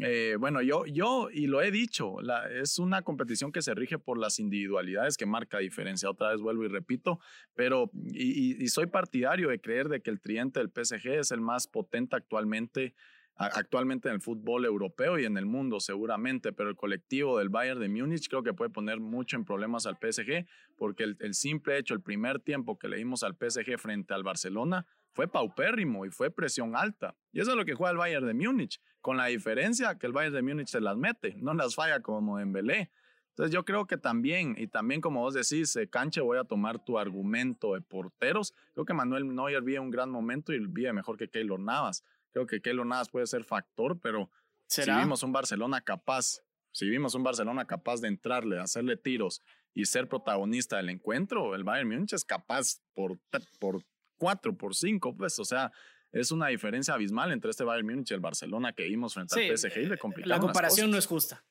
eh, 0.00 0.36
bueno, 0.40 0.62
yo, 0.62 0.86
yo, 0.86 1.28
y 1.30 1.46
lo 1.46 1.60
he 1.60 1.70
dicho, 1.70 2.16
es 2.50 2.78
una 2.78 3.02
competición 3.02 3.52
que 3.52 3.60
se 3.60 3.74
rige 3.74 3.98
por 3.98 4.18
las 4.18 4.38
individualidades 4.38 5.18
que 5.18 5.26
marca 5.26 5.58
diferencia. 5.58 6.08
Otra 6.08 6.30
vez 6.30 6.40
vuelvo 6.40 6.64
y 6.64 6.68
repito, 6.68 7.20
pero 7.54 7.90
y, 7.92 8.62
y 8.62 8.68
soy 8.68 8.86
partidario 8.86 9.50
de 9.50 9.60
creer 9.60 9.88
de 9.88 10.00
que 10.00 10.10
el 10.10 10.20
triente 10.20 10.60
del 10.60 10.70
PSG 10.70 11.08
es 11.18 11.30
el 11.30 11.42
más 11.42 11.66
potente 11.66 12.16
actualmente 12.16 12.94
actualmente 13.40 14.08
en 14.08 14.16
el 14.16 14.20
fútbol 14.20 14.66
europeo 14.66 15.18
y 15.18 15.24
en 15.24 15.38
el 15.38 15.46
mundo 15.46 15.80
seguramente, 15.80 16.52
pero 16.52 16.68
el 16.68 16.76
colectivo 16.76 17.38
del 17.38 17.48
Bayern 17.48 17.80
de 17.80 17.88
Múnich 17.88 18.28
creo 18.28 18.42
que 18.42 18.52
puede 18.52 18.70
poner 18.70 19.00
mucho 19.00 19.36
en 19.36 19.44
problemas 19.44 19.86
al 19.86 19.96
PSG, 19.96 20.46
porque 20.76 21.04
el, 21.04 21.34
simple 21.34 21.78
hecho, 21.78 21.94
el 21.94 22.02
primer 22.02 22.40
tiempo 22.40 22.78
que 22.78 22.88
le 22.88 22.98
dimos 22.98 23.22
al 23.22 23.34
PSG 23.36 23.78
frente 23.78 24.12
al 24.12 24.22
Barcelona 24.22 24.86
fue 25.12 25.26
paupérrimo 25.26 26.04
y 26.04 26.10
fue 26.10 26.30
presión 26.30 26.76
alta. 26.76 27.16
Y 27.32 27.40
eso 27.40 27.52
es 27.52 27.56
lo 27.56 27.64
que 27.64 27.74
juega 27.74 27.92
el 27.92 27.96
Bayern 27.96 28.26
de 28.26 28.34
Múnich, 28.34 28.80
con 29.00 29.16
la 29.16 29.26
diferencia 29.26 29.98
que 29.98 30.06
el 30.06 30.12
Bayern 30.12 30.34
de 30.34 30.42
Múnich 30.42 30.68
se 30.68 30.80
las 30.80 30.96
mete, 30.96 31.36
no 31.38 31.54
las 31.54 31.74
falla 31.74 32.00
como 32.00 32.38
en 32.38 32.52
Belé. 32.52 32.90
Entonces 33.30 33.54
yo 33.54 33.64
creo 33.64 33.86
que 33.86 33.96
también, 33.96 34.54
y 34.58 34.66
también 34.66 35.00
como 35.00 35.20
vos 35.20 35.32
decís, 35.32 35.74
eh, 35.76 35.88
Canche, 35.88 36.20
voy 36.20 36.36
a 36.36 36.44
tomar 36.44 36.84
tu 36.84 36.98
argumento 36.98 37.72
de 37.72 37.80
porteros. 37.80 38.52
Creo 38.74 38.84
que 38.84 38.92
Manuel 38.92 39.34
Neuer 39.34 39.62
vive 39.62 39.78
un 39.78 39.90
gran 39.90 40.10
momento 40.10 40.52
y 40.52 40.58
vive 40.58 40.92
mejor 40.92 41.16
que 41.16 41.28
Keylor 41.28 41.58
Navas. 41.58 42.04
Creo 42.32 42.46
que 42.46 42.60
Keylor 42.60 42.86
Navas 42.86 43.08
puede 43.08 43.26
ser 43.26 43.44
factor, 43.44 43.98
pero 44.00 44.30
si 44.66 44.82
vimos 44.82 45.22
un 45.22 45.32
Barcelona 45.32 45.80
capaz, 45.80 46.40
si 46.72 46.88
vimos 46.88 47.14
un 47.14 47.22
Barcelona 47.22 47.66
capaz 47.66 48.00
de 48.00 48.08
entrarle, 48.08 48.60
hacerle 48.60 48.96
tiros 48.96 49.42
y 49.74 49.84
ser 49.84 50.08
protagonista 50.08 50.76
del 50.76 50.90
encuentro, 50.90 51.54
el 51.54 51.64
Bayern 51.64 51.88
Múnich 51.88 52.12
es 52.12 52.24
capaz 52.24 52.80
por, 52.94 53.18
por 53.58 53.84
cuatro, 54.16 54.56
por 54.56 54.74
cinco, 54.74 55.16
pues, 55.16 55.38
o 55.38 55.44
sea, 55.44 55.72
es 56.12 56.32
una 56.32 56.48
diferencia 56.48 56.94
abismal 56.94 57.32
entre 57.32 57.50
este 57.50 57.64
Bayern 57.64 57.86
Múnich 57.86 58.10
y 58.10 58.14
el 58.14 58.20
Barcelona 58.20 58.72
que 58.72 58.84
vimos 58.84 59.14
frente 59.14 59.34
al 59.34 59.56
PSG 59.56 59.78
y 59.78 59.86
le 59.86 59.98
La 60.26 60.38
comparación 60.38 60.90
no 60.90 60.98
es 60.98 61.06
justa. 61.06 61.44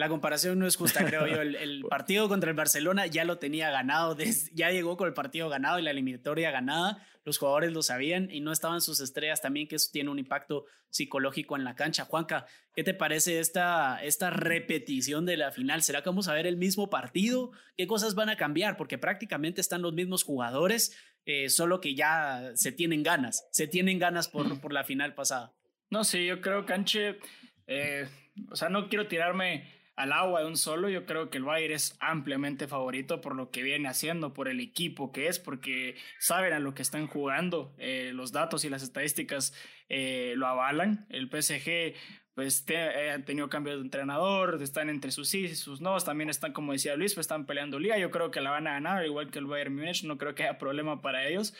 La 0.00 0.08
comparación 0.08 0.58
no 0.58 0.66
es 0.66 0.76
justa, 0.76 1.04
creo 1.04 1.26
yo. 1.26 1.42
El, 1.42 1.84
partido 1.90 2.26
contra 2.26 2.48
el 2.48 2.56
Barcelona 2.56 3.06
ya 3.06 3.26
lo 3.26 3.36
tenía 3.36 3.70
ganado, 3.70 4.16
ya 4.54 4.70
llegó 4.70 4.96
con 4.96 5.06
el 5.06 5.12
partido 5.12 5.50
ganado 5.50 5.78
y 5.78 5.82
la 5.82 5.90
eliminatoria 5.90 6.50
ganada. 6.50 7.06
Los 7.26 7.36
jugadores 7.36 7.74
lo 7.74 7.82
sabían 7.82 8.30
y 8.30 8.40
no 8.40 8.50
estaban 8.50 8.80
sus 8.80 9.00
estrellas 9.00 9.42
también, 9.42 9.68
que 9.68 9.76
eso 9.76 9.90
tiene 9.92 10.08
un 10.08 10.18
impacto 10.18 10.64
psicológico 10.88 11.54
en 11.54 11.64
la 11.64 11.74
cancha. 11.74 12.06
Juanca, 12.06 12.46
¿qué 12.74 12.82
te 12.82 12.94
parece 12.94 13.40
esta, 13.40 14.02
esta 14.02 14.30
repetición 14.30 15.26
de 15.26 15.36
la 15.36 15.52
final? 15.52 15.82
¿Será 15.82 16.02
que 16.02 16.08
vamos 16.08 16.28
a 16.28 16.32
ver 16.32 16.46
el 16.46 16.56
mismo 16.56 16.88
partido? 16.88 17.50
¿Qué 17.76 17.86
cosas 17.86 18.14
van 18.14 18.30
a 18.30 18.38
cambiar? 18.38 18.78
Porque 18.78 18.96
prácticamente 18.96 19.60
están 19.60 19.82
los 19.82 19.92
mismos 19.92 20.24
jugadores, 20.24 20.96
eh, 21.26 21.50
solo 21.50 21.82
que 21.82 21.94
ya 21.94 22.52
se 22.54 22.72
tienen 22.72 23.02
ganas, 23.02 23.46
se 23.52 23.66
tienen 23.66 23.98
ganas 23.98 24.28
por, 24.28 24.62
por 24.62 24.72
la 24.72 24.82
final 24.82 25.14
pasada. 25.14 25.52
No, 25.90 26.04
sí, 26.04 26.24
yo 26.24 26.40
creo, 26.40 26.64
Canche, 26.64 27.18
eh, 27.66 28.08
o 28.50 28.56
sea, 28.56 28.70
no 28.70 28.88
quiero 28.88 29.06
tirarme 29.06 29.79
al 30.00 30.12
agua 30.14 30.40
de 30.40 30.46
un 30.46 30.56
solo, 30.56 30.88
yo 30.88 31.04
creo 31.04 31.28
que 31.28 31.36
el 31.36 31.44
Bayern 31.44 31.74
es 31.74 31.96
ampliamente 32.00 32.66
favorito 32.66 33.20
por 33.20 33.36
lo 33.36 33.50
que 33.50 33.62
viene 33.62 33.86
haciendo, 33.86 34.32
por 34.32 34.48
el 34.48 34.58
equipo 34.58 35.12
que 35.12 35.28
es, 35.28 35.38
porque 35.38 35.94
saben 36.18 36.54
a 36.54 36.58
lo 36.58 36.74
que 36.74 36.80
están 36.80 37.06
jugando, 37.06 37.74
eh, 37.76 38.12
los 38.14 38.32
datos 38.32 38.64
y 38.64 38.70
las 38.70 38.82
estadísticas 38.82 39.52
eh, 39.90 40.32
lo 40.36 40.46
avalan. 40.46 41.06
El 41.10 41.28
PSG 41.28 41.94
pues 42.34 42.64
te, 42.64 43.10
han 43.10 43.26
tenido 43.26 43.50
cambios 43.50 43.76
de 43.76 43.82
entrenador, 43.82 44.58
están 44.62 44.88
entre 44.88 45.10
sus 45.10 45.28
sí 45.28 45.40
y 45.40 45.54
sus 45.54 45.82
no, 45.82 45.98
también 45.98 46.30
están, 46.30 46.54
como 46.54 46.72
decía 46.72 46.96
Luis, 46.96 47.12
pues 47.12 47.24
están 47.24 47.44
peleando 47.44 47.78
liga, 47.78 47.98
yo 47.98 48.10
creo 48.10 48.30
que 48.30 48.40
la 48.40 48.50
van 48.50 48.66
a 48.68 48.72
ganar, 48.72 49.04
igual 49.04 49.30
que 49.30 49.38
el 49.38 49.46
Bayern 49.46 49.76
Múnich, 49.76 50.04
no 50.04 50.16
creo 50.16 50.34
que 50.34 50.44
haya 50.44 50.56
problema 50.56 51.02
para 51.02 51.28
ellos, 51.28 51.52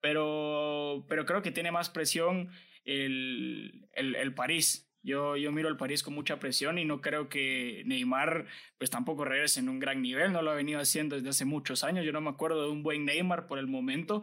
pero, 0.00 1.04
pero 1.10 1.26
creo 1.26 1.42
que 1.42 1.50
tiene 1.50 1.70
más 1.70 1.90
presión 1.90 2.50
el, 2.86 3.90
el, 3.92 4.14
el 4.16 4.32
París. 4.32 4.91
Yo, 5.02 5.36
yo 5.36 5.50
miro 5.50 5.68
al 5.68 5.76
París 5.76 6.02
con 6.02 6.14
mucha 6.14 6.38
presión 6.38 6.78
y 6.78 6.84
no 6.84 7.00
creo 7.00 7.28
que 7.28 7.82
Neymar 7.86 8.46
pues 8.78 8.90
tampoco 8.90 9.24
regrese 9.24 9.60
en 9.60 9.68
un 9.68 9.80
gran 9.80 10.00
nivel, 10.00 10.32
no 10.32 10.42
lo 10.42 10.52
ha 10.52 10.54
venido 10.54 10.78
haciendo 10.78 11.16
desde 11.16 11.28
hace 11.28 11.44
muchos 11.44 11.82
años, 11.82 12.04
yo 12.04 12.12
no 12.12 12.20
me 12.20 12.30
acuerdo 12.30 12.62
de 12.62 12.70
un 12.70 12.82
buen 12.82 13.04
Neymar 13.04 13.46
por 13.46 13.58
el 13.58 13.66
momento. 13.66 14.22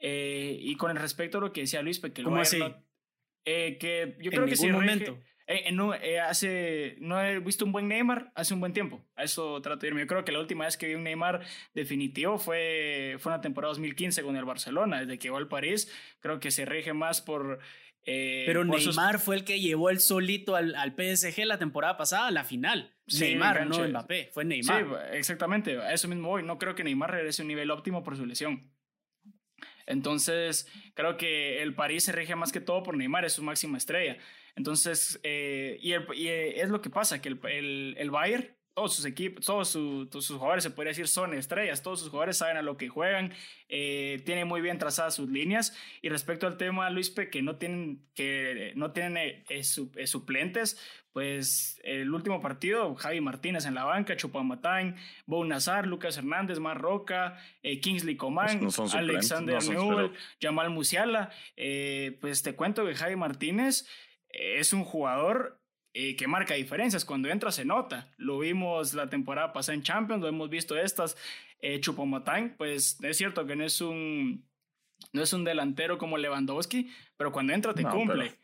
Eh, 0.00 0.58
y 0.60 0.76
con 0.76 0.90
el 0.90 0.96
respecto 0.96 1.38
a 1.38 1.40
lo 1.40 1.52
que 1.52 1.62
decía 1.62 1.82
Luis, 1.82 1.98
porque 1.98 2.22
¿Cómo 2.22 2.36
así? 2.36 2.60
Eh, 3.44 3.78
que 3.78 4.16
yo 4.20 4.30
creo 4.30 4.46
que 4.46 4.56
sí 4.56 4.70
momento. 4.70 5.18
Eh, 5.50 5.72
no, 5.72 5.94
hace, 6.26 6.96
no 7.00 7.24
he 7.24 7.40
visto 7.40 7.64
un 7.64 7.72
buen 7.72 7.88
Neymar 7.88 8.32
hace 8.34 8.52
un 8.52 8.60
buen 8.60 8.74
tiempo. 8.74 9.02
A 9.16 9.24
eso 9.24 9.60
trato 9.62 9.80
de 9.80 9.88
irme. 9.88 10.00
Yo 10.02 10.06
creo 10.06 10.24
que 10.24 10.30
la 10.30 10.40
última 10.40 10.66
vez 10.66 10.76
que 10.76 10.88
vi 10.88 10.94
un 10.94 11.04
Neymar 11.04 11.40
definitivo 11.72 12.38
fue, 12.38 13.16
fue 13.18 13.32
en 13.32 13.38
la 13.38 13.40
temporada 13.40 13.70
2015 13.70 14.22
con 14.22 14.36
el 14.36 14.44
Barcelona. 14.44 15.00
Desde 15.00 15.18
que 15.18 15.28
llegó 15.28 15.38
al 15.38 15.48
París, 15.48 15.90
creo 16.20 16.38
que 16.38 16.50
se 16.50 16.66
rige 16.66 16.92
más 16.92 17.22
por 17.22 17.60
eh, 18.10 18.44
Pero 18.46 18.64
Neymar 18.64 19.18
fue 19.18 19.36
el 19.36 19.44
que 19.44 19.60
llevó 19.60 19.90
el 19.90 20.00
solito 20.00 20.56
al, 20.56 20.74
al, 20.74 20.92
PSG 20.92 21.44
la 21.44 21.58
temporada 21.58 21.98
pasada 21.98 22.28
a 22.28 22.30
la 22.30 22.42
final. 22.42 22.96
Neymar, 23.06 23.66
no 23.66 23.86
Mbappé, 23.86 24.30
fue 24.32 24.46
Neymar. 24.46 24.84
Sí, 24.84 25.16
exactamente, 25.18 25.76
a 25.76 25.92
eso 25.92 26.08
mismo 26.08 26.28
voy. 26.28 26.42
No 26.42 26.56
creo 26.56 26.74
que 26.74 26.84
Neymar 26.84 27.10
regrese 27.10 27.42
a 27.42 27.44
un 27.44 27.48
nivel 27.48 27.70
óptimo 27.70 28.02
por 28.02 28.16
su 28.16 28.24
lesión. 28.24 28.72
Entonces, 29.84 30.66
creo 30.94 31.18
que 31.18 31.62
el 31.62 31.74
París 31.74 32.04
se 32.04 32.12
rige 32.12 32.34
más 32.34 32.50
que 32.50 32.62
todo 32.62 32.82
por 32.82 32.96
Neymar, 32.96 33.26
es 33.26 33.34
su 33.34 33.42
máxima 33.42 33.76
estrella. 33.76 34.16
Entonces, 34.56 35.20
eh, 35.22 35.78
y, 35.82 35.92
eh, 35.92 36.62
es 36.62 36.70
lo 36.70 36.80
que 36.80 36.88
pasa, 36.88 37.20
que 37.20 37.28
el, 37.28 37.40
el, 37.44 37.94
el 37.98 38.10
Bayern 38.10 38.57
todos 38.78 38.94
sus 38.94 39.06
equipos, 39.06 39.44
todos, 39.44 39.70
sus 39.70 40.28
jugadores, 40.28 40.62
se 40.62 40.70
podría 40.70 40.90
decir, 40.90 41.08
son 41.08 41.34
estrellas, 41.34 41.82
todos 41.82 41.98
sus 41.98 42.10
jugadores 42.10 42.36
saben 42.36 42.58
a 42.58 42.62
lo 42.62 42.76
que 42.76 42.88
juegan, 42.88 43.32
eh, 43.68 44.22
tienen 44.24 44.46
muy 44.46 44.60
bien 44.60 44.78
trazadas 44.78 45.16
sus 45.16 45.28
líneas. 45.28 45.76
Y 46.00 46.10
respecto 46.10 46.46
al 46.46 46.56
tema, 46.56 46.88
Luis 46.88 47.10
Pe, 47.10 47.28
que 47.28 47.42
no 47.42 47.56
tienen, 47.56 48.06
que 48.14 48.70
no 48.76 48.92
tienen 48.92 49.16
eh, 49.16 49.44
eh, 49.48 50.06
suplentes, 50.06 50.80
pues 51.12 51.80
el 51.82 52.14
último 52.14 52.40
partido, 52.40 52.94
Javi 52.94 53.20
Martínez 53.20 53.66
en 53.66 53.74
la 53.74 53.82
banca, 53.82 54.16
Chupamatán, 54.16 54.94
Bo 55.26 55.44
Nazar, 55.44 55.88
Lucas 55.88 56.16
Hernández, 56.16 56.60
Mar 56.60 56.80
Roca, 56.80 57.36
Kingsley 57.82 58.16
Coman, 58.16 58.68
Alexander 58.92 59.60
Newell, 59.60 60.12
Jamal 60.40 60.70
Musiala. 60.70 61.32
pues 62.20 62.44
te 62.44 62.54
cuento 62.54 62.86
que 62.86 62.94
Javi 62.94 63.16
Martínez 63.16 63.88
es 64.28 64.72
un 64.72 64.84
jugador 64.84 65.57
eh, 65.94 66.16
que 66.16 66.26
marca 66.26 66.54
diferencias. 66.54 67.04
Cuando 67.04 67.28
entra 67.28 67.50
se 67.50 67.64
nota. 67.64 68.12
Lo 68.16 68.38
vimos 68.38 68.94
la 68.94 69.08
temporada 69.08 69.52
pasada 69.52 69.74
en 69.74 69.82
Champions, 69.82 70.22
lo 70.22 70.28
hemos 70.28 70.50
visto 70.50 70.76
estas. 70.76 71.16
Eh, 71.60 71.80
pues 72.56 72.98
es 73.02 73.16
cierto 73.16 73.46
que 73.46 73.56
no 73.56 73.64
es 73.64 73.80
un 73.80 74.46
no 75.12 75.22
es 75.22 75.32
un 75.32 75.44
delantero 75.44 75.98
como 75.98 76.18
Lewandowski, 76.18 76.90
pero 77.16 77.32
cuando 77.32 77.52
entra 77.52 77.74
te 77.74 77.84
cumple. 77.84 78.36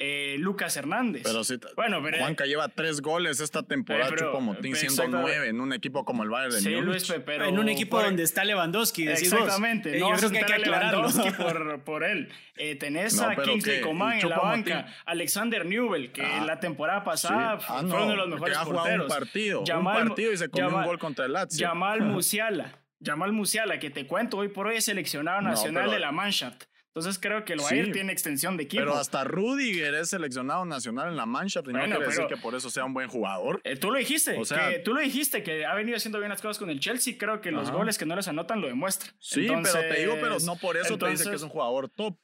Eh, 0.00 0.36
Lucas 0.38 0.76
Hernández. 0.76 1.22
Pero 1.24 1.42
sí, 1.42 1.58
bueno, 1.74 2.00
pero, 2.02 2.18
Juanca 2.18 2.46
lleva 2.46 2.68
tres 2.68 3.00
goles 3.00 3.40
esta 3.40 3.64
temporada, 3.64 4.14
Chupo 4.14 4.40
Motín, 4.40 4.76
siendo 4.76 5.08
nueve 5.08 5.48
en 5.48 5.60
un 5.60 5.72
equipo 5.72 6.04
como 6.04 6.22
el 6.22 6.30
Bayern 6.30 6.54
de 6.54 6.60
sí, 6.60 6.70
Luis, 6.70 7.12
pero 7.26 7.46
en 7.46 7.58
un 7.58 7.68
equipo 7.68 8.00
donde 8.00 8.22
está 8.22 8.44
Lewandowski. 8.44 9.08
Exactamente, 9.08 9.98
no 9.98 10.10
yo 10.10 10.16
creo 10.16 10.30
que 10.30 10.38
hay 10.38 10.44
que 10.44 10.52
aclararlo. 10.54 11.08
por, 11.36 11.80
por 11.80 12.04
él. 12.04 12.28
Eh, 12.56 12.76
tenés 12.76 13.20
a 13.20 13.34
Kingsley 13.34 13.80
Coman 13.80 14.20
en 14.20 14.28
la 14.28 14.38
banca, 14.38 14.86
Alexander 15.04 15.66
Newell, 15.66 16.12
que 16.12 16.22
ah, 16.22 16.44
la 16.44 16.60
temporada 16.60 17.02
pasada 17.02 17.58
ah, 17.68 17.80
fue 17.80 18.02
uno 18.02 18.10
de 18.10 18.16
los 18.16 18.28
mejores 18.28 18.56
ha 18.56 18.64
porteros. 18.64 19.02
un 19.02 19.08
partido, 19.08 19.60
un 19.62 19.84
partido 19.84 20.32
y 20.32 20.36
se 20.36 20.48
comió 20.48 20.76
un 20.76 20.84
gol 20.84 20.98
contra 20.98 21.26
el 21.26 21.32
Lazio. 21.32 21.66
Jamal 21.66 22.02
Musiala 22.02 22.78
Jamal 23.04 23.32
Musiala, 23.32 23.78
que 23.78 23.90
te 23.90 24.06
cuento, 24.06 24.38
hoy 24.38 24.48
por 24.48 24.66
hoy 24.66 24.76
es 24.76 24.84
seleccionado 24.84 25.40
nacional 25.40 25.90
de 25.90 26.00
la 26.00 26.12
Mannschaft. 26.12 26.64
Entonces 26.98 27.20
creo 27.20 27.44
que 27.44 27.54
el 27.54 27.60
Bayern 27.60 27.92
tiene 27.92 28.12
extensión 28.12 28.56
de 28.56 28.64
equipo. 28.64 28.82
Pero 28.82 28.94
hasta 28.94 29.24
Rudiger 29.24 29.94
es 29.94 30.10
seleccionado 30.10 30.64
nacional 30.64 31.08
en 31.08 31.16
la 31.16 31.26
Mannschaft 31.26 31.68
y 31.68 31.72
no 31.72 31.80
quiere 31.80 32.04
decir 32.04 32.26
que 32.26 32.36
por 32.36 32.54
eso 32.54 32.70
sea 32.70 32.84
un 32.84 32.94
buen 32.94 33.08
jugador. 33.08 33.60
Eh, 33.64 33.76
tú 33.76 33.90
lo 33.90 33.98
dijiste, 33.98 34.36
o 34.38 34.44
sea, 34.44 34.70
que, 34.70 34.78
tú 34.80 34.94
lo 34.94 35.00
dijiste 35.00 35.42
que 35.42 35.64
ha 35.64 35.74
venido 35.74 35.96
haciendo 35.96 36.18
bien 36.18 36.30
las 36.30 36.42
cosas 36.42 36.58
con 36.58 36.70
el 36.70 36.80
Chelsea. 36.80 37.14
Creo 37.18 37.40
que 37.40 37.50
los 37.50 37.70
goles 37.70 37.98
que 37.98 38.06
no 38.06 38.16
les 38.16 38.28
anotan 38.28 38.60
lo 38.60 38.66
demuestran. 38.66 39.14
Sí, 39.18 39.48
pero 39.48 39.80
te 39.80 40.00
digo, 40.00 40.14
pero 40.20 40.38
no 40.40 40.56
por 40.56 40.76
eso 40.76 40.98
te 40.98 41.08
dice 41.10 41.28
que 41.28 41.36
es 41.36 41.42
un 41.42 41.50
jugador 41.50 41.88
top. 41.88 42.16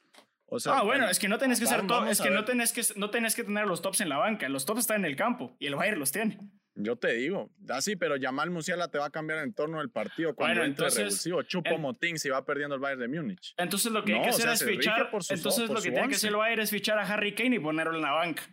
O 0.47 0.59
sea, 0.59 0.77
ah, 0.77 0.83
bueno, 0.83 1.09
es 1.09 1.17
que 1.17 1.27
no 1.27 1.37
tenés 1.37 1.59
que 1.59 1.65
ser 1.65 1.87
top, 1.87 2.07
es 2.07 2.21
que 2.21 2.29
no 2.29 2.45
tenés 2.45 2.71
que 2.71 2.81
no 2.95 3.09
tenés 3.09 3.35
que 3.35 3.43
tener 3.43 3.65
los 3.65 3.81
tops 3.81 4.01
en 4.01 4.09
la 4.09 4.17
banca, 4.17 4.47
los 4.47 4.65
tops 4.65 4.81
están 4.81 4.97
en 4.97 5.05
el 5.05 5.15
campo 5.15 5.55
y 5.59 5.67
el 5.67 5.75
Bayern 5.75 5.99
los 5.99 6.11
tiene. 6.11 6.39
Yo 6.77 6.97
te 6.97 7.13
digo, 7.13 7.49
así, 7.69 7.95
pero 7.95 8.15
Jamal 8.19 8.51
Musiala 8.51 8.89
te 8.89 8.97
va 8.97 9.05
a 9.05 9.09
cambiar 9.09 9.39
el 9.39 9.45
entorno 9.45 9.79
del 9.79 9.89
partido 9.89 10.35
cuando 10.35 10.59
bueno, 10.59 10.65
entre 10.65 10.89
revulsivo. 10.89 11.41
Chupo 11.43 11.77
Motín 11.77 12.19
si 12.19 12.29
va 12.29 12.43
perdiendo 12.45 12.75
el 12.75 12.81
Bayern 12.81 12.99
de 12.99 13.07
Múnich. 13.07 13.53
Entonces 13.57 13.93
lo 13.93 14.03
que 14.03 14.13
hay 14.13 14.23
que 14.23 14.29
hacer 14.29 14.49
es 14.49 14.65
fichar. 14.65 15.09
entonces 15.29 15.69
lo 15.69 15.81
que 15.81 15.91
tiene 15.91 16.09
que 16.09 16.15
hacer 16.15 16.31
el 16.31 16.35
Bayern 16.35 16.61
es 16.61 16.71
fichar 16.71 16.99
a 16.99 17.03
Harry 17.03 17.33
Kane 17.33 17.55
y 17.55 17.59
ponerlo 17.59 17.95
en 17.95 18.01
la 18.01 18.11
banca. 18.11 18.43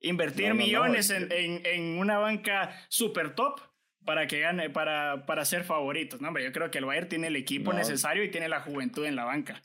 Invertir 0.00 0.54
millones 0.54 1.10
en, 1.10 1.30
en, 1.30 1.64
en, 1.64 1.98
una 1.98 2.18
banca 2.18 2.74
super 2.88 3.34
top 3.34 3.60
para 4.04 4.26
que 4.26 4.40
gane, 4.40 4.68
para, 4.68 5.24
para 5.24 5.44
ser 5.44 5.62
favoritos. 5.62 6.20
No, 6.20 6.28
hombre, 6.28 6.44
yo 6.44 6.52
creo 6.52 6.70
que 6.70 6.78
el 6.78 6.84
Bayern 6.84 7.08
tiene 7.08 7.28
el 7.28 7.36
equipo 7.36 7.72
necesario 7.72 8.24
y 8.24 8.30
tiene 8.30 8.48
la 8.48 8.60
juventud 8.60 9.04
en 9.04 9.14
la 9.14 9.24
banca. 9.24 9.62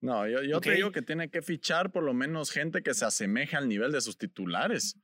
No, 0.00 0.28
yo, 0.28 0.42
yo 0.42 0.60
te 0.60 0.72
digo 0.72 0.92
que 0.92 1.02
tiene 1.02 1.28
que 1.28 1.42
fichar 1.42 1.90
por 1.90 2.04
lo 2.04 2.14
menos 2.14 2.52
gente 2.52 2.82
que 2.82 2.94
se 2.94 3.04
asemeje 3.04 3.56
al 3.56 3.68
nivel 3.68 3.90
de 3.90 4.00
sus 4.00 4.16
titulares. 4.16 4.96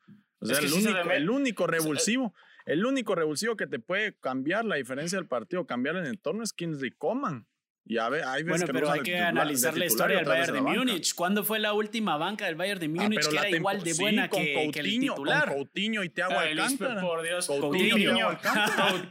O 0.45 0.47
sea, 0.47 0.59
el, 0.59 0.73
único, 0.73 1.11
el 1.11 1.31
único 1.31 1.67
revulsivo, 1.67 2.35
el 2.67 2.85
único 2.85 3.15
revulsivo 3.15 3.57
que 3.57 3.67
te 3.67 3.79
puede 3.79 4.15
cambiar 4.19 4.65
la 4.65 4.77
diferencia 4.77 5.19
del 5.19 5.27
partido, 5.27 5.67
cambiar 5.67 5.97
el 5.97 6.07
entorno 6.07 6.43
es 6.43 6.53
Kingsley 6.53 6.91
Coman. 6.91 7.47
Y 7.87 7.99
a 7.99 8.09
ver, 8.09 8.25
hay 8.25 8.43
bueno, 8.45 8.65
pero 8.67 8.91
hay 8.91 9.01
que 9.01 9.19
analizar 9.19 9.77
la 9.77 9.85
historia 9.85 10.17
del 10.17 10.25
Bayern 10.25 10.55
de, 10.55 10.61
Múnich. 10.63 11.15
¿Cuándo 11.15 11.45
fue 11.45 11.59
la 11.59 11.75
última 11.75 12.17
banca 12.17 12.47
del 12.47 12.55
Bayern 12.55 12.81
de 12.81 12.87
ah, 12.87 13.03
Múnich 13.03 13.29
que 13.29 13.37
era 13.37 13.51
igual 13.51 13.83
de 13.83 13.93
buena 13.93 14.29
que, 14.31 14.71
que, 14.73 14.81
el 14.81 15.01
titular? 15.01 15.49
Con 15.49 15.57
Coutinho 15.57 16.03
y 16.03 16.09
Thiago 16.09 16.39
Alcántara. 16.39 17.01
Por 17.03 17.23
Dios, 17.23 17.47
Coutinho. 17.47 17.91
Coutinho. 17.91 18.39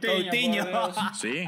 Coutinho. 0.00 0.64
Sí. 1.14 1.44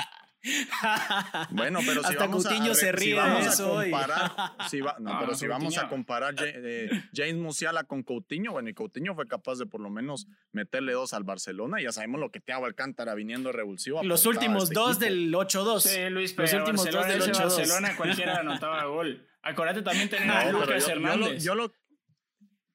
bueno, 1.50 1.80
pero 1.84 2.02
si 2.02 2.08
Hasta 2.08 2.26
vamos 2.26 2.44
Coutinho 2.44 2.72
a, 2.72 2.74
se 2.74 2.92
ríe 2.92 3.08
si 3.08 3.12
vamos 3.14 3.60
a 3.60 3.64
comparar, 3.64 4.32
si 4.68 4.80
va, 4.80 4.96
no, 4.98 5.18
pero 5.20 5.34
si 5.34 5.46
vamos 5.46 5.78
a 5.78 5.88
comparar 5.88 6.34
eh, 6.40 6.90
James 7.14 7.36
Musiala 7.36 7.84
con 7.84 8.02
Coutinho, 8.02 8.52
bueno, 8.52 8.68
y 8.68 8.74
Coutinho 8.74 9.14
fue 9.14 9.26
capaz 9.26 9.58
de 9.58 9.66
por 9.66 9.80
lo 9.80 9.90
menos 9.90 10.26
meterle 10.52 10.92
dos 10.92 11.14
al 11.14 11.24
Barcelona, 11.24 11.80
y 11.80 11.84
ya 11.84 11.92
sabemos 11.92 12.20
lo 12.20 12.30
que 12.30 12.40
te 12.40 12.52
hago 12.52 12.66
Alcántara 12.66 13.14
viniendo 13.14 13.52
revulsivo. 13.52 14.02
Los 14.02 14.26
últimos 14.26 14.64
este 14.64 14.74
dos 14.74 14.98
del 14.98 15.32
8-2. 15.32 15.80
Sí, 15.80 16.10
Luis, 16.10 16.36
los 16.36 16.52
últimos 16.52 16.90
dos 16.90 17.06
del 17.06 17.22
8-2. 17.22 17.38
Barcelona 17.38 17.96
cualquiera 17.96 18.40
anotaba 18.40 18.84
gol. 18.84 19.26
Acuérdate 19.42 19.82
también 19.82 20.08
tener 20.08 20.30
a 20.30 20.50
Lucas 20.50 20.88
Hernández. 20.88 21.42
Yo 21.44 21.54
lo, 21.54 21.72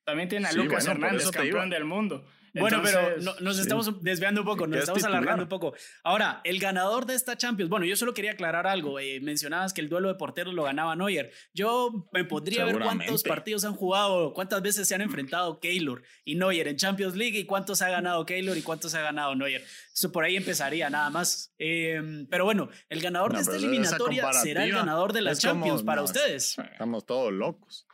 también 0.04 0.30
tiene 0.30 0.48
a 0.48 0.54
Lucas 0.54 0.86
Hernández, 0.88 1.30
campeón 1.32 1.70
del 1.70 1.86
mundo. 1.86 2.26
Bueno, 2.54 2.82
pero 2.84 3.18
nos 3.40 3.60
estamos 3.60 4.02
desviando 4.04 4.42
un 4.42 4.48
poco, 4.48 4.68
nos 4.68 4.80
estamos 4.80 5.04
alargando 5.04 5.44
un 5.44 5.50
poco. 5.50 5.74
Ahora, 6.04 6.42
el 6.44 6.60
ganador 6.60 7.06
de 7.06 7.16
esta 7.16 7.38
Champions, 7.38 7.70
bueno, 7.70 7.86
yo 7.86 7.96
solo 7.96 8.14
quería 8.14 8.32
aclarar 8.32 8.68
algo. 8.68 9.00
Eh, 9.00 9.20
mencionabas 9.22 9.74
que 9.74 9.82
el 9.82 9.90
duelo 9.90 10.10
de 10.10 10.16
porteros 10.16 10.54
lo 10.54 10.64
ganaba 10.64 10.96
Neuer. 10.96 11.32
Yo 11.54 12.10
me 12.12 12.24
podría 12.26 12.66
ver 12.66 12.80
cuántos 12.80 13.24
partidos 13.24 13.64
han 13.66 13.74
jugado, 13.74 14.34
cuántas 14.34 14.62
veces 14.62 14.88
se 14.88 14.96
han 14.96 15.02
enfrentado 15.02 15.60
Keylor 15.60 16.04
y 16.26 16.36
Neuer 16.36 16.68
en 16.68 16.78
Champions 16.78 17.16
League 17.16 17.38
y 17.38 17.46
cuántos 17.46 17.82
ha 17.82 17.90
ganado 17.90 18.26
Keylor 18.26 18.58
y 18.58 18.62
cuántos 18.62 18.94
ha 18.96 19.02
ganado 19.02 19.36
Neuer. 19.36 19.64
Eso 19.94 20.12
por 20.12 20.24
ahí 20.24 20.36
empezaría 20.36 20.90
nada 20.90 21.10
más. 21.10 21.54
Em, 21.58 22.28
pero 22.28 22.46
bueno, 22.46 22.70
el 22.90 23.02
ganador 23.02 23.34
de 23.34 23.42
esta 23.42 23.56
eliminatoria 23.56 24.32
será 24.34 24.66
el 24.66 24.74
ganador 24.74 25.14
de 25.14 25.22
la 25.22 25.36
Champions 25.36 25.84
para 25.84 26.02
ustedes. 26.02 26.58
Estamos 26.58 27.06
todos 27.06 27.32
locos. 27.32 27.88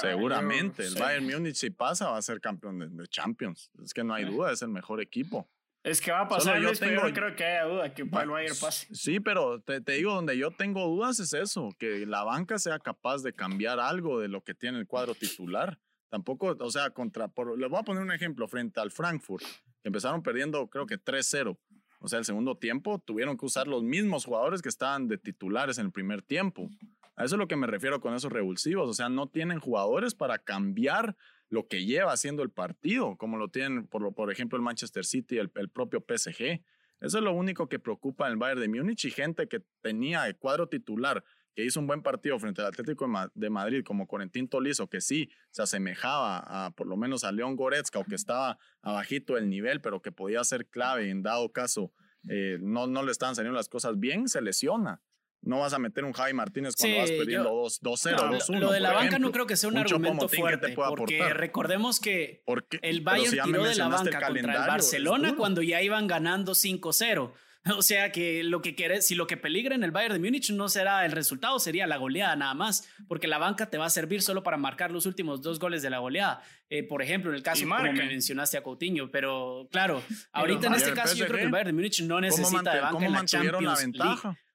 Seguramente, 0.00 0.84
el 0.84 0.94
Bayern 0.94 1.26
Múnich 1.26 1.56
si 1.56 1.70
pasa 1.70 2.10
va 2.10 2.18
a 2.18 2.22
ser 2.22 2.40
campeón 2.40 2.96
de, 2.96 3.06
Champions. 3.08 3.70
Es 3.82 3.94
que 3.94 4.04
no 4.04 4.14
hay 4.14 4.24
duda, 4.24 4.52
es 4.52 4.62
el 4.62 4.68
mejor 4.68 5.00
equipo. 5.00 5.48
Es 5.82 6.00
que 6.00 6.10
va 6.10 6.22
a 6.22 6.28
pasar, 6.28 6.60
yo 6.60 6.72
tengo, 6.74 7.02
creo 7.12 7.36
que 7.36 7.44
haya 7.44 7.64
duda 7.64 7.94
que 7.94 8.02
el 8.02 8.08
Bayern 8.08 8.56
pase. 8.60 8.92
Sí, 8.92 9.20
pero 9.20 9.60
te, 9.60 9.80
te, 9.80 9.92
digo, 9.92 10.14
donde 10.14 10.36
yo 10.36 10.50
tengo 10.50 10.84
dudas 10.88 11.20
es 11.20 11.32
eso, 11.32 11.68
que 11.78 12.06
la 12.06 12.24
banca 12.24 12.58
sea 12.58 12.80
capaz 12.80 13.22
de 13.22 13.32
cambiar 13.32 13.78
algo 13.78 14.20
de 14.20 14.26
lo 14.26 14.42
que 14.42 14.54
tiene 14.54 14.78
el 14.78 14.86
cuadro 14.86 15.14
titular. 15.14 15.78
Tampoco, 16.08 16.56
o 16.58 16.70
sea, 16.70 16.90
contra, 16.90 17.28
por, 17.28 17.58
les 17.58 17.68
voy 17.68 17.78
a 17.78 17.82
poner 17.82 18.02
un 18.02 18.12
ejemplo, 18.12 18.48
frente 18.48 18.80
al 18.80 18.90
Frankfurt, 18.90 19.44
que 19.44 19.88
empezaron 19.88 20.22
perdiendo 20.22 20.66
creo 20.68 20.86
que 20.86 20.98
3-0. 20.98 21.56
O 22.00 22.08
sea, 22.08 22.18
el 22.18 22.24
segundo 22.24 22.56
tiempo 22.56 22.98
tuvieron 22.98 23.36
que 23.36 23.46
usar 23.46 23.66
los 23.66 23.82
mismos 23.82 24.24
jugadores 24.24 24.62
que 24.62 24.68
estaban 24.68 25.08
de 25.08 25.18
titulares 25.18 25.78
en 25.78 25.86
el 25.86 25.92
primer 25.92 26.22
tiempo. 26.22 26.68
A 27.16 27.24
eso 27.24 27.34
es 27.34 27.38
lo 27.38 27.48
que 27.48 27.56
me 27.56 27.66
refiero 27.66 28.00
con 28.00 28.14
esos 28.14 28.30
revulsivos. 28.30 28.88
O 28.88 28.94
sea, 28.94 29.08
no 29.08 29.28
tienen 29.28 29.58
jugadores 29.58 30.14
para 30.14 30.38
cambiar 30.38 31.16
lo 31.48 31.66
que 31.66 31.84
lleva 31.84 32.12
haciendo 32.12 32.42
el 32.42 32.50
partido, 32.50 33.16
como 33.16 33.38
lo 33.38 33.48
tienen, 33.48 33.86
por, 33.86 34.14
por 34.14 34.30
ejemplo, 34.30 34.56
el 34.56 34.62
Manchester 34.62 35.04
City, 35.04 35.38
el, 35.38 35.50
el 35.54 35.70
propio 35.70 36.00
PSG. 36.00 36.62
Eso 37.00 37.18
es 37.18 37.24
lo 37.24 37.32
único 37.32 37.68
que 37.68 37.78
preocupa 37.78 38.26
en 38.26 38.32
el 38.32 38.38
Bayern 38.38 38.60
de 38.60 38.68
Múnich 38.68 39.04
y 39.04 39.10
gente 39.10 39.48
que 39.48 39.62
tenía 39.80 40.26
el 40.26 40.36
cuadro 40.36 40.68
titular, 40.68 41.24
que 41.54 41.64
hizo 41.64 41.80
un 41.80 41.86
buen 41.86 42.02
partido 42.02 42.38
frente 42.38 42.60
al 42.60 42.68
Atlético 42.68 43.08
de 43.34 43.50
Madrid, 43.50 43.82
como 43.84 44.06
Corentín 44.06 44.48
Tolizo, 44.48 44.88
que 44.88 45.00
sí 45.00 45.30
se 45.50 45.62
asemejaba 45.62 46.66
a 46.66 46.70
por 46.72 46.86
lo 46.86 46.96
menos 46.96 47.24
a 47.24 47.32
León 47.32 47.56
Goretzka 47.56 47.98
o 47.98 48.04
que 48.04 48.14
estaba 48.14 48.58
abajito 48.82 49.34
del 49.34 49.48
nivel, 49.48 49.80
pero 49.80 50.02
que 50.02 50.12
podía 50.12 50.44
ser 50.44 50.66
clave 50.68 51.08
en 51.08 51.22
dado 51.22 51.50
caso 51.52 51.92
eh, 52.28 52.58
no, 52.60 52.86
no 52.86 53.02
le 53.02 53.12
estaban 53.12 53.34
saliendo 53.34 53.56
las 53.56 53.68
cosas 53.68 53.98
bien, 53.98 54.28
se 54.28 54.40
lesiona. 54.42 55.00
No 55.46 55.60
vas 55.60 55.72
a 55.72 55.78
meter 55.78 56.04
un 56.04 56.12
Javi 56.12 56.32
Martínez 56.32 56.74
cuando 56.76 56.98
vas 56.98 57.10
perdiendo 57.10 57.50
2-0, 57.52 57.80
2-1. 57.80 58.58
Lo 58.58 58.72
de 58.72 58.80
la 58.80 58.92
banca 58.92 59.18
no 59.20 59.30
creo 59.30 59.46
que 59.46 59.56
sea 59.56 59.68
un, 59.68 59.78
argumento 59.78 60.28
fuerte, 60.28 60.74
porque 60.74 61.32
recordemos 61.32 62.00
que 62.00 62.42
el 62.82 63.00
Bayern 63.00 63.44
tiró 63.44 63.64
de 63.64 63.76
la 63.76 63.88
banca 63.88 64.20
contra 64.26 64.52
el 64.52 64.68
Barcelona 64.68 65.36
cuando 65.36 65.62
ya 65.62 65.80
iban 65.82 66.06
ganando 66.06 66.52
5-0. 66.52 67.32
O 67.76 67.82
sea 67.82 68.12
que 68.12 68.44
lo 68.44 68.62
que 68.62 68.74
quiere, 68.74 69.02
si 69.02 69.14
lo 69.14 69.26
que 69.26 69.36
peligra 69.36 69.74
en 69.74 69.82
el 69.82 69.90
Bayern 69.90 70.14
de 70.14 70.20
Múnich 70.20 70.50
no 70.50 70.68
será 70.68 71.04
el 71.04 71.12
resultado, 71.12 71.58
sería 71.58 71.86
la 71.86 71.96
goleada 71.96 72.36
nada 72.36 72.54
más, 72.54 72.88
porque 73.08 73.26
la 73.26 73.38
banca 73.38 73.68
te 73.68 73.78
va 73.78 73.86
a 73.86 73.90
servir 73.90 74.22
solo 74.22 74.42
para 74.42 74.56
marcar 74.56 74.92
los 74.92 75.06
últimos 75.06 75.42
dos 75.42 75.58
goles 75.58 75.82
de 75.82 75.90
la 75.90 75.98
goleada. 75.98 76.42
Eh, 76.70 76.84
por 76.84 77.02
ejemplo, 77.02 77.30
en 77.30 77.36
el 77.36 77.42
caso 77.42 77.62
como 77.62 77.82
me 77.82 77.92
mencionaste 77.92 78.56
a 78.56 78.62
Coutinho, 78.62 79.10
pero 79.10 79.68
claro, 79.72 80.02
ahorita 80.32 80.68
en 80.68 80.74
este 80.74 80.92
caso 80.92 81.16
yo 81.16 81.26
creo 81.26 81.38
que 81.38 81.44
el 81.44 81.50
Bayern 81.50 81.68
de 81.68 81.72
Múnich 81.72 82.02
no 82.02 82.20
necesita 82.20 82.72
de 82.72 82.80
banca 82.80 83.04
en 83.04 83.12
la 83.12 83.24
Champions 83.24 83.64
la 83.64 83.74
ventaja? 83.74 84.28
League. 84.28 84.45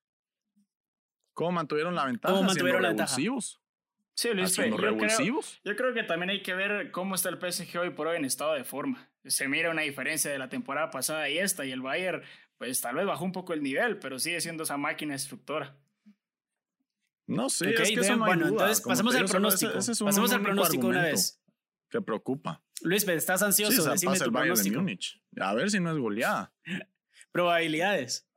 ¿Cómo 1.41 1.53
mantuvieron 1.53 1.95
la 1.95 2.05
ventaja? 2.05 2.35
¿Cómo 2.35 2.45
mantuvieron 2.45 2.83
la 2.83 2.89
ventaja? 2.89 3.15
Sí, 3.15 4.29
Luis, 4.31 4.55
yo 4.55 4.75
creo, 4.75 4.95
yo 5.63 5.75
creo 5.75 5.93
que 5.95 6.03
también 6.03 6.29
hay 6.29 6.43
que 6.43 6.53
ver 6.53 6.91
cómo 6.91 7.15
está 7.15 7.29
el 7.29 7.39
PSG 7.39 7.79
hoy 7.79 7.89
por 7.89 8.05
hoy 8.05 8.17
en 8.17 8.25
estado 8.25 8.53
de 8.53 8.63
forma. 8.63 9.09
Se 9.25 9.47
mira 9.47 9.71
una 9.71 9.81
diferencia 9.81 10.29
de 10.29 10.37
la 10.37 10.49
temporada 10.49 10.91
pasada 10.91 11.27
y 11.31 11.39
esta, 11.39 11.65
y 11.65 11.71
el 11.71 11.81
Bayern, 11.81 12.21
pues 12.59 12.79
tal 12.79 12.93
vez 12.93 13.07
bajó 13.07 13.25
un 13.25 13.31
poco 13.31 13.53
el 13.53 13.63
nivel, 13.63 13.97
pero 13.97 14.19
sigue 14.19 14.39
siendo 14.39 14.65
esa 14.65 14.77
máquina 14.77 15.13
destructora. 15.13 15.75
No 17.25 17.49
sé, 17.49 17.71
es 17.71 17.89
que 17.89 17.99
eso 18.01 18.17
no 18.17 18.25
bueno, 18.25 18.47
duda. 18.47 18.65
entonces 18.65 18.85
pasemos 18.85 19.15
al 19.15 19.25
pronóstico. 19.25 19.73
pasemos 19.73 20.31
al 20.33 20.41
pronóstico 20.43 20.87
una 20.87 21.01
vez. 21.01 21.41
Que 21.89 22.01
preocupa. 22.01 22.61
Luis, 22.83 23.07
¿estás 23.07 23.41
ansioso? 23.41 23.81
Sí, 23.81 23.89
Decime 23.89 24.15
tu 24.19 24.25
el 24.25 24.31
pronóstico. 24.31 24.75
De 24.75 24.81
Múnich. 24.81 25.19
A 25.39 25.55
ver 25.55 25.71
si 25.71 25.79
no 25.79 25.89
es 25.89 25.97
goleada. 25.97 26.53
Probabilidades. 27.31 28.27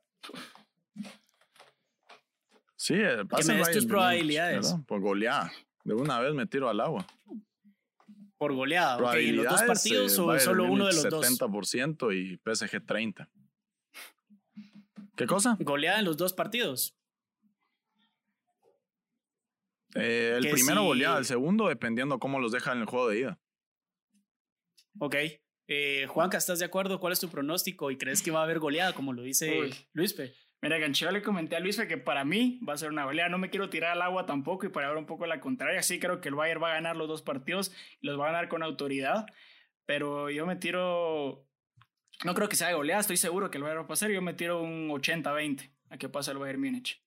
Sí, 2.84 2.92
eh, 2.98 3.24
que 3.34 3.44
me 3.44 3.54
des 3.54 3.70
tus 3.70 3.86
probabilidades. 3.86 4.76
Por 4.86 5.00
goleada. 5.00 5.50
De 5.84 5.94
una 5.94 6.20
vez 6.20 6.34
me 6.34 6.44
tiro 6.44 6.68
al 6.68 6.78
agua. 6.82 7.06
Por 8.36 8.52
goleada. 8.52 8.98
Okay, 8.98 9.30
¿En 9.30 9.36
los 9.36 9.46
dos 9.46 9.62
partidos 9.62 10.18
o 10.18 10.38
solo 10.38 10.64
uno 10.64 10.88
de 10.88 10.92
los 10.92 11.06
70% 11.06 11.08
dos? 11.08 11.74
70% 11.74 12.14
y 12.14 12.36
PSG 12.36 12.84
30%. 12.84 13.26
¿Qué 15.16 15.26
cosa? 15.26 15.56
Goleada 15.60 16.00
en 16.00 16.04
los 16.04 16.18
dos 16.18 16.34
partidos. 16.34 16.94
Eh, 19.94 20.34
el 20.36 20.50
primero 20.50 20.84
goleada, 20.84 21.16
el 21.16 21.24
segundo 21.24 21.68
dependiendo 21.68 22.18
cómo 22.18 22.38
los 22.38 22.52
deja 22.52 22.72
en 22.72 22.80
el 22.80 22.84
juego 22.84 23.08
de 23.08 23.18
ida. 23.20 23.40
Ok. 24.98 25.16
Eh, 25.68 26.06
Juanca, 26.10 26.36
¿estás 26.36 26.58
de 26.58 26.66
acuerdo? 26.66 27.00
¿Cuál 27.00 27.14
es 27.14 27.20
tu 27.20 27.30
pronóstico? 27.30 27.90
¿Y 27.90 27.96
crees 27.96 28.20
que 28.20 28.30
va 28.30 28.40
a 28.40 28.44
haber 28.44 28.58
goleada, 28.58 28.92
como 28.92 29.14
lo 29.14 29.22
dice 29.22 29.70
Luispe? 29.94 30.34
Mira, 30.64 30.78
Gancho, 30.78 31.10
le 31.10 31.20
comenté 31.20 31.56
a 31.56 31.60
Luis 31.60 31.78
que 31.78 31.98
para 31.98 32.24
mí 32.24 32.58
va 32.66 32.72
a 32.72 32.78
ser 32.78 32.88
una 32.88 33.04
goleada. 33.04 33.28
No 33.28 33.36
me 33.36 33.50
quiero 33.50 33.68
tirar 33.68 33.90
al 33.90 34.00
agua 34.00 34.24
tampoco 34.24 34.64
y 34.64 34.70
para 34.70 34.88
ver 34.88 34.96
un 34.96 35.04
poco 35.04 35.26
la 35.26 35.38
contraria. 35.38 35.82
Sí 35.82 35.98
creo 36.00 36.22
que 36.22 36.30
el 36.30 36.34
Bayern 36.34 36.62
va 36.62 36.70
a 36.70 36.74
ganar 36.76 36.96
los 36.96 37.06
dos 37.06 37.20
partidos 37.20 37.70
y 38.00 38.06
los 38.06 38.18
va 38.18 38.24
a 38.24 38.32
ganar 38.32 38.48
con 38.48 38.62
autoridad. 38.62 39.26
Pero 39.84 40.30
yo 40.30 40.46
me 40.46 40.56
tiro... 40.56 41.46
No 42.24 42.32
creo 42.32 42.48
que 42.48 42.56
sea 42.56 42.72
goleada, 42.72 43.02
estoy 43.02 43.18
seguro 43.18 43.50
que 43.50 43.58
el 43.58 43.62
Bayern 43.62 43.80
va 43.82 43.84
a 43.84 43.88
pasar. 43.88 44.10
Yo 44.10 44.22
me 44.22 44.32
tiro 44.32 44.62
un 44.62 44.88
80-20 44.88 45.70
a 45.90 45.98
que 45.98 46.08
pase 46.08 46.30
el 46.30 46.38
Bayern 46.38 46.62
Múnich. 46.62 47.03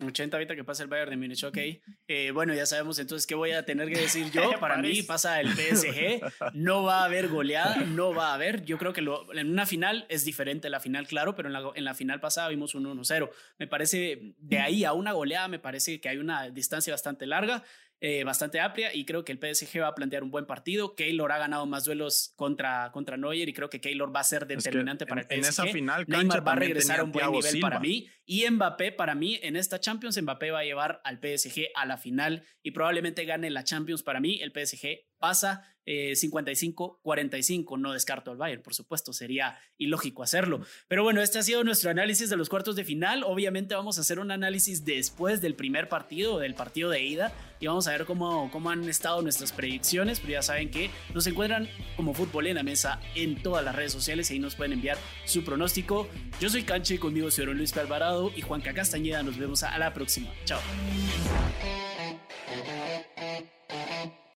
80 0.00 0.36
ahorita 0.36 0.54
que 0.54 0.64
pasa 0.64 0.82
el 0.82 0.88
Bayern 0.88 1.10
de 1.10 1.16
Múnich, 1.16 1.42
ok. 1.44 1.58
Eh, 2.06 2.30
bueno, 2.32 2.54
ya 2.54 2.66
sabemos 2.66 2.98
entonces 2.98 3.26
qué 3.26 3.34
voy 3.34 3.50
a 3.50 3.64
tener 3.64 3.88
que 3.88 4.00
decir 4.00 4.30
yo. 4.30 4.42
Para 4.60 4.76
mí 4.76 5.02
pasa 5.02 5.40
el 5.40 5.48
PSG, 5.48 6.20
no 6.54 6.84
va 6.84 7.00
a 7.00 7.04
haber 7.04 7.28
goleada, 7.28 7.76
no 7.76 8.14
va 8.14 8.30
a 8.30 8.34
haber. 8.34 8.64
Yo 8.64 8.78
creo 8.78 8.92
que 8.92 9.02
lo, 9.02 9.32
en 9.34 9.50
una 9.50 9.66
final 9.66 10.06
es 10.08 10.24
diferente 10.24 10.70
la 10.70 10.80
final, 10.80 11.06
claro, 11.06 11.34
pero 11.34 11.48
en 11.48 11.54
la, 11.54 11.70
en 11.74 11.84
la 11.84 11.94
final 11.94 12.20
pasada 12.20 12.48
vimos 12.48 12.74
un 12.74 12.84
1-0. 12.84 13.30
Me 13.58 13.66
parece, 13.66 14.34
de 14.38 14.58
ahí 14.58 14.84
a 14.84 14.92
una 14.92 15.12
goleada, 15.12 15.48
me 15.48 15.58
parece 15.58 16.00
que 16.00 16.08
hay 16.08 16.18
una 16.18 16.48
distancia 16.50 16.92
bastante 16.92 17.26
larga. 17.26 17.64
Eh, 18.00 18.22
bastante 18.22 18.60
amplia 18.60 18.94
y 18.94 19.04
creo 19.04 19.24
que 19.24 19.32
el 19.32 19.38
PSG 19.38 19.80
va 19.80 19.88
a 19.88 19.94
plantear 19.94 20.22
un 20.22 20.30
buen 20.30 20.46
partido. 20.46 20.94
Keylor 20.94 21.32
ha 21.32 21.38
ganado 21.38 21.66
más 21.66 21.84
duelos 21.84 22.32
contra, 22.36 22.92
contra 22.92 23.16
Neuer 23.16 23.48
y 23.48 23.52
creo 23.52 23.68
que 23.68 23.80
Keylor 23.80 24.14
va 24.14 24.20
a 24.20 24.24
ser 24.24 24.46
determinante 24.46 25.04
para 25.04 25.22
el 25.22 25.26
PSG. 25.26 25.32
En 25.32 25.44
esa 25.44 25.66
final, 25.66 26.04
Neymar 26.06 26.46
va 26.46 26.52
a 26.52 26.56
regresar 26.56 27.00
a 27.00 27.04
un 27.04 27.10
buen 27.10 27.32
nivel 27.32 27.58
para 27.60 27.80
mí 27.80 28.08
y 28.24 28.48
Mbappé 28.48 28.92
para 28.92 29.16
mí 29.16 29.40
en 29.42 29.56
esta 29.56 29.80
Champions 29.80 30.20
Mbappé 30.22 30.52
va 30.52 30.60
a 30.60 30.64
llevar 30.64 31.00
al 31.02 31.18
PSG 31.18 31.70
a 31.74 31.86
la 31.86 31.96
final 31.96 32.44
y 32.62 32.70
probablemente 32.70 33.24
gane 33.24 33.50
la 33.50 33.64
Champions 33.64 34.04
para 34.04 34.20
mí. 34.20 34.38
El 34.42 34.52
PSG 34.52 35.07
pasa 35.18 35.64
55-45. 35.88 37.76
Eh, 37.76 37.80
no 37.80 37.92
descarto 37.92 38.30
al 38.30 38.36
Bayern, 38.36 38.62
por 38.62 38.74
supuesto, 38.74 39.12
sería 39.12 39.58
ilógico 39.78 40.22
hacerlo. 40.22 40.60
Pero 40.86 41.02
bueno, 41.02 41.22
este 41.22 41.38
ha 41.38 41.42
sido 41.42 41.64
nuestro 41.64 41.90
análisis 41.90 42.28
de 42.30 42.36
los 42.36 42.48
cuartos 42.48 42.76
de 42.76 42.84
final. 42.84 43.24
Obviamente 43.24 43.74
vamos 43.74 43.98
a 43.98 44.02
hacer 44.02 44.18
un 44.18 44.30
análisis 44.30 44.84
después 44.84 45.40
del 45.40 45.54
primer 45.54 45.88
partido, 45.88 46.38
del 46.38 46.54
partido 46.54 46.90
de 46.90 47.02
ida, 47.02 47.32
y 47.60 47.66
vamos 47.66 47.88
a 47.88 47.92
ver 47.92 48.04
cómo, 48.04 48.50
cómo 48.52 48.70
han 48.70 48.88
estado 48.88 49.22
nuestras 49.22 49.52
predicciones. 49.52 50.20
Pero 50.20 50.34
ya 50.34 50.42
saben 50.42 50.70
que 50.70 50.90
nos 51.14 51.26
encuentran 51.26 51.68
como 51.96 52.14
Fútbol 52.14 52.46
en 52.48 52.56
la 52.56 52.62
Mesa 52.62 53.00
en 53.14 53.42
todas 53.42 53.64
las 53.64 53.74
redes 53.74 53.92
sociales 53.92 54.30
y 54.30 54.34
ahí 54.34 54.40
nos 54.40 54.56
pueden 54.56 54.74
enviar 54.74 54.98
su 55.24 55.44
pronóstico. 55.44 56.08
Yo 56.40 56.50
soy 56.50 56.64
Canche, 56.64 56.98
conmigo 56.98 57.30
soy 57.30 57.46
Luis 57.46 57.76
Alvarado 57.76 58.30
y 58.36 58.42
Juanca 58.42 58.74
Castañeda. 58.74 59.22
Nos 59.22 59.38
vemos 59.38 59.62
a 59.62 59.78
la 59.78 59.94
próxima. 59.94 60.28
Chao. 60.44 60.60